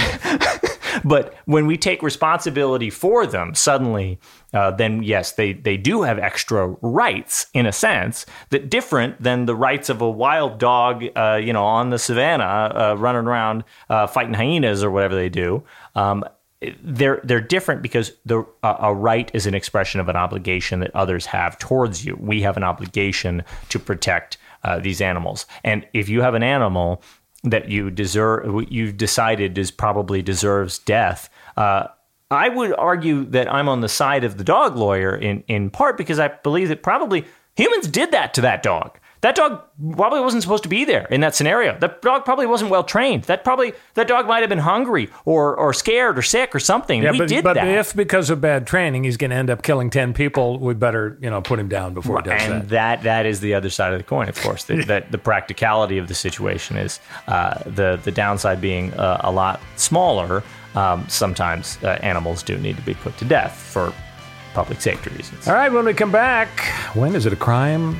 but 1.04 1.36
when 1.46 1.68
we 1.68 1.78
take 1.78 2.02
responsibility 2.02 2.90
for 2.90 3.26
them, 3.26 3.56
suddenly, 3.56 4.20
uh, 4.54 4.72
then 4.72 5.04
yes, 5.04 5.34
they, 5.34 5.54
they 5.54 5.78
do 5.78 6.02
have 6.02 6.20
extra 6.20 6.68
rights 6.82 7.48
in 7.54 7.66
a 7.66 7.72
sense 7.72 8.26
that 8.50 8.70
different 8.70 9.22
than 9.22 9.46
the 9.46 9.56
rights 9.56 9.90
of 9.90 10.02
a 10.02 10.10
wild 10.10 10.58
dog, 10.58 11.04
uh, 11.16 11.40
you 11.42 11.54
know, 11.54 11.66
on 11.66 11.90
the 11.90 12.00
savannah, 12.00 12.44
uh, 12.44 12.96
running 12.98 13.28
around 13.28 13.64
uh, 13.90 14.08
fighting 14.08 14.34
hyenas 14.34 14.84
or 14.84 14.92
whatever 14.92 15.16
they 15.16 15.30
do. 15.30 15.64
Um, 15.96 16.24
they're 16.82 17.22
they're 17.24 17.40
different 17.40 17.84
because 17.84 18.14
the 18.26 18.44
a 18.64 18.94
right 18.94 19.30
is 19.36 19.46
an 19.46 19.54
expression 19.54 20.00
of 20.00 20.10
an 20.10 20.16
obligation 20.16 20.80
that 20.80 20.90
others 20.96 21.28
have 21.28 21.60
towards 21.60 22.04
you. 22.04 22.18
We 22.20 22.42
have 22.42 22.58
an 22.58 22.64
obligation 22.64 23.44
to 23.70 23.78
protect 23.78 24.40
uh, 24.64 24.80
these 24.80 25.00
animals, 25.00 25.46
and 25.64 25.88
if 25.94 26.10
you 26.10 26.22
have 26.22 26.34
an 26.34 26.42
animal 26.42 27.04
that 27.50 27.70
you 27.70 27.90
deserve, 27.90 28.72
you've 28.72 28.98
decided 28.98 29.58
is 29.58 29.72
probably 29.72 30.22
deserves 30.22 30.80
death. 30.80 31.30
Uh, 31.56 31.88
I 32.30 32.50
would 32.50 32.74
argue 32.74 33.24
that 33.26 33.52
I'm 33.52 33.70
on 33.70 33.82
the 33.82 33.90
side 33.90 34.24
of 34.24 34.38
the 34.38 34.44
dog 34.44 34.76
lawyer 34.76 35.16
in 35.16 35.44
in 35.48 35.70
part 35.70 35.98
because 35.98 36.20
I 36.20 36.28
believe 36.28 36.68
that 36.68 36.84
probably 36.84 37.26
humans 37.56 37.88
did 37.88 38.12
that 38.12 38.34
to 38.36 38.42
that 38.42 38.64
dog. 38.64 39.00
That 39.22 39.36
dog 39.36 39.62
probably 39.94 40.20
wasn't 40.20 40.44
supposed 40.44 40.64
to 40.64 40.70
be 40.70 40.86
there 40.86 41.06
in 41.08 41.22
that 41.22 41.34
scenario. 41.34 41.78
That 41.80 42.02
dog 42.02 42.24
probably 42.24 42.46
wasn't 42.46 42.70
well 42.70 42.84
trained. 42.84 43.24
That 43.24 43.44
probably 43.44 43.74
that 43.96 44.08
dog 44.08 44.28
might 44.28 44.42
have 44.42 44.50
been 44.50 44.60
hungry 44.60 45.10
or 45.26 45.56
or 45.56 45.74
scared 45.74 46.18
or 46.18 46.22
sick 46.22 46.54
or 46.54 46.60
something. 46.60 47.02
Yeah, 47.02 47.12
we 47.12 47.20
but, 47.20 47.30
did 47.30 47.44
but 47.44 47.56
that. 47.56 47.68
if 47.68 47.96
because 47.96 48.30
of 48.30 48.42
bad 48.42 48.68
training 48.68 49.06
he's 49.06 49.18
going 49.18 49.32
to 49.32 49.36
end 49.36 49.50
up 49.50 49.64
killing 49.64 49.90
ten 49.90 50.14
people, 50.14 50.60
we 50.60 50.74
better 50.76 51.18
you 51.22 51.30
know 51.30 51.42
put 51.42 51.60
him 51.60 51.68
down 51.68 51.94
before 51.94 52.18
he 52.22 52.30
does 52.30 52.42
and 52.44 52.54
that. 52.64 52.70
that 52.70 53.04
that 53.04 53.26
is 53.26 53.40
the 53.40 53.54
other 53.56 53.70
side 53.70 53.92
of 53.94 54.00
the 54.00 54.04
coin, 54.04 54.30
of 54.30 54.40
course. 54.42 54.66
that, 54.66 54.86
that 54.88 55.12
the 55.12 55.18
practicality 55.18 55.98
of 55.98 56.08
the 56.08 56.16
situation 56.16 56.78
is 56.78 57.00
uh, 57.28 57.58
the 57.66 58.00
the 58.04 58.12
downside 58.12 58.62
being 58.62 58.94
uh, 58.94 59.22
a 59.24 59.32
lot 59.32 59.60
smaller. 59.78 60.44
Um, 60.76 61.08
sometimes 61.10 61.80
uh, 61.84 61.98
animals 62.04 62.44
do 62.44 62.56
need 62.56 62.76
to 62.76 62.84
be 62.84 62.94
put 62.94 63.18
to 63.18 63.26
death 63.26 63.58
for 63.58 63.92
public 64.54 64.80
safety 64.80 65.10
reasons. 65.12 65.48
All 65.48 65.56
right, 65.56 65.72
when 65.72 65.86
we 65.86 65.94
come 65.96 66.12
back, 66.12 66.50
when 66.94 67.16
is 67.16 67.26
it 67.26 67.34
a 67.34 67.36
crime 67.36 68.00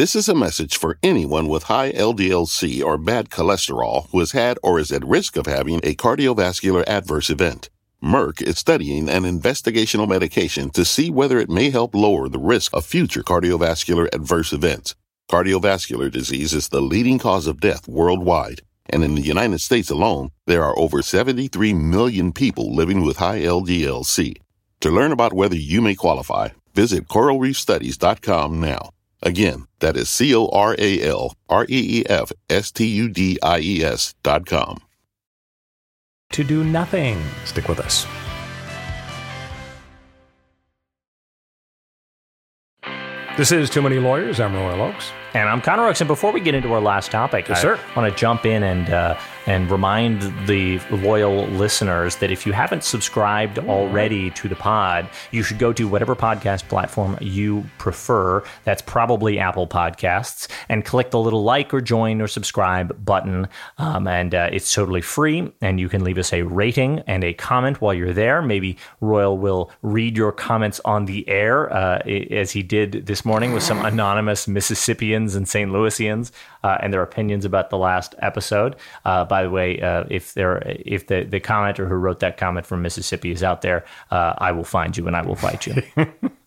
This 0.00 0.16
is 0.16 0.30
a 0.30 0.34
message 0.34 0.78
for 0.78 0.96
anyone 1.02 1.46
with 1.46 1.64
high 1.64 1.92
LDLC 1.92 2.82
or 2.82 2.96
bad 2.96 3.28
cholesterol 3.28 4.08
who 4.10 4.20
has 4.20 4.32
had 4.32 4.58
or 4.62 4.80
is 4.80 4.90
at 4.90 5.04
risk 5.04 5.36
of 5.36 5.44
having 5.44 5.78
a 5.82 5.94
cardiovascular 5.94 6.84
adverse 6.86 7.28
event. 7.28 7.68
Merck 8.02 8.40
is 8.40 8.56
studying 8.56 9.10
an 9.10 9.24
investigational 9.24 10.08
medication 10.08 10.70
to 10.70 10.86
see 10.86 11.10
whether 11.10 11.38
it 11.38 11.50
may 11.50 11.68
help 11.68 11.94
lower 11.94 12.30
the 12.30 12.38
risk 12.38 12.74
of 12.74 12.86
future 12.86 13.22
cardiovascular 13.22 14.08
adverse 14.14 14.54
events. 14.54 14.94
Cardiovascular 15.30 16.10
disease 16.10 16.54
is 16.54 16.70
the 16.70 16.80
leading 16.80 17.18
cause 17.18 17.46
of 17.46 17.60
death 17.60 17.86
worldwide, 17.86 18.62
and 18.88 19.04
in 19.04 19.16
the 19.16 19.20
United 19.20 19.60
States 19.60 19.90
alone, 19.90 20.30
there 20.46 20.64
are 20.64 20.78
over 20.78 21.02
73 21.02 21.74
million 21.74 22.32
people 22.32 22.74
living 22.74 23.04
with 23.04 23.18
high 23.18 23.40
LDLC. 23.40 24.38
To 24.80 24.90
learn 24.90 25.12
about 25.12 25.34
whether 25.34 25.56
you 25.56 25.82
may 25.82 25.94
qualify, 25.94 26.48
visit 26.72 27.06
coralreefstudies.com 27.06 28.62
now. 28.62 28.92
Again, 29.22 29.66
that 29.80 29.96
is 29.96 30.08
C 30.08 30.34
O 30.34 30.48
R 30.48 30.74
A 30.78 31.02
L 31.02 31.34
R 31.48 31.64
E 31.68 32.00
E 32.00 32.06
F 32.08 32.32
S 32.48 32.70
T 32.72 32.86
U 32.86 33.08
D 33.08 33.38
I 33.42 33.60
E 33.60 33.84
S 33.84 34.14
dot 34.22 34.46
com. 34.46 34.78
to 36.32 36.44
do 36.44 36.62
nothing? 36.64 37.20
Stick 37.44 37.68
with 37.68 37.80
us. 37.80 38.06
This 43.36 43.52
is 43.52 43.70
Too 43.70 43.82
Many 43.82 43.98
Lawyers. 43.98 44.38
I'm 44.40 44.54
Royal 44.54 44.82
Oaks. 44.82 45.12
And 45.32 45.48
I'm 45.48 45.60
Connor 45.60 45.86
Oaks. 45.86 46.00
And 46.00 46.08
before 46.08 46.32
we 46.32 46.40
get 46.40 46.56
into 46.56 46.72
our 46.72 46.80
last 46.80 47.12
topic, 47.12 47.48
Yes, 47.48 47.64
I 47.64 47.78
want 47.94 48.12
to 48.12 48.18
jump 48.18 48.44
in 48.44 48.64
and 48.64 48.90
uh, 48.90 49.16
and 49.46 49.70
remind 49.70 50.22
the 50.46 50.80
loyal 50.90 51.46
listeners 51.46 52.16
that 52.16 52.32
if 52.32 52.46
you 52.46 52.52
haven't 52.52 52.82
subscribed 52.82 53.58
already 53.60 54.30
to 54.32 54.48
the 54.48 54.56
pod, 54.56 55.08
you 55.30 55.42
should 55.44 55.58
go 55.58 55.72
to 55.72 55.86
whatever 55.86 56.16
podcast 56.16 56.68
platform 56.68 57.16
you 57.20 57.64
prefer. 57.78 58.42
That's 58.64 58.82
probably 58.82 59.38
Apple 59.38 59.68
Podcasts, 59.68 60.48
and 60.68 60.84
click 60.84 61.12
the 61.12 61.20
little 61.20 61.44
like 61.44 61.72
or 61.72 61.80
join 61.80 62.20
or 62.20 62.26
subscribe 62.26 63.04
button. 63.04 63.48
Um, 63.78 64.08
and 64.08 64.34
uh, 64.34 64.50
it's 64.52 64.72
totally 64.74 65.00
free, 65.00 65.52
and 65.60 65.78
you 65.78 65.88
can 65.88 66.02
leave 66.02 66.18
us 66.18 66.32
a 66.32 66.42
rating 66.42 67.00
and 67.06 67.22
a 67.22 67.34
comment 67.34 67.80
while 67.80 67.94
you're 67.94 68.12
there. 68.12 68.42
Maybe 68.42 68.78
Royal 69.00 69.38
will 69.38 69.70
read 69.82 70.16
your 70.16 70.32
comments 70.32 70.80
on 70.84 71.04
the 71.04 71.28
air, 71.28 71.72
uh, 71.72 71.98
as 72.30 72.50
he 72.50 72.64
did 72.64 73.06
this 73.06 73.24
morning 73.24 73.52
with 73.52 73.62
some 73.62 73.84
anonymous 73.84 74.48
And 75.20 75.48
St. 75.48 75.70
Louisians 75.70 76.32
uh, 76.64 76.78
and 76.80 76.92
their 76.92 77.02
opinions 77.02 77.44
about 77.44 77.70
the 77.70 77.78
last 77.78 78.14
episode. 78.18 78.76
Uh, 79.04 79.24
by 79.24 79.42
the 79.42 79.50
way, 79.50 79.80
uh, 79.80 80.04
if 80.10 80.34
there, 80.34 80.62
if 80.66 81.06
the, 81.06 81.24
the 81.24 81.40
commenter 81.40 81.88
who 81.88 81.94
wrote 81.94 82.20
that 82.20 82.36
comment 82.36 82.66
from 82.66 82.82
Mississippi 82.82 83.30
is 83.30 83.42
out 83.42 83.62
there, 83.62 83.84
uh, 84.10 84.34
I 84.38 84.52
will 84.52 84.64
find 84.64 84.96
you 84.96 85.06
and 85.06 85.16
I 85.16 85.22
will 85.22 85.36
fight 85.36 85.66
you. 85.66 85.82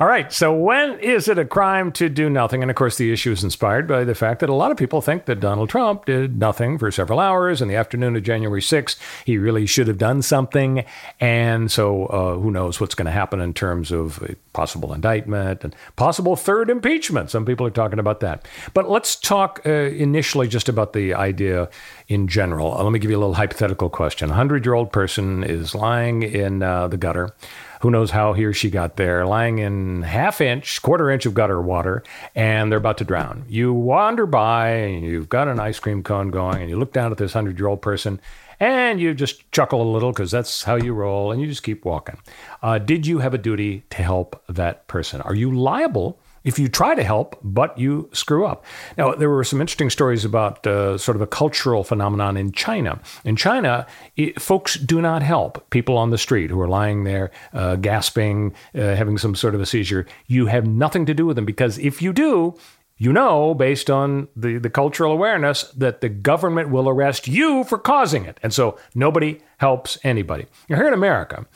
All 0.00 0.06
right. 0.06 0.32
So, 0.32 0.52
when 0.52 0.98
is 1.00 1.28
it 1.28 1.38
a 1.38 1.44
crime 1.44 1.92
to 1.92 2.08
do 2.08 2.28
nothing? 2.28 2.62
And 2.62 2.70
of 2.70 2.76
course, 2.76 2.96
the 2.96 3.12
issue 3.12 3.32
is 3.32 3.44
inspired 3.44 3.86
by 3.86 4.04
the 4.04 4.14
fact 4.14 4.40
that 4.40 4.48
a 4.48 4.54
lot 4.54 4.70
of 4.70 4.76
people 4.76 5.00
think 5.00 5.26
that 5.26 5.40
Donald 5.40 5.68
Trump 5.68 6.04
did 6.04 6.38
nothing 6.38 6.78
for 6.78 6.90
several 6.90 7.20
hours 7.20 7.62
in 7.62 7.68
the 7.68 7.74
afternoon 7.76 8.16
of 8.16 8.22
January 8.22 8.60
6th. 8.60 8.96
He 9.24 9.38
really 9.38 9.66
should 9.66 9.88
have 9.88 9.98
done 9.98 10.22
something. 10.22 10.84
And 11.20 11.70
so, 11.70 12.06
uh, 12.06 12.36
who 12.36 12.50
knows 12.50 12.80
what's 12.80 12.94
going 12.94 13.06
to 13.06 13.12
happen 13.12 13.40
in 13.40 13.54
terms 13.54 13.90
of 13.90 14.22
a 14.22 14.34
possible 14.52 14.92
indictment 14.92 15.64
and 15.64 15.74
possible 15.96 16.36
third 16.36 16.70
impeachment. 16.70 17.30
Some 17.30 17.44
people 17.44 17.66
are 17.66 17.70
talking 17.70 17.98
about 17.98 18.20
that. 18.20 18.46
But 18.74 18.88
let's 18.90 19.16
talk 19.16 19.60
uh, 19.66 19.70
initially 19.70 20.48
just 20.48 20.68
about 20.68 20.92
the 20.92 21.14
idea 21.14 21.68
in 22.08 22.28
general. 22.28 22.74
Uh, 22.74 22.82
let 22.82 22.92
me 22.92 22.98
give 22.98 23.10
you 23.10 23.16
a 23.16 23.20
little 23.20 23.34
hypothetical 23.34 23.90
question. 23.90 24.28
A 24.28 24.32
100 24.32 24.64
year 24.64 24.74
old 24.74 24.92
person 24.92 25.44
is 25.44 25.74
lying 25.74 26.22
in 26.22 26.62
uh, 26.62 26.88
the 26.88 26.96
gutter. 26.96 27.34
Who 27.80 27.90
knows 27.90 28.10
how 28.10 28.32
he 28.32 28.44
or 28.44 28.52
she 28.52 28.70
got 28.70 28.96
there, 28.96 29.26
lying 29.26 29.58
in 29.58 30.02
half 30.02 30.40
inch, 30.40 30.80
quarter 30.82 31.10
inch 31.10 31.26
of 31.26 31.34
gutter 31.34 31.60
water, 31.60 32.02
and 32.34 32.70
they're 32.70 32.78
about 32.78 32.98
to 32.98 33.04
drown. 33.04 33.44
You 33.48 33.72
wander 33.72 34.26
by 34.26 34.68
and 34.68 35.04
you've 35.04 35.28
got 35.28 35.48
an 35.48 35.60
ice 35.60 35.78
cream 35.78 36.02
cone 36.02 36.30
going, 36.30 36.60
and 36.60 36.70
you 36.70 36.78
look 36.78 36.92
down 36.92 37.12
at 37.12 37.18
this 37.18 37.34
100 37.34 37.58
year 37.58 37.68
old 37.68 37.82
person 37.82 38.20
and 38.58 39.00
you 39.00 39.14
just 39.14 39.50
chuckle 39.52 39.82
a 39.82 39.92
little 39.92 40.12
because 40.12 40.30
that's 40.30 40.64
how 40.64 40.76
you 40.76 40.94
roll, 40.94 41.32
and 41.32 41.40
you 41.40 41.46
just 41.46 41.62
keep 41.62 41.84
walking. 41.84 42.18
Uh, 42.62 42.78
did 42.78 43.06
you 43.06 43.18
have 43.18 43.34
a 43.34 43.38
duty 43.38 43.84
to 43.90 44.02
help 44.02 44.42
that 44.48 44.86
person? 44.88 45.20
Are 45.22 45.34
you 45.34 45.54
liable? 45.54 46.18
If 46.46 46.60
you 46.60 46.68
try 46.68 46.94
to 46.94 47.02
help, 47.02 47.36
but 47.42 47.76
you 47.76 48.08
screw 48.12 48.46
up. 48.46 48.64
Now, 48.96 49.16
there 49.16 49.28
were 49.28 49.42
some 49.42 49.60
interesting 49.60 49.90
stories 49.90 50.24
about 50.24 50.64
uh, 50.64 50.96
sort 50.96 51.16
of 51.16 51.20
a 51.20 51.26
cultural 51.26 51.82
phenomenon 51.82 52.36
in 52.36 52.52
China. 52.52 53.00
In 53.24 53.34
China, 53.34 53.84
it, 54.16 54.40
folks 54.40 54.76
do 54.76 55.02
not 55.02 55.22
help 55.22 55.68
people 55.70 55.98
on 55.98 56.10
the 56.10 56.18
street 56.18 56.50
who 56.50 56.60
are 56.60 56.68
lying 56.68 57.02
there, 57.02 57.32
uh, 57.52 57.74
gasping, 57.74 58.54
uh, 58.76 58.94
having 58.94 59.18
some 59.18 59.34
sort 59.34 59.56
of 59.56 59.60
a 59.60 59.66
seizure. 59.66 60.06
You 60.28 60.46
have 60.46 60.68
nothing 60.68 61.04
to 61.06 61.14
do 61.14 61.26
with 61.26 61.34
them 61.34 61.46
because 61.46 61.78
if 61.78 62.00
you 62.00 62.12
do, 62.12 62.54
you 62.96 63.12
know, 63.12 63.52
based 63.52 63.90
on 63.90 64.28
the, 64.36 64.58
the 64.58 64.70
cultural 64.70 65.12
awareness, 65.12 65.64
that 65.76 66.00
the 66.00 66.08
government 66.08 66.70
will 66.70 66.88
arrest 66.88 67.26
you 67.26 67.64
for 67.64 67.76
causing 67.76 68.24
it. 68.24 68.38
And 68.44 68.54
so 68.54 68.78
nobody 68.94 69.40
helps 69.58 69.98
anybody. 70.04 70.46
Now, 70.68 70.76
here 70.76 70.86
in 70.86 70.94
America, 70.94 71.46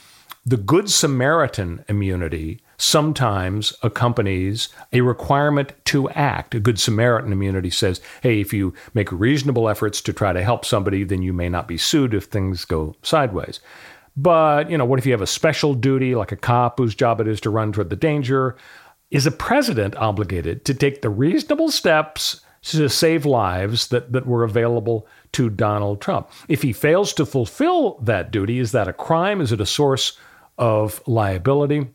the 0.45 0.57
Good 0.57 0.91
Samaritan 0.91 1.85
immunity 1.89 2.61
sometimes 2.81 3.75
accompanies 3.83 4.71
a 4.91 5.03
requirement 5.03 5.73
to 5.85 6.09
act. 6.11 6.55
A 6.55 6.61
Good 6.61 6.81
Samaritan 6.81 7.31
immunity 7.31 7.69
says, 7.69 8.01
hey, 8.23 8.41
if 8.41 8.55
you 8.55 8.73
make 8.95 9.13
reasonable 9.13 9.69
efforts 9.69 10.01
to 10.01 10.15
try 10.15 10.33
to 10.33 10.43
help 10.43 10.65
somebody, 10.65 11.05
then 11.05 11.21
you 11.21 11.35
may 11.35 11.51
not 11.51 11.69
be 11.69 11.77
sued 11.77 12.15
if 12.15 12.25
things 12.25 12.65
go 12.65 12.97
sideways. 13.03 13.61
But, 14.17 14.71
you 14.71 14.79
know, 14.79 14.87
what 14.87 14.99
if 14.99 15.05
you 15.05 15.13
have 15.13 15.21
a 15.21 15.27
special 15.27 15.75
duty, 15.75 16.15
like 16.15 16.33
a 16.33 16.37
cop 16.37 16.79
whose 16.79 16.95
job 16.95 17.21
it 17.21 17.29
is 17.29 17.41
to 17.43 17.51
run 17.51 17.73
toward 17.73 17.91
the 17.91 17.97
danger? 17.97 18.57
Is 19.11 19.27
a 19.27 19.31
president 19.31 19.95
obligated 19.97 20.65
to 20.65 20.73
take 20.73 21.03
the 21.03 21.11
reasonable 21.11 21.71
steps 21.71 22.41
to 22.63 22.89
save 22.89 23.27
lives 23.27 23.89
that, 23.89 24.13
that 24.13 24.27
were 24.27 24.43
available 24.43 25.07
to 25.33 25.51
Donald 25.51 26.01
Trump? 26.01 26.31
If 26.49 26.63
he 26.63 26.73
fails 26.73 27.13
to 27.15 27.27
fulfill 27.27 27.99
that 27.99 28.31
duty, 28.31 28.59
is 28.59 28.73
that 28.73 28.89
a 28.89 28.95
crime? 28.95 29.43
Is 29.43 29.53
it 29.53 29.61
a 29.61 29.67
source 29.67 30.17
of 30.57 31.07
liability? 31.07 31.89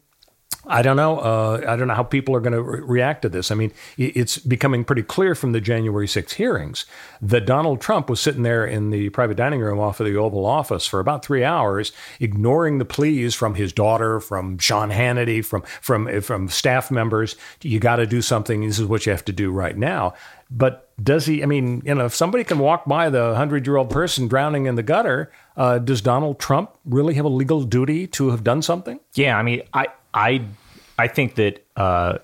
I 0.67 0.81
don't 0.81 0.97
know. 0.97 1.19
Uh, 1.19 1.63
I 1.67 1.75
don't 1.75 1.87
know 1.87 1.93
how 1.93 2.03
people 2.03 2.35
are 2.35 2.39
going 2.39 2.53
to 2.53 2.61
re- 2.61 2.81
react 2.81 3.21
to 3.23 3.29
this. 3.29 3.51
I 3.51 3.55
mean, 3.55 3.71
it's 3.97 4.37
becoming 4.37 4.83
pretty 4.83 5.03
clear 5.03 5.35
from 5.35 5.51
the 5.51 5.61
January 5.61 6.07
6 6.07 6.33
hearings 6.33 6.85
that 7.21 7.45
Donald 7.45 7.81
Trump 7.81 8.09
was 8.09 8.19
sitting 8.19 8.43
there 8.43 8.65
in 8.65 8.89
the 8.89 9.09
private 9.09 9.37
dining 9.37 9.59
room 9.59 9.79
off 9.79 9.99
of 9.99 10.05
the 10.05 10.15
Oval 10.15 10.45
Office 10.45 10.85
for 10.85 10.99
about 10.99 11.23
three 11.23 11.43
hours, 11.43 11.91
ignoring 12.19 12.77
the 12.77 12.85
pleas 12.85 13.35
from 13.35 13.55
his 13.55 13.73
daughter, 13.73 14.19
from 14.19 14.57
Sean 14.57 14.89
Hannity, 14.89 15.43
from 15.43 15.63
from 15.81 16.21
from 16.21 16.49
staff 16.49 16.91
members. 16.91 17.35
You 17.61 17.79
got 17.79 17.97
to 17.97 18.05
do 18.05 18.21
something. 18.21 18.65
This 18.65 18.79
is 18.79 18.85
what 18.85 19.05
you 19.05 19.11
have 19.11 19.25
to 19.25 19.33
do 19.33 19.51
right 19.51 19.77
now. 19.77 20.13
But 20.51 20.91
does 21.03 21.25
he? 21.25 21.41
I 21.41 21.47
mean, 21.47 21.81
you 21.85 21.95
know, 21.95 22.05
if 22.05 22.15
somebody 22.15 22.43
can 22.43 22.59
walk 22.59 22.85
by 22.85 23.09
the 23.09 23.35
hundred-year-old 23.35 23.89
person 23.89 24.27
drowning 24.27 24.67
in 24.67 24.75
the 24.75 24.83
gutter, 24.83 25.31
uh, 25.57 25.79
does 25.79 26.01
Donald 26.01 26.39
Trump 26.39 26.77
really 26.85 27.15
have 27.15 27.25
a 27.25 27.29
legal 27.29 27.63
duty 27.63 28.07
to 28.07 28.29
have 28.29 28.43
done 28.43 28.61
something? 28.61 28.99
Yeah, 29.15 29.37
I 29.37 29.43
mean, 29.43 29.63
I 29.73 29.87
I 30.15 30.45
I 30.97 31.07
think 31.07 31.35
that 31.35 31.65
uh, 31.75 32.19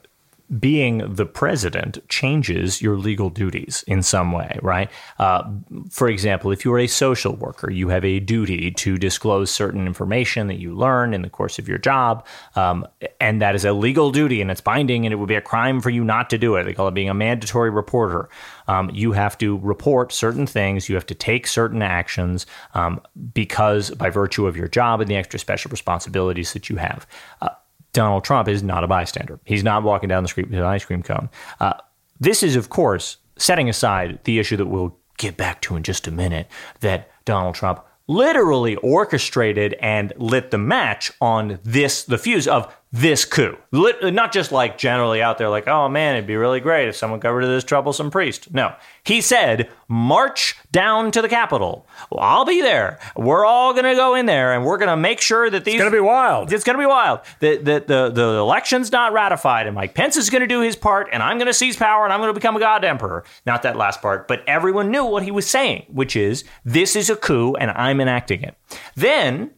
being 0.59 0.97
the 1.13 1.25
president 1.25 1.97
changes 2.09 2.81
your 2.81 2.97
legal 2.97 3.29
duties 3.29 3.85
in 3.87 4.03
some 4.03 4.33
way, 4.33 4.59
right? 4.61 4.89
Uh, 5.17 5.43
for 5.89 6.09
example, 6.09 6.51
if 6.51 6.65
you're 6.65 6.79
a 6.79 6.87
social 6.87 7.35
worker, 7.35 7.71
you 7.71 7.87
have 7.87 8.03
a 8.03 8.19
duty 8.19 8.69
to 8.71 8.97
disclose 8.97 9.49
certain 9.49 9.87
information 9.87 10.47
that 10.47 10.59
you 10.59 10.75
learn 10.75 11.13
in 11.13 11.21
the 11.21 11.29
course 11.29 11.57
of 11.57 11.69
your 11.69 11.77
job, 11.77 12.25
um, 12.55 12.85
and 13.21 13.41
that 13.41 13.55
is 13.55 13.63
a 13.63 13.71
legal 13.71 14.11
duty 14.11 14.41
and 14.41 14.51
it's 14.51 14.59
binding, 14.59 15.05
and 15.05 15.13
it 15.13 15.17
would 15.17 15.29
be 15.29 15.35
a 15.35 15.41
crime 15.41 15.79
for 15.79 15.89
you 15.89 16.03
not 16.03 16.29
to 16.29 16.37
do 16.37 16.55
it. 16.55 16.63
They 16.65 16.73
call 16.73 16.89
it 16.89 16.93
being 16.93 17.09
a 17.09 17.13
mandatory 17.13 17.69
reporter. 17.69 18.29
Um, 18.67 18.89
you 18.93 19.13
have 19.13 19.37
to 19.37 19.57
report 19.59 20.11
certain 20.11 20.45
things, 20.45 20.89
you 20.89 20.95
have 20.95 21.05
to 21.07 21.15
take 21.15 21.47
certain 21.47 21.81
actions 21.81 22.45
um, 22.73 22.99
because 23.33 23.91
by 23.91 24.09
virtue 24.09 24.47
of 24.47 24.57
your 24.57 24.67
job 24.67 24.99
and 24.99 25.09
the 25.09 25.15
extra 25.15 25.39
special 25.39 25.69
responsibilities 25.69 26.51
that 26.53 26.69
you 26.69 26.75
have. 26.75 27.07
Uh, 27.41 27.49
Donald 27.93 28.23
Trump 28.23 28.47
is 28.47 28.63
not 28.63 28.83
a 28.83 28.87
bystander. 28.87 29.39
He's 29.45 29.63
not 29.63 29.83
walking 29.83 30.09
down 30.09 30.23
the 30.23 30.29
street 30.29 30.49
with 30.49 30.59
an 30.59 30.65
ice 30.65 30.85
cream 30.85 31.03
cone. 31.03 31.29
Uh, 31.59 31.73
this 32.19 32.43
is, 32.43 32.55
of 32.55 32.69
course, 32.69 33.17
setting 33.37 33.69
aside 33.69 34.19
the 34.23 34.39
issue 34.39 34.57
that 34.57 34.67
we'll 34.67 34.97
get 35.17 35.37
back 35.37 35.61
to 35.61 35.75
in 35.75 35.83
just 35.83 36.07
a 36.07 36.11
minute 36.11 36.47
that 36.79 37.11
Donald 37.25 37.55
Trump 37.55 37.83
literally 38.07 38.75
orchestrated 38.77 39.73
and 39.81 40.13
lit 40.17 40.51
the 40.51 40.57
match 40.57 41.11
on 41.21 41.59
this, 41.63 42.03
the 42.03 42.17
fuse 42.17 42.47
of 42.47 42.73
this 42.91 43.23
coup. 43.23 43.57
Not 43.71 44.33
just 44.33 44.51
like 44.51 44.77
generally 44.77 45.21
out 45.21 45.37
there, 45.37 45.49
like, 45.49 45.67
oh 45.67 45.87
man, 45.87 46.15
it'd 46.15 46.27
be 46.27 46.35
really 46.35 46.59
great 46.59 46.89
if 46.89 46.95
someone 46.95 47.21
got 47.21 47.29
rid 47.29 47.45
of 47.45 47.49
this 47.49 47.63
troublesome 47.63 48.11
priest. 48.11 48.53
No. 48.53 48.75
He 49.03 49.21
said, 49.21 49.69
march 49.87 50.57
down 50.71 51.11
to 51.11 51.21
the 51.21 51.29
Capitol. 51.29 51.87
Well, 52.09 52.19
I'll 52.21 52.45
be 52.45 52.61
there. 52.61 52.99
We're 53.15 53.45
all 53.45 53.71
going 53.71 53.85
to 53.85 53.95
go 53.95 54.15
in 54.15 54.25
there 54.25 54.53
and 54.53 54.65
we're 54.65 54.77
going 54.77 54.89
to 54.89 54.97
make 54.97 55.21
sure 55.21 55.49
that 55.49 55.63
these. 55.63 55.75
It's 55.75 55.81
going 55.81 55.91
to 55.91 55.97
be 55.97 56.01
wild. 56.01 56.51
It's 56.51 56.65
going 56.65 56.77
to 56.77 56.81
be 56.81 56.85
wild. 56.85 57.21
The, 57.39 57.57
the, 57.57 57.83
the, 57.87 58.09
the 58.09 58.27
election's 58.37 58.91
not 58.91 59.13
ratified 59.13 59.67
and 59.67 59.75
Mike 59.75 59.93
Pence 59.93 60.17
is 60.17 60.29
going 60.29 60.41
to 60.41 60.47
do 60.47 60.59
his 60.59 60.75
part 60.75 61.07
and 61.13 61.23
I'm 61.23 61.37
going 61.37 61.47
to 61.47 61.53
seize 61.53 61.77
power 61.77 62.03
and 62.03 62.11
I'm 62.11 62.19
going 62.19 62.33
to 62.33 62.39
become 62.39 62.57
a 62.57 62.59
god 62.59 62.83
emperor. 62.83 63.23
Not 63.45 63.63
that 63.63 63.77
last 63.77 64.01
part, 64.01 64.27
but 64.27 64.43
everyone 64.47 64.91
knew 64.91 65.05
what 65.05 65.23
he 65.23 65.31
was 65.31 65.49
saying, 65.49 65.85
which 65.87 66.17
is, 66.17 66.43
this 66.65 66.97
is 66.97 67.09
a 67.09 67.15
coup 67.15 67.55
and 67.55 67.71
I'm 67.71 68.01
enacting 68.01 68.43
it. 68.43 68.55
Then 68.95 69.51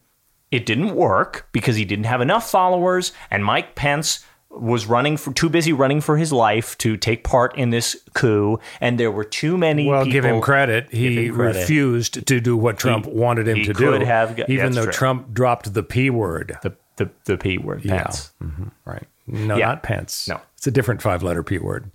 it 0.54 0.66
didn't 0.66 0.96
work 0.96 1.48
because 1.52 1.76
he 1.76 1.86
didn't 1.86 2.06
have 2.06 2.22
enough 2.22 2.50
followers, 2.50 3.12
and 3.32 3.44
Mike 3.44 3.76
Pence 3.76 4.24
was 4.50 4.86
running 4.86 5.18
for 5.18 5.34
too 5.34 5.50
busy 5.50 5.74
running 5.74 6.00
for 6.00 6.16
his 6.16 6.32
life 6.32 6.78
to 6.78 6.96
take 6.96 7.24
part 7.24 7.58
in 7.58 7.72
this 7.72 7.98
coup, 8.14 8.60
and 8.80 9.00
there 9.00 9.10
were 9.12 9.24
too 9.24 9.58
many. 9.58 9.88
Well, 9.88 10.04
people, 10.04 10.12
give 10.14 10.26
him 10.26 10.42
credit. 10.42 10.90
He 10.92 11.26
him 11.28 11.34
credit. 11.36 11.60
refused 11.62 12.28
to 12.28 12.40
do 12.40 12.56
what 12.56 12.78
Trump 12.78 13.06
He- 13.06 13.12
wanted 13.12 13.48
him 13.48 13.58
he 13.58 13.64
to 13.66 13.74
could 13.74 14.00
do, 14.00 14.06
have- 14.06 14.40
even 14.48 14.74
though 14.74 14.84
true. 14.84 14.94
Trump 14.94 15.34
dropped 15.34 15.74
the 15.74 15.82
p 15.84 16.10
word. 16.12 16.58
the 16.62 16.74
the, 16.98 17.10
the 17.26 17.38
p 17.38 17.58
word. 17.58 17.84
Yeah. 17.84 18.04
Pence. 18.04 18.32
Mhm. 18.44 18.70
Right? 18.86 19.08
No, 19.26 19.58
Yeah. 19.58 19.70
not 19.70 19.82
Pence. 19.82 20.28
No. 20.28 20.40
it's 20.56 20.68
a 20.68 20.72
different 20.72 21.02
five-letter 21.02 21.42
p 21.42 21.58
word. 21.58 21.90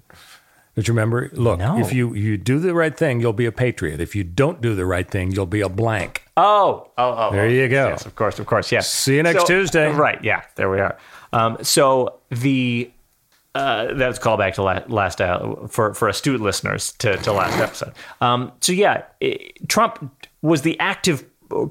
Don't 0.78 0.86
you 0.86 0.94
remember? 0.94 1.28
Look, 1.32 1.58
No. 1.58 1.80
if 1.80 1.92
you 1.92 2.14
you 2.14 2.36
do 2.36 2.60
the 2.60 2.72
right 2.72 2.96
thing, 2.96 3.20
you'll 3.20 3.32
be 3.32 3.46
a 3.46 3.50
patriot. 3.50 4.00
If 4.00 4.14
you 4.14 4.22
don't 4.22 4.60
do 4.60 4.76
the 4.76 4.86
right 4.86 5.10
thing, 5.10 5.32
you'll 5.32 5.44
be 5.44 5.60
a 5.60 5.68
blank. 5.68 6.22
Oh, 6.36 6.88
oh, 6.96 7.14
oh. 7.18 7.32
There 7.32 7.46
oh. 7.46 7.48
you 7.48 7.66
go. 7.68 7.88
Yes, 7.88 8.06
of 8.06 8.14
course, 8.14 8.38
of 8.38 8.46
course. 8.46 8.70
Yes. 8.70 8.88
See 8.88 9.16
you 9.16 9.24
next 9.24 9.40
So- 9.40 9.46
Tuesday. 9.46 9.90
Right. 9.90 10.22
Yeah. 10.22 10.42
There 10.54 10.70
we 10.70 10.78
are. 10.78 10.96
Um, 11.32 11.58
so 11.62 12.20
the 12.30 12.92
uh, 13.56 13.94
that's 13.94 14.20
call 14.20 14.36
back 14.36 14.54
to 14.54 14.62
la- 14.62 14.84
last 14.86 15.20
uh, 15.20 15.66
for 15.66 15.94
for 15.94 16.06
astute 16.06 16.40
listeners 16.40 16.92
to, 16.98 17.16
to 17.16 17.32
last 17.32 17.58
episode. 17.58 17.92
Um, 18.20 18.52
so 18.60 18.70
yeah, 18.70 19.02
it, 19.20 19.68
Trump 19.68 20.28
was 20.42 20.62
the 20.62 20.78
active 20.78 21.24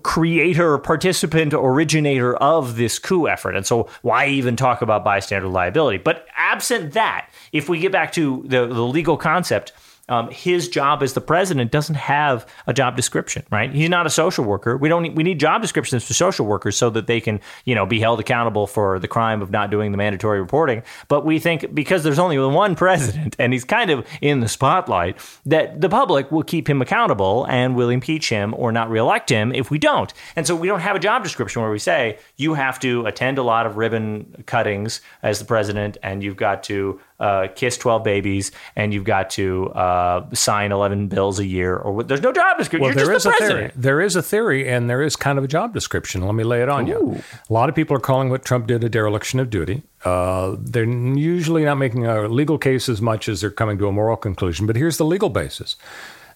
creator, 0.03 0.77
participant, 0.79 1.53
originator 1.53 2.35
of 2.35 2.75
this 2.75 2.99
coup 2.99 3.29
effort, 3.29 3.55
and 3.55 3.65
so 3.65 3.87
why 4.01 4.27
even 4.27 4.57
talk 4.57 4.81
about 4.81 5.05
bystander 5.05 5.47
liability? 5.47 5.97
But 5.97 6.25
absent 6.35 6.91
that, 6.91 7.29
if 7.51 7.69
we 7.69 7.79
get 7.79 7.91
back 7.91 8.11
to 8.13 8.43
the, 8.45 8.67
the 8.67 8.83
legal 8.83 9.17
concept. 9.17 9.71
Um, 10.09 10.31
his 10.31 10.69
job 10.69 11.03
as 11.03 11.11
the 11.11 11.19
president 11.19 11.69
doesn't 11.69 11.95
have 11.95 12.47
a 12.65 12.73
job 12.73 12.95
description, 12.95 13.43
right? 13.51 13.73
He's 13.73 13.89
not 13.89 14.07
a 14.07 14.09
social 14.09 14.45
worker. 14.45 14.77
We 14.77 14.87
don't. 14.87 15.03
Need, 15.03 15.17
we 15.17 15.23
need 15.23 15.37
job 15.37 15.61
descriptions 15.61 16.05
for 16.05 16.13
social 16.13 16.45
workers 16.45 16.77
so 16.77 16.89
that 16.91 17.07
they 17.07 17.19
can, 17.19 17.41
you 17.65 17.75
know, 17.75 17.85
be 17.85 17.99
held 17.99 18.21
accountable 18.21 18.67
for 18.67 18.99
the 18.99 19.07
crime 19.09 19.41
of 19.41 19.51
not 19.51 19.69
doing 19.69 19.91
the 19.91 19.97
mandatory 19.97 20.39
reporting. 20.39 20.81
But 21.09 21.25
we 21.25 21.39
think 21.39 21.75
because 21.75 22.03
there's 22.03 22.19
only 22.19 22.39
one 22.39 22.73
president 22.73 23.35
and 23.37 23.51
he's 23.51 23.65
kind 23.65 23.89
of 23.91 24.07
in 24.21 24.39
the 24.39 24.47
spotlight, 24.47 25.19
that 25.45 25.81
the 25.81 25.89
public 25.89 26.31
will 26.31 26.43
keep 26.43 26.69
him 26.69 26.81
accountable 26.81 27.45
and 27.49 27.75
will 27.75 27.89
impeach 27.89 28.29
him 28.29 28.53
or 28.57 28.71
not 28.71 28.89
reelect 28.89 29.29
him 29.29 29.51
if 29.51 29.69
we 29.69 29.77
don't. 29.77 30.13
And 30.37 30.47
so 30.47 30.55
we 30.55 30.69
don't 30.69 30.79
have 30.79 30.95
a 30.95 30.99
job 30.99 31.21
description 31.21 31.61
where 31.61 31.71
we 31.71 31.79
say 31.79 32.17
you 32.37 32.53
have 32.53 32.79
to 32.79 33.05
attend 33.07 33.39
a 33.39 33.43
lot 33.43 33.65
of 33.65 33.75
ribbon 33.75 34.45
cuttings 34.45 35.01
as 35.21 35.39
the 35.39 35.45
president, 35.45 35.97
and 36.01 36.23
you've 36.23 36.37
got 36.37 36.63
to 36.63 37.01
uh, 37.19 37.47
kiss 37.55 37.77
12 37.77 38.03
babies 38.03 38.51
and 38.75 38.93
you've 38.93 39.03
got 39.03 39.29
to 39.31 39.69
uh, 39.69 40.27
sign 40.33 40.71
11 40.71 41.07
bills 41.07 41.39
a 41.39 41.45
year 41.45 41.75
or 41.75 42.03
there's 42.03 42.21
no 42.21 42.31
job 42.31 42.57
description. 42.57 42.81
Well, 42.81 42.95
You're 42.95 43.05
there 43.05 43.13
just 43.15 43.25
is 43.25 43.33
the 43.37 43.45
a 43.45 43.47
theory. 43.47 43.71
There 43.75 44.01
is 44.01 44.15
a 44.15 44.21
theory, 44.21 44.69
and 44.69 44.89
there 44.89 45.01
is 45.01 45.15
kind 45.15 45.37
of 45.37 45.43
a 45.43 45.47
job 45.47 45.73
description. 45.73 46.25
Let 46.25 46.35
me 46.35 46.43
lay 46.43 46.61
it 46.61 46.69
on 46.69 46.87
you. 46.87 47.21
A 47.49 47.53
lot 47.53 47.69
of 47.69 47.75
people 47.75 47.95
are 47.95 48.01
calling 48.01 48.29
what 48.29 48.45
Trump 48.45 48.67
did 48.67 48.83
a 48.83 48.89
dereliction 48.89 49.39
of 49.39 49.49
duty. 49.49 49.83
Uh, 50.05 50.55
they're 50.59 50.85
usually 50.85 51.65
not 51.65 51.75
making 51.75 52.05
a 52.05 52.27
legal 52.27 52.57
case 52.57 52.87
as 52.87 53.01
much 53.01 53.27
as 53.27 53.41
they're 53.41 53.49
coming 53.49 53.77
to 53.77 53.87
a 53.87 53.91
moral 53.91 54.17
conclusion. 54.17 54.67
But 54.67 54.75
here's 54.75 54.97
the 54.97 55.05
legal 55.05 55.29
basis. 55.29 55.75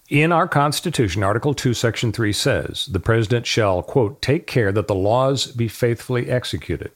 In 0.10 0.34
our 0.34 0.48
Constitution, 0.48 1.24
Article 1.24 1.54
2, 1.54 1.74
Section 1.74 2.12
3 2.12 2.34
says 2.34 2.88
the 2.92 3.00
president 3.00 3.46
shall, 3.46 3.82
quote, 3.82 4.22
take 4.22 4.46
care 4.46 4.72
that 4.74 4.88
the 4.88 4.96
laws 4.96 5.48
be 5.48 5.70
faithfully 5.70 6.30
executed. 6.30 6.92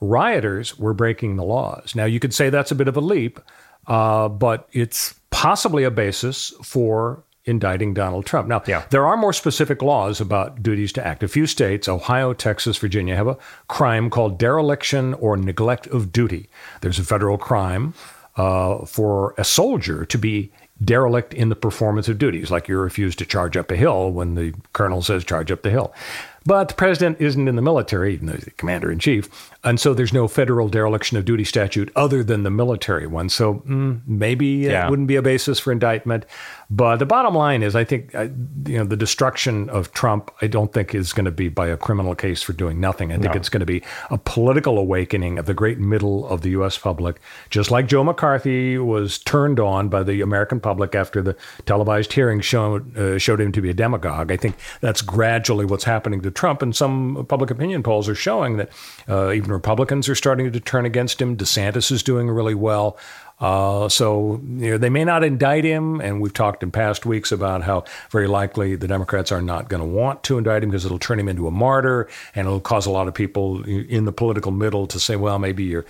Rioters 0.00 0.78
were 0.78 0.94
breaking 0.94 1.36
the 1.36 1.44
laws. 1.44 1.94
Now, 1.94 2.04
you 2.04 2.20
could 2.20 2.34
say 2.34 2.50
that's 2.50 2.70
a 2.70 2.74
bit 2.76 2.88
of 2.88 2.96
a 2.96 3.00
leap, 3.00 3.40
uh, 3.86 4.28
but 4.28 4.68
it's 4.72 5.14
possibly 5.30 5.84
a 5.84 5.90
basis 5.90 6.52
for 6.62 7.22
indicting 7.44 7.94
Donald 7.94 8.26
Trump. 8.26 8.46
Now, 8.46 8.62
Yeah. 8.66 8.82
there 8.90 9.06
are 9.06 9.16
more 9.16 9.32
specific 9.32 9.80
laws 9.82 10.20
about 10.20 10.62
duties 10.62 10.92
to 10.92 11.06
act. 11.06 11.22
A 11.22 11.28
few 11.28 11.46
states, 11.46 11.88
Ohio, 11.88 12.34
Texas, 12.34 12.76
Virginia, 12.76 13.16
have 13.16 13.26
a 13.26 13.38
crime 13.68 14.10
called 14.10 14.38
dereliction 14.38 15.14
or 15.14 15.36
neglect 15.36 15.86
of 15.86 16.12
duty. 16.12 16.48
There's 16.82 16.98
a 16.98 17.04
federal 17.04 17.38
crime 17.38 17.94
uh, 18.36 18.84
for 18.84 19.34
a 19.38 19.44
soldier 19.44 20.04
to 20.04 20.18
be 20.18 20.52
derelict 20.84 21.34
in 21.34 21.48
the 21.48 21.56
performance 21.56 22.06
of 22.08 22.18
duties, 22.18 22.50
like 22.52 22.68
you 22.68 22.78
refuse 22.78 23.16
to 23.16 23.24
charge 23.26 23.56
up 23.56 23.70
a 23.72 23.76
hill 23.76 24.12
when 24.12 24.34
the 24.36 24.54
colonel 24.74 25.02
says 25.02 25.24
charge 25.24 25.50
up 25.50 25.62
the 25.62 25.70
hill. 25.70 25.92
But 26.48 26.68
the 26.70 26.74
president 26.74 27.20
isn't 27.20 27.46
in 27.46 27.56
the 27.56 27.62
military, 27.62 28.14
even 28.14 28.26
though 28.26 28.32
he's 28.32 28.44
the 28.46 28.52
commander 28.52 28.90
in 28.90 28.98
chief. 28.98 29.28
And 29.62 29.78
so 29.78 29.92
there's 29.92 30.14
no 30.14 30.26
federal 30.28 30.70
dereliction 30.70 31.18
of 31.18 31.26
duty 31.26 31.44
statute 31.44 31.92
other 31.94 32.24
than 32.24 32.42
the 32.42 32.48
military 32.50 33.06
one. 33.06 33.28
So 33.28 33.56
mm, 33.68 34.00
maybe 34.06 34.46
Yeah. 34.46 34.86
it 34.86 34.90
wouldn't 34.90 35.08
be 35.08 35.16
a 35.16 35.20
basis 35.22 35.58
for 35.58 35.72
indictment. 35.72 36.24
But 36.70 36.96
the 36.96 37.06
bottom 37.06 37.34
line 37.34 37.62
is, 37.62 37.74
I 37.74 37.84
think, 37.84 38.14
uh, 38.14 38.28
you 38.66 38.76
know, 38.76 38.84
the 38.84 38.96
destruction 38.96 39.70
of 39.70 39.92
Trump, 39.92 40.30
I 40.42 40.48
don't 40.48 40.70
think 40.70 40.94
is 40.94 41.14
going 41.14 41.24
to 41.24 41.30
be 41.30 41.48
by 41.48 41.68
a 41.68 41.78
criminal 41.78 42.14
case 42.14 42.42
for 42.42 42.52
doing 42.52 42.78
nothing. 42.78 43.10
I 43.10 43.16
think 43.16 43.34
it's 43.34 43.48
going 43.48 43.60
to 43.60 43.66
be 43.66 43.82
a 44.10 44.18
political 44.18 44.76
awakening 44.76 45.38
of 45.38 45.46
the 45.46 45.54
great 45.54 45.78
middle 45.78 46.28
of 46.28 46.42
the 46.42 46.50
U.S. 46.50 46.76
public, 46.76 47.20
just 47.48 47.70
like 47.70 47.86
Joe 47.86 48.04
McCarthy 48.04 48.76
was 48.76 49.18
turned 49.18 49.58
on 49.58 49.88
by 49.88 50.02
the 50.02 50.20
American 50.20 50.60
public 50.60 50.94
after 50.94 51.22
the 51.22 51.34
televised 51.64 52.12
hearing 52.12 52.42
showed, 52.42 52.94
uh, 52.98 53.18
showed 53.18 53.40
him 53.40 53.50
to 53.52 53.62
be 53.62 53.70
a 53.70 53.74
demagogue. 53.74 54.30
I 54.30 54.36
think 54.36 54.56
that's 54.82 55.00
gradually 55.00 55.64
what's 55.64 55.84
happening 55.84 56.20
to 56.20 56.30
Trump. 56.30 56.60
And 56.60 56.76
some 56.76 57.24
public 57.30 57.50
opinion 57.50 57.82
polls 57.82 58.10
are 58.10 58.14
showing 58.14 58.58
that 58.58 58.70
uh, 59.08 59.32
even 59.32 59.52
Republicans 59.52 60.06
are 60.10 60.14
starting 60.14 60.52
to 60.52 60.60
turn 60.60 60.84
against 60.84 61.22
him. 61.22 61.34
DeSantis 61.34 61.90
is 61.90 62.02
doing 62.02 62.28
really 62.28 62.54
well. 62.54 62.98
Uh, 63.40 63.88
so 63.88 64.40
you 64.44 64.70
know, 64.70 64.78
they 64.78 64.88
may 64.88 65.04
not 65.04 65.22
indict 65.22 65.64
him, 65.64 66.00
and 66.00 66.20
we've 66.20 66.32
talked 66.32 66.62
in 66.62 66.70
past 66.70 67.06
weeks 67.06 67.30
about 67.30 67.62
how 67.62 67.84
very 68.10 68.26
likely 68.26 68.74
the 68.74 68.88
Democrats 68.88 69.30
are 69.30 69.42
not 69.42 69.68
going 69.68 69.80
to 69.80 69.86
want 69.86 70.24
to 70.24 70.38
indict 70.38 70.64
him 70.64 70.70
because 70.70 70.84
it'll 70.84 70.98
turn 70.98 71.20
him 71.20 71.28
into 71.28 71.46
a 71.46 71.50
martyr, 71.50 72.08
and 72.34 72.46
it'll 72.46 72.60
cause 72.60 72.86
a 72.86 72.90
lot 72.90 73.06
of 73.06 73.14
people 73.14 73.62
in 73.64 74.04
the 74.04 74.12
political 74.12 74.50
middle 74.50 74.86
to 74.88 74.98
say, 74.98 75.14
"Well, 75.16 75.38
maybe 75.38 75.64
you're." 75.64 75.86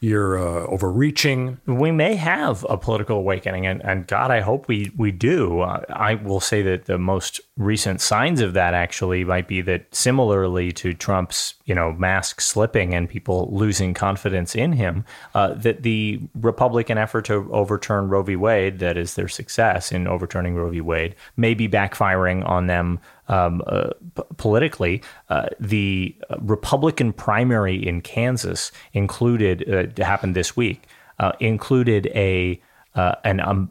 You're 0.00 0.38
uh, 0.38 0.66
overreaching. 0.66 1.60
we 1.66 1.90
may 1.90 2.14
have 2.14 2.64
a 2.70 2.78
political 2.78 3.18
awakening, 3.18 3.66
and, 3.66 3.84
and 3.84 4.06
God, 4.06 4.30
I 4.30 4.40
hope 4.40 4.66
we 4.66 4.90
we 4.96 5.12
do. 5.12 5.60
Uh, 5.60 5.84
I 5.90 6.14
will 6.14 6.40
say 6.40 6.62
that 6.62 6.86
the 6.86 6.98
most 6.98 7.38
recent 7.58 8.00
signs 8.00 8.40
of 8.40 8.54
that 8.54 8.72
actually 8.72 9.24
might 9.24 9.46
be 9.46 9.60
that 9.60 9.94
similarly 9.94 10.72
to 10.72 10.94
Trump's, 10.94 11.54
you 11.66 11.74
know, 11.74 11.92
mask 11.92 12.40
slipping 12.40 12.94
and 12.94 13.10
people 13.10 13.50
losing 13.52 13.92
confidence 13.92 14.54
in 14.54 14.72
him, 14.72 15.04
uh, 15.34 15.52
that 15.52 15.82
the 15.82 16.20
Republican 16.34 16.96
effort 16.96 17.26
to 17.26 17.52
overturn 17.52 18.08
Roe 18.08 18.22
v. 18.22 18.36
Wade, 18.36 18.78
that 18.78 18.96
is 18.96 19.14
their 19.14 19.28
success 19.28 19.92
in 19.92 20.08
overturning 20.08 20.54
Roe 20.54 20.70
v. 20.70 20.80
Wade, 20.80 21.14
may 21.36 21.52
be 21.52 21.68
backfiring 21.68 22.48
on 22.48 22.68
them 22.68 23.00
um, 23.30 23.62
uh, 23.66 23.90
p- 24.14 24.22
politically. 24.36 25.02
Uh, 25.28 25.46
the 25.58 26.14
Republican 26.40 27.12
primary 27.12 27.76
in 27.76 28.00
Kansas 28.02 28.72
included 28.92 29.56
uh, 29.98 30.04
happened 30.04 30.34
this 30.36 30.56
week. 30.56 30.86
Uh, 31.18 31.32
included 31.38 32.06
a 32.14 32.60
uh, 32.94 33.14
an 33.24 33.40
um, 33.40 33.70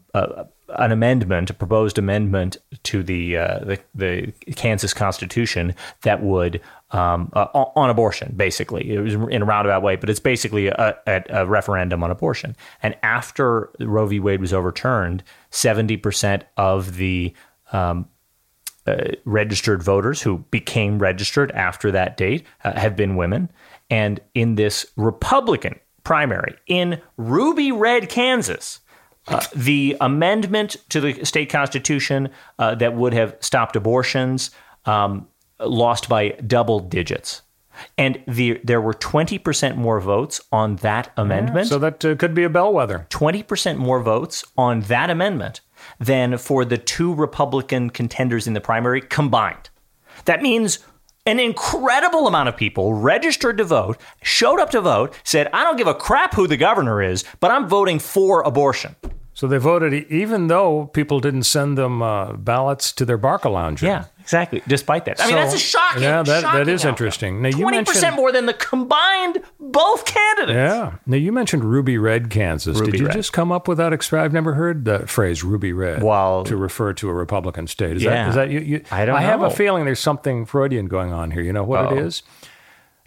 an 0.78 0.92
amendment, 0.92 1.50
a 1.50 1.54
proposed 1.54 1.98
amendment 1.98 2.58
to 2.84 3.02
the 3.02 3.38
uh, 3.38 3.60
the, 3.60 3.80
the 3.96 4.32
Kansas 4.56 4.94
Constitution 4.94 5.74
that 6.02 6.22
would 6.22 6.62
um, 6.92 7.32
uh, 7.34 7.48
on 7.54 7.90
abortion. 7.90 8.34
Basically, 8.38 8.94
it 8.94 9.00
was 9.00 9.14
in 9.14 9.42
a 9.42 9.46
roundabout 9.46 9.82
way, 9.82 9.96
but 9.96 10.10
it's 10.10 10.20
basically 10.20 10.68
a, 10.68 10.96
a, 11.08 11.24
a 11.30 11.46
referendum 11.48 12.04
on 12.04 12.12
abortion. 12.12 12.56
And 12.84 12.96
after 13.02 13.72
Roe 13.80 14.06
v. 14.06 14.20
Wade 14.20 14.42
was 14.42 14.54
overturned, 14.54 15.24
seventy 15.50 15.98
percent 15.98 16.44
of 16.56 16.98
the 16.98 17.34
um, 17.74 18.08
uh, 18.90 19.12
registered 19.26 19.84
voters 19.84 20.22
who 20.22 20.40
became 20.52 21.00
registered 21.00 21.52
after 21.52 21.92
that 21.92 22.18
date 22.18 22.46
uh, 22.64 22.74
have 22.80 22.96
been 22.96 23.16
women. 23.16 23.50
And 23.90 24.20
in 24.34 24.56
this 24.56 24.86
Republican 24.96 25.80
primary 26.04 26.56
in 26.68 27.02
Ruby 27.18 27.72
Red, 27.72 28.10
Kansas, 28.10 28.80
uh, 29.28 29.42
the 29.56 29.96
amendment 30.02 30.78
to 30.90 31.02
the 31.02 31.24
state 31.24 31.50
constitution 31.50 32.30
uh, 32.58 32.76
that 32.76 32.96
would 32.96 33.14
have 33.14 33.38
stopped 33.42 33.76
abortions 33.76 34.52
um, 34.86 35.28
lost 35.60 36.10
by 36.10 36.30
double 36.30 36.80
digits. 36.80 37.42
And 37.98 38.22
the, 38.28 38.60
there 38.64 38.82
were 38.82 38.94
20% 38.94 39.78
more 39.78 40.02
votes 40.02 40.42
on 40.52 40.78
that 40.78 41.12
amendment. 41.16 41.68
So 41.68 41.80
that 41.80 42.04
uh, 42.04 42.16
could 42.16 42.34
be 42.34 42.44
a 42.44 42.50
bellwether. 42.50 43.08
20% 43.10 43.78
more 43.78 44.02
votes 44.02 44.44
on 44.58 44.82
that 44.82 45.10
amendment 45.10 45.62
than 46.00 46.38
for 46.38 46.66
the 46.66 46.78
two 46.78 47.14
Republican 47.14 47.90
contenders 47.90 48.48
in 48.48 48.54
the 48.54 48.62
primary 48.62 49.02
combined. 49.02 49.70
That 50.26 50.42
means 50.42 50.80
an 51.26 51.40
incredible 51.40 52.28
amount 52.28 52.50
of 52.50 52.58
people 52.58 52.94
registered 52.94 53.58
to 53.58 53.64
vote, 53.64 54.00
showed 54.24 54.60
up 54.60 54.72
to 54.72 54.82
vote, 54.82 55.14
said, 55.24 55.48
I 55.54 55.64
don't 55.64 55.78
give 55.78 55.88
a 55.88 55.94
crap 55.94 56.34
who 56.34 56.48
the 56.48 56.58
governor 56.58 57.02
is, 57.02 57.24
but 57.40 57.52
I'm 57.52 57.68
voting 57.68 58.00
for 58.00 58.42
abortion. 58.42 58.96
So 59.34 59.48
they 59.48 59.58
voted 59.58 59.94
even 60.12 60.48
though 60.48 60.88
people 60.88 61.20
didn't 61.20 61.44
send 61.44 61.78
them 61.78 62.02
uh, 62.02 62.34
ballots 62.34 62.92
to 62.94 63.06
their 63.06 63.18
Barcalounger. 63.18 63.84
Yeah, 63.84 64.06
exactly. 64.30 64.62
Despite 64.68 65.06
that. 65.06 65.20
I 65.20 65.24
mean, 65.26 65.32
So- 65.32 65.36
that's 65.42 65.54
a 65.56 65.58
shocking. 65.58 66.04
Yeah, 66.04 66.18
that- 66.24 66.26
that 66.28 66.42
shocking 66.42 66.70
is 66.70 66.82
outcome. 66.82 66.90
interesting. 66.90 67.42
Now, 67.42 67.50
you 67.50 67.58
20% 67.66 67.74
mentioned- 67.96 68.16
more 68.16 68.32
than 68.32 68.46
the 68.46 68.54
combined 68.54 69.40
both 69.60 70.06
candidates. 70.06 70.56
Yeah. 70.56 70.92
Now 71.08 71.18
you 71.18 71.32
mentioned 71.32 71.64
Ruby 71.64 71.98
Red, 71.98 72.30
Kansas. 72.30 72.80
Ruby 72.80 72.92
Did 72.92 73.00
you 73.02 73.08
Red. 73.08 73.14
just 73.16 73.34
come 73.34 73.52
up 73.52 73.68
with 73.68 73.78
that 73.80 73.92
expression? 73.94 74.26
I've 74.26 74.34
never 74.34 74.54
heard 74.54 74.86
the 74.86 75.00
phrase 75.08 75.44
Ruby 75.44 75.74
Red 75.74 76.04
Well- 76.04 76.44
to 76.44 76.56
refer 76.56 76.94
to 76.94 77.10
a 77.10 77.14
Republican 77.14 77.68
state. 77.68 77.98
Is 77.98 78.04
Yeah. 78.04 78.12
that 78.12 78.30
is 78.30 78.36
that 78.36 78.50
you? 78.52 78.60
you 78.60 78.82
I 78.92 79.06
don't 79.06 79.16
I 79.16 79.22
have 79.22 79.42
a 79.42 79.50
feeling 79.50 79.86
there's 79.86 80.00
something 80.00 80.46
Freudian 80.46 80.88
going 80.88 81.12
on 81.12 81.32
here. 81.32 81.42
You 81.42 81.54
know 81.54 81.64
what 81.64 81.86
it 81.92 81.98
Uh-oh. 81.98 82.06
is? 82.06 82.24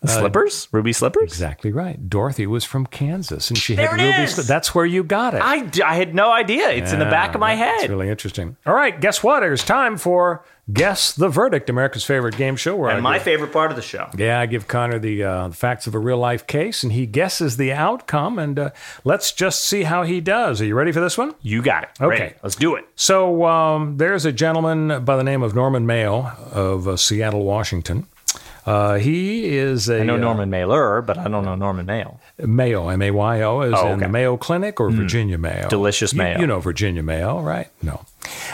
Slippers? 0.07 0.69
Ruby 0.73 0.93
slippers? 0.93 1.23
Exactly 1.25 1.71
right. 1.73 2.09
Dorothy 2.09 2.47
was 2.47 2.65
from 2.65 2.87
Kansas, 2.87 3.49
and 3.51 3.59
she 3.59 3.75
There 3.77 3.89
had 3.89 4.01
ruby. 4.01 4.29
sli- 4.31 4.47
That's 4.47 4.75
where 4.75 4.85
you 4.87 5.05
got 5.05 5.35
it. 5.35 5.43
I, 5.43 5.61
d- 5.61 5.83
I 5.83 5.95
had 5.95 6.15
no 6.15 6.33
idea. 6.33 6.71
It's 6.71 6.93
in 6.93 6.99
the 6.99 7.05
back 7.05 7.35
of 7.35 7.41
my 7.41 7.53
It's 7.53 7.83
head. 7.83 7.91
really 7.91 8.09
interesting. 8.09 8.57
All 8.67 8.75
right, 8.75 9.01
guess 9.01 9.23
what? 9.23 9.43
It's 9.43 9.63
time 9.65 9.97
for 9.97 10.45
Guess 10.73 11.15
the 11.15 11.29
Verdict, 11.29 11.69
America's 11.71 12.05
favorite 12.05 12.37
game 12.37 12.55
show. 12.57 12.77
Where 12.77 12.91
I 12.91 12.95
and 12.95 13.03
my 13.03 13.15
give- 13.19 13.23
favorite 13.25 13.53
part 13.53 13.71
of 13.71 13.77
the 13.77 13.83
show. 13.83 14.09
Yeah, 14.17 14.39
I 14.41 14.47
give 14.47 14.69
Connor 14.69 14.99
the, 14.99 15.23
uh, 15.23 15.49
the 15.49 15.55
facts 15.55 15.87
of 15.87 15.95
a 15.95 15.99
real 15.99 16.19
life 16.19 16.47
case, 16.47 16.83
and 16.83 16.93
he 16.93 17.05
guesses 17.07 17.57
the 17.57 17.73
outcome. 17.73 18.39
And 18.39 18.59
uh, 18.59 18.71
let's 19.05 19.33
just 19.33 19.65
see 19.65 19.83
how 19.85 20.03
he 20.05 20.21
does. 20.21 20.61
Are 20.61 20.65
you 20.65 20.75
ready 20.75 20.93
for 20.93 21.01
this 21.01 21.19
one? 21.19 21.35
You 21.43 21.63
got 21.63 21.83
it. 21.85 21.91
Okay. 22.01 22.07
Ready. 22.23 22.35
Let's 22.43 22.57
do 22.57 22.75
it. 22.77 22.87
So 22.97 23.45
um, 23.45 23.97
there's 23.99 24.25
a 24.25 24.33
gentleman 24.33 25.05
by 25.05 25.17
the 25.17 25.25
name 25.25 25.43
of 25.43 25.55
Norman 25.55 25.85
Mayo 25.87 26.33
of 26.53 26.87
uh, 26.89 26.97
Seattle, 26.97 27.45
Washington. 27.45 28.07
Uh, 28.65 28.95
he 28.95 29.57
is 29.57 29.89
a 29.89 30.01
I 30.01 30.05
know 30.05 30.15
uh, 30.15 30.19
Norman 30.19 30.49
Mailer, 30.51 31.03
but 31.03 31.19
I 31.19 31.29
don't 31.29 31.45
know 31.45 31.55
Norman 31.57 31.85
Mayo. 31.87 32.21
Mayo, 32.39 32.89
M 32.89 33.03
A 33.03 33.11
Y 33.11 33.43
O, 33.43 33.61
is 33.63 33.75
Oh, 33.77 33.87
in 33.89 33.93
okay. 33.95 34.03
The 34.07 34.09
Mayo 34.09 34.37
Clinic 34.37 34.79
or 34.81 34.91
Virginia 34.91 35.37
Mayo. 35.39 35.69
Delicious 35.69 36.13
You- 36.13 36.19
mayo. 36.19 36.39
You, 36.41 36.47
know 36.47 36.61
Virginia 36.61 37.03
Mayo, 37.03 37.41
right? 37.41 37.69
No. 37.83 38.05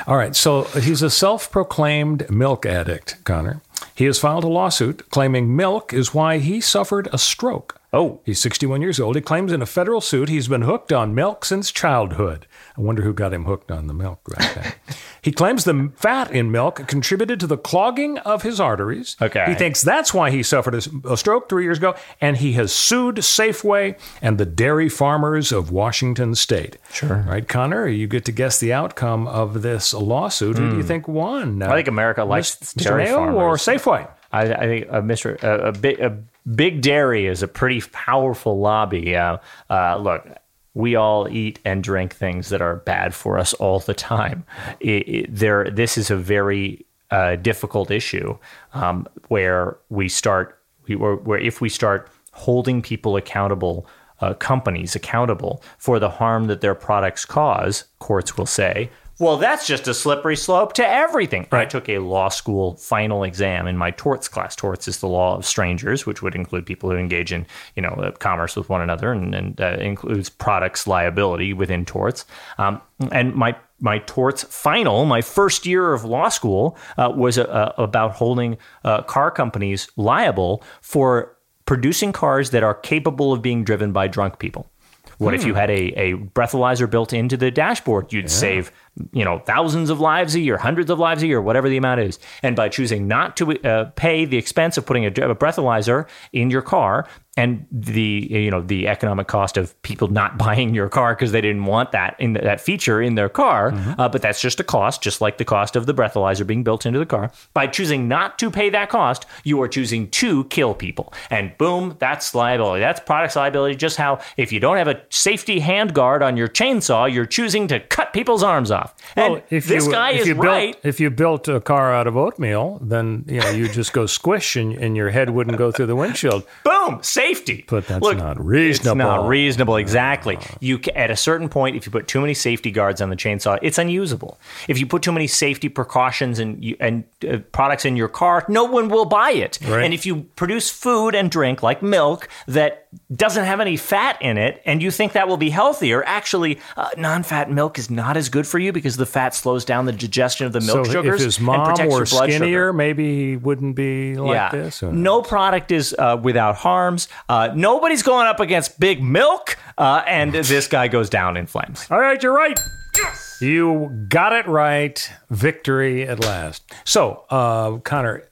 All 0.07 0.17
right. 0.17 0.35
So 0.35 0.63
he's 0.65 1.03
a 1.03 1.11
self-proclaimed 1.11 2.31
milk 2.31 2.65
addict, 2.65 3.23
Connor. 3.25 3.61
He 3.95 4.05
has 4.07 4.19
filed 4.19 4.45
a 4.45 4.49
lawsuit 4.49 5.11
claiming 5.11 5.55
milk 5.55 5.93
is 5.93 6.15
why 6.15 6.39
he 6.39 6.61
suffered 6.61 7.09
a 7.13 7.19
stroke. 7.19 7.78
Oh. 7.93 8.21
He's 8.25 8.39
61 8.39 8.83
years 8.83 9.01
old. 9.01 9.17
He 9.17 9.23
claims 9.23 9.53
in 9.53 9.63
a 9.63 9.67
federal 9.67 10.01
suit 10.01 10.29
he's 10.29 10.49
been 10.49 10.63
hooked 10.63 10.93
on 10.93 11.15
milk 11.15 11.45
since 11.45 11.71
childhood. 11.71 12.47
I 12.77 12.83
wonder 12.83 13.03
who 13.03 13.15
got 13.15 13.33
him 13.33 13.47
hooked 13.47 13.71
on 13.71 13.87
the 13.87 13.95
milk 13.95 14.21
right 14.29 14.55
then. 14.55 14.73
he 15.23 15.33
claims 15.33 15.65
the 15.65 15.91
fat 15.97 16.31
in 16.31 16.51
milk 16.51 16.87
contributed 16.87 17.41
to 17.41 17.47
the 17.47 17.57
clogging 17.57 18.19
of 18.19 18.43
his 18.43 18.61
arteries. 18.61 19.17
Okay. 19.23 19.45
He 19.49 19.55
thinks 19.55 19.81
that's 19.81 20.13
why 20.13 20.31
he 20.31 20.43
suffered 20.43 20.75
a, 20.75 21.13
a 21.13 21.17
stroke 21.17 21.49
three 21.49 21.65
years 21.65 21.79
ago, 21.79 21.95
and 22.21 22.37
he 22.37 22.53
has 22.53 22.73
sued 22.73 23.17
Safeway 23.17 23.99
and 24.21 24.37
the 24.37 24.47
dairy 24.47 24.91
farmers 24.91 25.51
of 25.51 25.71
Washington 25.71 26.35
State. 26.35 26.77
Sure. 26.93 27.25
Right, 27.27 27.49
Connor? 27.49 27.89
You 27.89 28.07
get 28.07 28.27
to 28.27 28.33
guess 28.33 28.61
the 28.61 28.73
outcome 28.73 29.27
of 29.27 29.63
this 29.63 29.95
lawsuit. 29.95 30.59
Who 30.59 30.71
do 30.71 30.77
you 30.77 30.83
think 30.83 31.09
won? 31.09 31.57
Hmm. 31.57 31.63
I 31.63 31.77
think 31.77 31.89
America 31.89 32.25
likes 32.25 32.57
Mr. 32.57 32.85
dairy 32.85 33.05
Mayo 33.05 33.33
or. 33.33 33.57
Safeway? 33.57 34.09
I, 34.31 34.43
I 34.43 34.67
think 34.67 34.87
uh, 34.91 35.01
Mr. 35.01 35.43
Uh, 35.43 35.69
a, 35.69 35.73
big, 35.73 36.01
a 36.01 36.11
big 36.55 36.81
dairy 36.81 37.27
is 37.27 37.43
a 37.43 37.49
pretty 37.49 37.81
powerful 37.93 38.59
lobby. 38.59 39.17
Uh, 39.17 39.39
uh, 39.71 39.97
look, 39.97 40.27
we 40.75 40.95
all 40.95 41.29
eat 41.29 41.59
and 41.65 41.83
drink 41.83 42.15
things 42.15 42.49
that 42.51 42.63
are 42.63 42.77
bad 42.77 43.15
for 43.15 43.39
us 43.39 43.53
all 43.55 43.81
the 43.81 43.95
time. 43.95 44.45
It, 44.81 45.09
it, 45.09 45.35
there, 45.35 45.71
this 45.71 45.99
is 45.99 46.11
a 46.11 46.17
very 46.17 46.85
uh, 47.11 47.37
difficult 47.37 47.91
issue 47.91 48.39
um, 48.75 49.07
where 49.29 49.77
we 49.89 50.09
start, 50.09 50.61
where, 50.87 51.17
where 51.17 51.39
if 51.39 51.61
we 51.61 51.69
start 51.69 52.11
holding 52.33 52.83
people 52.83 53.17
accountable. 53.17 53.87
Uh, 54.21 54.35
companies 54.35 54.97
accountable 54.97 55.63
for 55.79 56.01
the 56.01 56.11
harm 56.11 56.49
that 56.49 56.61
their 56.61 56.75
products 56.75 57.25
cause, 57.25 57.85
courts 58.01 58.37
will 58.37 58.47
say, 58.47 58.91
well, 59.19 59.37
that's 59.37 59.67
just 59.67 59.89
a 59.89 59.95
slippery 59.95 60.37
slope 60.37 60.75
to 60.75 60.87
everything. 60.87 61.47
Right. 61.51 61.63
I 61.63 61.65
took 61.65 61.89
a 61.89 61.99
law 61.99 62.29
school 62.29 62.77
final 62.77 63.25
exam 63.25 63.67
in 63.67 63.77
my 63.77 63.91
torts 63.91 64.29
class. 64.29 64.55
Torts 64.55 64.87
is 64.87 65.01
the 65.01 65.09
law 65.09 65.37
of 65.37 65.45
strangers, 65.45 66.07
which 66.07 66.23
would 66.23 66.35
include 66.35 66.67
people 66.67 66.91
who 66.91 66.97
engage 66.97 67.33
in, 67.33 67.47
you 67.75 67.83
know, 67.83 67.89
uh, 67.89 68.13
commerce 68.13 68.55
with 68.55 68.69
one 68.69 68.81
another, 68.81 69.13
and, 69.13 69.35
and 69.35 69.61
uh, 69.61 69.77
includes 69.81 70.29
products 70.29 70.87
liability 70.87 71.53
within 71.53 71.85
torts. 71.85 72.25
Um, 72.59 72.81
and 73.11 73.35
my 73.35 73.57
my 73.81 73.99
torts 74.01 74.43
final, 74.45 75.05
my 75.05 75.21
first 75.21 75.67
year 75.67 75.93
of 75.93 76.05
law 76.05 76.29
school, 76.29 76.77
uh, 76.97 77.13
was 77.15 77.39
uh, 77.39 77.73
about 77.77 78.13
holding 78.13 78.57
uh, 78.85 79.03
car 79.03 79.31
companies 79.31 79.89
liable 79.97 80.63
for 80.81 81.37
producing 81.65 82.13
cars 82.13 82.51
that 82.51 82.63
are 82.63 82.75
capable 82.75 83.33
of 83.33 83.43
being 83.43 83.63
driven 83.63 83.93
by 83.93 84.09
drunk 84.09 84.39
people. 84.39 84.71
What 85.19 85.35
if 85.35 85.45
you 85.45 85.55
had 85.55 85.71
a, 85.71 86.01
a 86.01 86.15
breathalyzer 86.15 86.89
built 86.89 87.13
into 87.13 87.37
the 87.37 87.51
dashboard? 87.51 88.13
You'd 88.13 88.31
save, 88.31 88.73
you 89.13 89.25
know, 89.25 89.41
thousands 89.41 89.91
of 89.91 90.01
lives 90.01 90.35
a 90.35 90.41
year, 90.41 90.57
hundreds 90.57 90.91
of 90.91 90.99
lives 90.99 91.23
a 91.23 91.27
year, 91.27 91.43
whatever 91.43 91.69
the 91.69 91.77
amount 91.77 92.01
is. 92.01 92.19
And 92.43 92.55
by 92.55 92.69
choosing 92.69 93.09
not 93.09 93.37
to 93.39 93.61
uh, 93.65 93.87
pay 93.97 94.25
the 94.25 94.37
expense 94.37 94.77
of 94.77 94.87
putting 94.87 95.05
a, 95.05 95.09
a 95.09 95.35
breathalyzer 95.35 96.09
in 96.33 96.51
your 96.51 96.63
car 96.63 97.09
and 97.39 97.65
the 97.71 98.27
you 98.29 98.51
know 98.51 98.61
the 98.61 98.89
economic 98.89 99.29
cost 99.29 99.57
of 99.57 99.81
people 99.83 100.09
not 100.09 100.37
buying 100.47 100.75
your 100.75 100.89
car 100.89 101.15
because 101.15 101.31
they 101.31 101.41
didn't 101.41 101.65
want 101.65 101.93
that 101.93 102.17
in 102.19 102.33
that 102.33 102.61
feature 102.61 103.01
in 103.01 103.15
their 103.15 103.29
car, 103.29 103.73
uh, 103.97 104.09
but 104.09 104.21
that's 104.21 104.41
just 104.41 104.59
a 104.59 104.65
cost, 104.65 105.01
just 105.01 105.21
like 105.21 105.39
the 105.39 105.45
cost 105.45 105.77
of 105.77 105.87
the 105.87 105.95
breathalyzer 105.95 106.47
being 106.47 106.65
built 106.65 106.85
into 106.85 106.99
the 106.99 107.07
car. 107.07 107.31
By 107.55 107.69
choosing 107.69 108.09
not 108.09 108.39
to 108.41 108.51
pay 108.51 108.71
that 108.71 108.91
cost, 108.91 109.25
you 109.45 109.63
are 109.63 109.69
choosing 109.69 110.11
to 110.11 110.45
kill 110.45 110.75
people, 110.75 111.15
and 111.31 111.57
boom, 111.59 111.97
that's 112.01 112.35
liability. 112.35 112.81
That's 112.81 113.01
products 113.01 113.37
liability. 113.37 113.77
Just 113.77 113.97
how 113.97 114.19
if 114.37 114.53
you 114.53 114.59
don't 114.59 114.77
have 114.77 114.89
a 114.89 115.01
safety 115.11 115.61
handguard 115.61 116.23
on 116.23 116.37
your 116.37 116.49
chainsaw, 116.49 117.13
you're 117.13 117.27
choosing 117.27 117.69
to 117.69 117.79
cut 117.79 118.13
people's 118.13 118.43
arms 118.43 118.73
off. 118.73 118.95
And 119.15 119.43
if 119.51 119.67
this 119.67 119.87
you, 119.87 119.93
guy 119.93 120.11
if 120.13 120.23
is 120.23 120.27
you 120.27 120.35
built, 120.35 120.47
right. 120.47 120.77
If 120.83 120.99
you 120.99 121.11
built 121.11 121.47
a 121.47 121.61
car 121.61 121.95
out 121.95 122.09
of 122.09 122.17
oatmeal, 122.17 122.81
then 122.83 123.25
you 123.29 123.41
know 123.41 123.51
you 123.51 123.69
just 123.69 123.93
go 123.93 124.07
squish 124.07 124.57
and, 124.57 124.73
and 124.75 124.97
your 124.97 125.11
head 125.11 125.31
wouldn't 125.31 125.57
go 125.57 125.71
through 125.71 125.87
the 125.87 125.97
windshield. 125.97 126.45
Boom! 126.65 126.78
Boom, 126.91 127.03
safety. 127.03 127.65
But 127.69 127.87
that's 127.87 128.05
not 128.05 128.45
reasonable. 128.45 129.01
It's 129.01 129.07
not 129.07 129.29
reasonable, 129.29 129.77
exactly. 129.77 130.39
You 130.61 130.81
at 130.95 131.11
a 131.11 131.17
certain 131.17 131.49
point, 131.49 131.77
if 131.77 131.87
you 131.87 131.93
put 131.93 132.09
too 132.09 132.21
many 132.21 132.35
safety 132.35 132.71
guards 132.71 133.01
on 133.01 133.11
the 133.11 133.17
chainsaw, 133.17 133.59
it's 133.63 133.79
unusable. 133.79 134.39
If 134.69 134.79
you 134.79 134.87
put 134.87 135.03
too 135.03 135.13
many 135.13 135.27
safety 135.27 135.69
precautions 135.69 136.39
and 136.39 136.65
and 136.81 137.05
uh, 137.29 137.39
products 137.53 137.85
in 137.85 137.97
your 137.97 138.09
car, 138.09 138.45
no 138.49 138.65
one 138.65 138.89
will 138.89 139.05
buy 139.05 139.33
it. 139.33 139.59
Right. 139.67 139.85
And 139.85 139.95
if 139.95 140.07
you 140.07 140.23
produce 140.37 140.71
food 140.71 141.15
and 141.15 141.31
drink 141.31 141.63
like 141.63 141.83
milk 141.83 142.29
that 142.47 142.89
doesn't 143.15 143.45
have 143.45 143.61
any 143.61 143.77
fat 143.77 144.21
in 144.23 144.39
it, 144.39 144.63
and 144.65 144.83
you 144.83 144.91
think 144.91 145.13
that 145.13 145.29
will 145.29 145.37
be 145.37 145.51
healthier, 145.51 146.03
actually, 146.05 146.59
uh, 146.77 146.89
non-fat 146.97 147.51
milk 147.51 147.79
is 147.79 147.91
not 147.91 148.17
as 148.17 148.29
good 148.29 148.47
for 148.47 148.59
you 148.59 148.73
because 148.73 148.97
the 148.97 149.07
fat 149.07 149.35
slows 149.35 149.65
down 149.65 149.85
the 149.85 149.93
digestion 149.93 150.47
of 150.47 150.53
the 150.53 150.61
milk 150.61 150.87
so 150.87 150.93
sugars 150.93 151.21
if 151.21 151.27
his 151.27 151.37
and 151.37 151.47
mom 151.47 151.67
protects 151.67 151.93
were 151.93 151.99
your 152.01 152.07
blood 152.07 152.31
skinnier, 152.31 152.69
sugar. 152.69 152.73
maybe 152.73 153.31
he 153.31 153.37
wouldn't 153.37 153.77
be 153.77 154.17
like 154.17 154.53
this. 154.53 154.83
No 154.83 155.23
product 155.23 155.71
is 155.71 155.95
uh, 155.99 156.19
without 156.23 156.57
harms. 156.79 157.09
Uh, 157.29 157.51
nobody's 157.55 158.03
going 158.03 158.27
up 158.27 158.41
against 158.41 158.79
big 158.79 159.03
milk, 159.03 159.57
uh, 159.77 160.03
and 160.07 160.33
this 160.33 160.69
guy 160.69 160.87
goes 160.89 161.11
down 161.11 161.37
in 161.37 161.47
flames. 161.47 161.87
All 161.91 161.99
right, 161.99 162.23
you're 162.23 162.35
right. 162.35 162.59
Yes. 162.97 163.39
You 163.41 164.07
got 164.09 164.33
it 164.33 164.47
right. 164.49 164.97
Victory 165.31 166.07
at 166.07 166.21
last. 166.21 166.63
So, 166.85 167.25
uh, 167.31 167.79
Connor, 167.79 168.23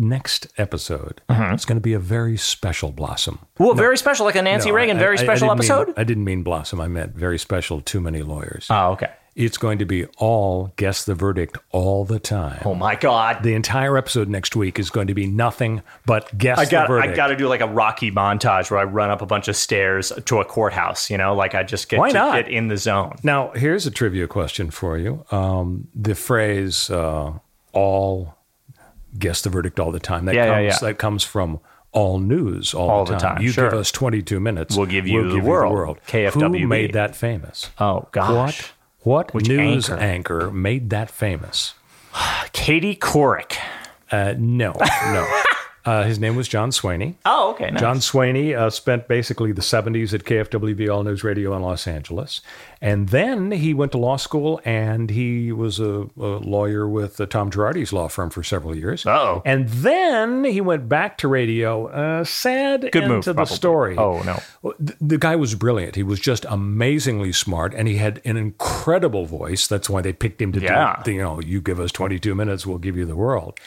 next 0.00 0.46
episode 0.58 1.20
Mm-hmm. 1.28 1.54
it's 1.54 1.64
going 1.64 1.76
to 1.76 1.82
be 1.82 1.92
a 1.92 1.98
very 1.98 2.36
special 2.36 2.90
blossom. 2.92 3.38
Well, 3.58 3.74
very 3.74 3.96
special, 3.98 4.26
like 4.26 4.36
a 4.36 4.42
Nancy 4.42 4.68
No, 4.70 4.76
Reagan, 4.76 4.96
I- 4.96 5.00
very 5.00 5.18
I- 5.18 5.20
I 5.20 5.24
special 5.24 5.48
didn't 5.48 5.60
mean- 5.60 5.70
episode. 5.70 5.94
I 5.96 6.04
didn't 6.04 6.24
mean 6.24 6.42
blossom. 6.42 6.80
I 6.80 6.86
meant 6.88 7.14
very 7.16 7.38
special. 7.38 7.80
Too 7.80 8.00
many 8.00 8.22
lawyers. 8.22 8.66
oh, 8.70 8.92
okay. 8.92 9.10
It's 9.38 9.56
going 9.56 9.78
to 9.78 9.84
be 9.84 10.04
all 10.18 10.72
guess 10.76 11.04
the 11.04 11.14
verdict 11.14 11.56
all 11.70 12.04
the 12.04 12.18
time. 12.18 12.60
Oh 12.64 12.74
my 12.74 12.96
God. 12.96 13.42
The 13.44 13.54
entire 13.54 13.96
episode 13.96 14.28
next 14.28 14.56
week 14.56 14.78
is 14.80 14.90
going 14.90 15.06
to 15.06 15.14
be 15.14 15.26
nothing 15.28 15.82
but 16.06 16.36
guess 16.36 16.58
I 16.58 16.64
got 16.64 16.88
the 16.88 16.94
I 16.94 16.96
verdict. 17.02 17.16
got 17.16 17.28
to 17.28 17.36
do 17.36 17.46
like 17.46 17.60
a 17.60 17.68
Rocky 17.68 18.10
montage 18.10 18.70
where 18.70 18.80
I 18.80 18.84
run 18.84 19.10
up 19.10 19.22
a 19.22 19.26
bunch 19.26 19.46
of 19.46 19.54
stairs 19.56 20.12
to 20.26 20.40
a 20.40 20.44
courthouse. 20.44 21.08
You 21.08 21.18
know, 21.18 21.34
like 21.34 21.54
I 21.54 21.62
just 21.62 21.88
get 21.88 22.00
Why 22.00 22.08
to 22.08 22.14
not? 22.14 22.34
get 22.34 22.48
in 22.52 22.66
the 22.68 22.76
zone. 22.76 23.14
Now, 23.22 23.50
here's 23.52 23.86
a 23.86 23.90
trivia 23.92 24.26
question 24.26 24.70
for 24.70 24.98
you. 24.98 25.24
Um, 25.30 25.86
the 25.94 26.16
phrase 26.16 26.90
uh, 26.90 27.32
"all 27.72 28.34
guess 29.18 29.42
the 29.42 29.50
verdict 29.50 29.78
all 29.78 29.92
the 29.92 30.00
time" 30.00 30.24
that 30.24 30.34
Yeah, 30.34 30.46
yeah, 30.46 30.68
comes 30.70 30.82
yeah. 30.82 30.88
that 30.88 30.98
comes 30.98 31.22
from 31.22 31.60
all 31.92 32.18
news 32.18 32.74
all, 32.74 32.90
All 32.90 33.04
the 33.04 33.12
the 33.14 33.18
time. 33.18 33.36
time, 33.36 33.42
You 33.44 33.50
sure. 33.50 33.70
give 33.70 33.78
us 33.78 33.90
22 33.90 34.40
minutes. 34.40 34.76
We'll 34.76 34.86
give 34.86 35.06
you 35.08 35.30
the 35.30 35.40
world. 35.40 35.98
Who 36.12 36.66
made 36.66 36.92
that 36.94 37.16
famous? 37.16 37.70
Oh 37.78 38.08
gosh. 38.12 38.30
What? 38.60 38.72
What 39.00 39.32
Which 39.32 39.48
news 39.48 39.88
anchor? 39.88 40.02
anchor? 40.02 40.50
made 40.50 40.90
that 40.90 41.10
famous? 41.10 41.74
Katie 42.52 42.96
Couric. 42.96 43.56
Uh, 44.10 44.34
no, 44.38 44.72
no. 44.72 45.42
Uh, 45.88 46.02
his 46.04 46.18
name 46.18 46.36
was 46.36 46.46
John 46.48 46.70
Swaney. 46.70 47.14
Oh, 47.24 47.52
okay. 47.52 47.70
Nice. 47.70 47.80
John 47.80 47.96
Swaney 47.98 48.54
uh, 48.54 48.68
spent 48.68 49.08
basically 49.08 49.52
the 49.52 49.62
70s 49.62 50.12
at 50.12 50.24
KFWB 50.24 50.92
All 50.94 51.02
News 51.02 51.24
Radio 51.24 51.54
in 51.56 51.62
Los 51.62 51.86
Angeles. 51.86 52.42
And 52.80 53.08
then 53.08 53.50
he 53.50 53.72
went 53.74 53.92
to 53.92 53.98
law 53.98 54.16
school 54.16 54.60
and 54.64 55.08
he 55.10 55.50
was 55.50 55.80
a, 55.80 56.06
a 56.18 56.38
lawyer 56.56 56.86
with 56.88 57.20
uh, 57.20 57.26
Tom 57.26 57.50
Girardi's 57.50 57.92
law 57.92 58.06
firm 58.08 58.28
for 58.30 58.42
several 58.44 58.76
years. 58.76 59.06
Uh-oh. 59.06 59.42
And 59.46 59.68
then 59.68 60.44
he 60.44 60.60
went 60.60 60.88
back 60.88 61.16
to 61.18 61.28
radio. 61.28 61.86
Uh, 61.88 62.22
sad 62.24 62.82
Good 62.92 63.04
end 63.04 63.12
move, 63.12 63.24
to 63.24 63.32
the 63.32 63.46
story. 63.46 63.96
Oh, 63.96 64.22
no. 64.22 64.38
Well, 64.62 64.74
th- 64.78 64.98
The 65.00 65.18
guy 65.18 65.36
was 65.36 65.54
brilliant. 65.54 65.96
He 65.96 66.02
was 66.04 66.20
just 66.20 66.44
amazingly 66.48 67.32
smart, 67.32 67.72
and 67.74 67.88
he 67.88 67.96
had 67.96 68.20
an 68.24 68.36
incredible 68.36 69.24
voice. 69.26 69.66
That's 69.66 69.88
why 69.90 70.02
they 70.02 70.12
picked 70.12 70.40
him 70.40 70.52
to 70.52 70.60
Yeah. 70.60 71.00
do. 71.04 71.12
You 71.12 71.22
know, 71.22 71.40
you 71.40 71.60
give 71.60 71.80
us 71.80 71.90
22 71.92 72.34
minutes, 72.34 72.66
we'll 72.66 72.78
give 72.78 72.96
you 72.96 73.06
the 73.06 73.16
world. 73.16 73.58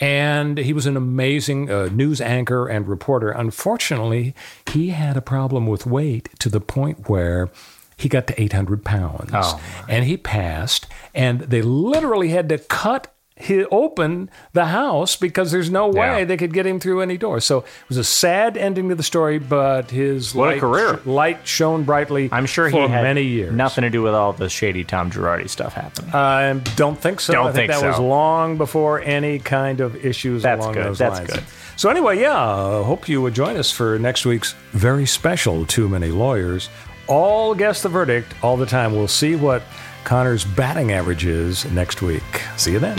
And 0.00 0.58
he 0.58 0.72
was 0.72 0.86
an 0.86 0.96
amazing 0.96 1.65
uh, 1.70 1.88
news 1.92 2.20
anchor 2.20 2.66
and 2.68 2.86
reporter. 2.88 3.30
Unfortunately, 3.30 4.34
he 4.70 4.90
had 4.90 5.16
a 5.16 5.22
problem 5.22 5.66
with 5.66 5.86
weight 5.86 6.28
to 6.40 6.48
the 6.48 6.60
point 6.60 7.08
where 7.08 7.50
he 7.96 8.08
got 8.08 8.26
to 8.26 8.40
800 8.40 8.84
pounds, 8.84 9.30
Oh, 9.32 9.60
and 9.88 10.04
he 10.04 10.16
passed. 10.16 10.86
And 11.14 11.40
they 11.40 11.62
literally 11.62 12.28
had 12.28 12.48
to 12.50 12.58
cut. 12.58 13.12
He 13.38 13.66
open 13.66 14.30
the 14.54 14.64
house 14.66 15.14
because 15.14 15.52
there's 15.52 15.70
no 15.70 15.88
way 15.88 16.20
Yeah. 16.20 16.24
they 16.24 16.38
could 16.38 16.54
get 16.54 16.64
him 16.66 16.80
through 16.80 17.02
any 17.02 17.18
door. 17.18 17.38
So 17.40 17.58
it 17.58 17.64
was 17.88 17.98
a 17.98 18.04
sad 18.04 18.56
ending 18.56 18.88
to 18.88 18.94
the 18.94 19.02
story, 19.02 19.38
but 19.38 19.90
his 19.90 20.34
What 20.34 20.48
a 20.48 20.50
light, 20.52 20.60
career. 20.60 21.00
light 21.04 21.38
shone 21.46 21.82
brightly. 21.82 22.30
I'm 22.32 22.46
sure 22.46 22.68
he 22.70 22.78
had 22.78 23.02
many 23.02 23.24
years. 23.24 23.52
nothing 23.52 23.82
to 23.82 23.90
do 23.90 24.00
with 24.00 24.14
all 24.14 24.32
the 24.32 24.48
shady 24.48 24.84
Tom 24.84 25.10
Girardi 25.10 25.50
stuff 25.50 25.74
happening. 25.74 26.14
I 26.14 26.54
don't 26.76 26.98
think 26.98 27.20
so. 27.20 27.34
Don't 27.34 27.48
I 27.48 27.52
think, 27.52 27.70
think 27.70 27.82
that 27.82 27.86
was 27.90 27.98
long 27.98 28.56
before 28.56 29.02
any 29.02 29.38
kind 29.38 29.80
of 29.82 30.02
issues 30.02 30.42
That's 30.42 30.62
along 30.64 30.74
good. 30.74 30.86
those 30.86 30.98
That's 30.98 31.18
lines. 31.18 31.30
good. 31.30 31.44
So 31.76 31.90
anyway, 31.90 32.18
yeah, 32.18 32.32
uh, 32.42 32.84
hope 32.84 33.06
you 33.06 33.20
would 33.20 33.34
join 33.34 33.58
us 33.58 33.70
for 33.70 33.98
next 33.98 34.24
week's 34.24 34.54
very 34.72 35.04
special 35.04 35.66
Too 35.66 35.90
Many 35.90 36.08
Lawyers. 36.08 36.70
All 37.06 37.54
guess 37.54 37.82
the 37.82 37.90
verdict 37.90 38.32
all 38.42 38.56
the 38.56 38.64
time. 38.64 38.92
We'll 38.96 39.08
see 39.08 39.36
what 39.36 39.62
Connor's 40.04 40.44
batting 40.46 40.92
average 40.92 41.26
is 41.26 41.70
next 41.72 42.00
week. 42.00 42.22
See 42.56 42.72
you 42.72 42.78
then. 42.78 42.98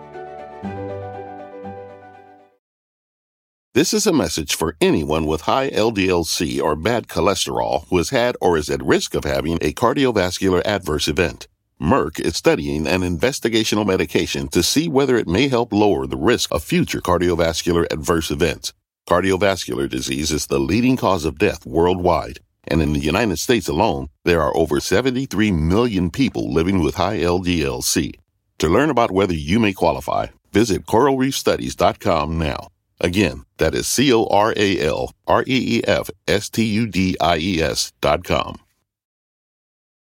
This 3.73 3.93
is 3.93 4.05
a 4.05 4.11
message 4.11 4.53
for 4.53 4.75
anyone 4.81 5.25
with 5.25 5.47
high 5.47 5.69
LDLC 5.69 6.61
or 6.61 6.75
bad 6.75 7.07
cholesterol 7.07 7.87
who 7.87 7.99
has 7.99 8.09
had 8.09 8.35
or 8.41 8.57
is 8.57 8.69
at 8.69 8.83
risk 8.83 9.15
of 9.15 9.23
having 9.23 9.59
a 9.61 9.71
cardiovascular 9.71 10.61
adverse 10.65 11.07
event. 11.07 11.47
Merck 11.81 12.19
is 12.19 12.35
studying 12.35 12.85
an 12.85 12.99
investigational 12.99 13.87
medication 13.87 14.49
to 14.49 14.61
see 14.61 14.89
whether 14.89 15.15
it 15.15 15.25
may 15.25 15.47
help 15.47 15.71
lower 15.71 16.05
the 16.05 16.17
risk 16.17 16.51
of 16.51 16.65
future 16.65 16.99
cardiovascular 16.99 17.87
adverse 17.89 18.29
events. 18.29 18.73
Cardiovascular 19.07 19.89
disease 19.89 20.33
is 20.33 20.47
the 20.47 20.59
leading 20.59 20.97
cause 20.97 21.23
of 21.23 21.39
death 21.39 21.65
worldwide, 21.65 22.41
and 22.65 22.81
in 22.81 22.91
the 22.91 22.99
United 22.99 23.39
States 23.39 23.69
alone, 23.69 24.09
there 24.25 24.41
are 24.41 24.55
over 24.57 24.81
73 24.81 25.49
million 25.53 26.11
people 26.11 26.53
living 26.53 26.83
with 26.83 26.95
high 26.95 27.19
LDLC. 27.19 28.15
To 28.57 28.67
learn 28.67 28.89
about 28.89 29.11
whether 29.11 29.33
you 29.33 29.59
may 29.59 29.71
qualify, 29.71 30.27
visit 30.51 30.85
coralreefstudies.com 30.85 32.37
now. 32.37 32.67
Again, 33.03 33.45
that 33.57 33.73
is 33.73 33.87
C 33.87 34.13
O 34.13 34.25
R 34.27 34.53
A 34.55 34.79
L 34.79 35.11
R 35.25 35.41
E 35.47 35.77
E 35.77 35.83
F 35.85 36.11
S 36.27 36.49
T 36.49 36.63
U 36.63 36.85
D 36.85 37.17
I 37.19 37.37
E 37.37 37.61
S 37.61 37.93
dot 37.99 38.23
com. 38.23 38.60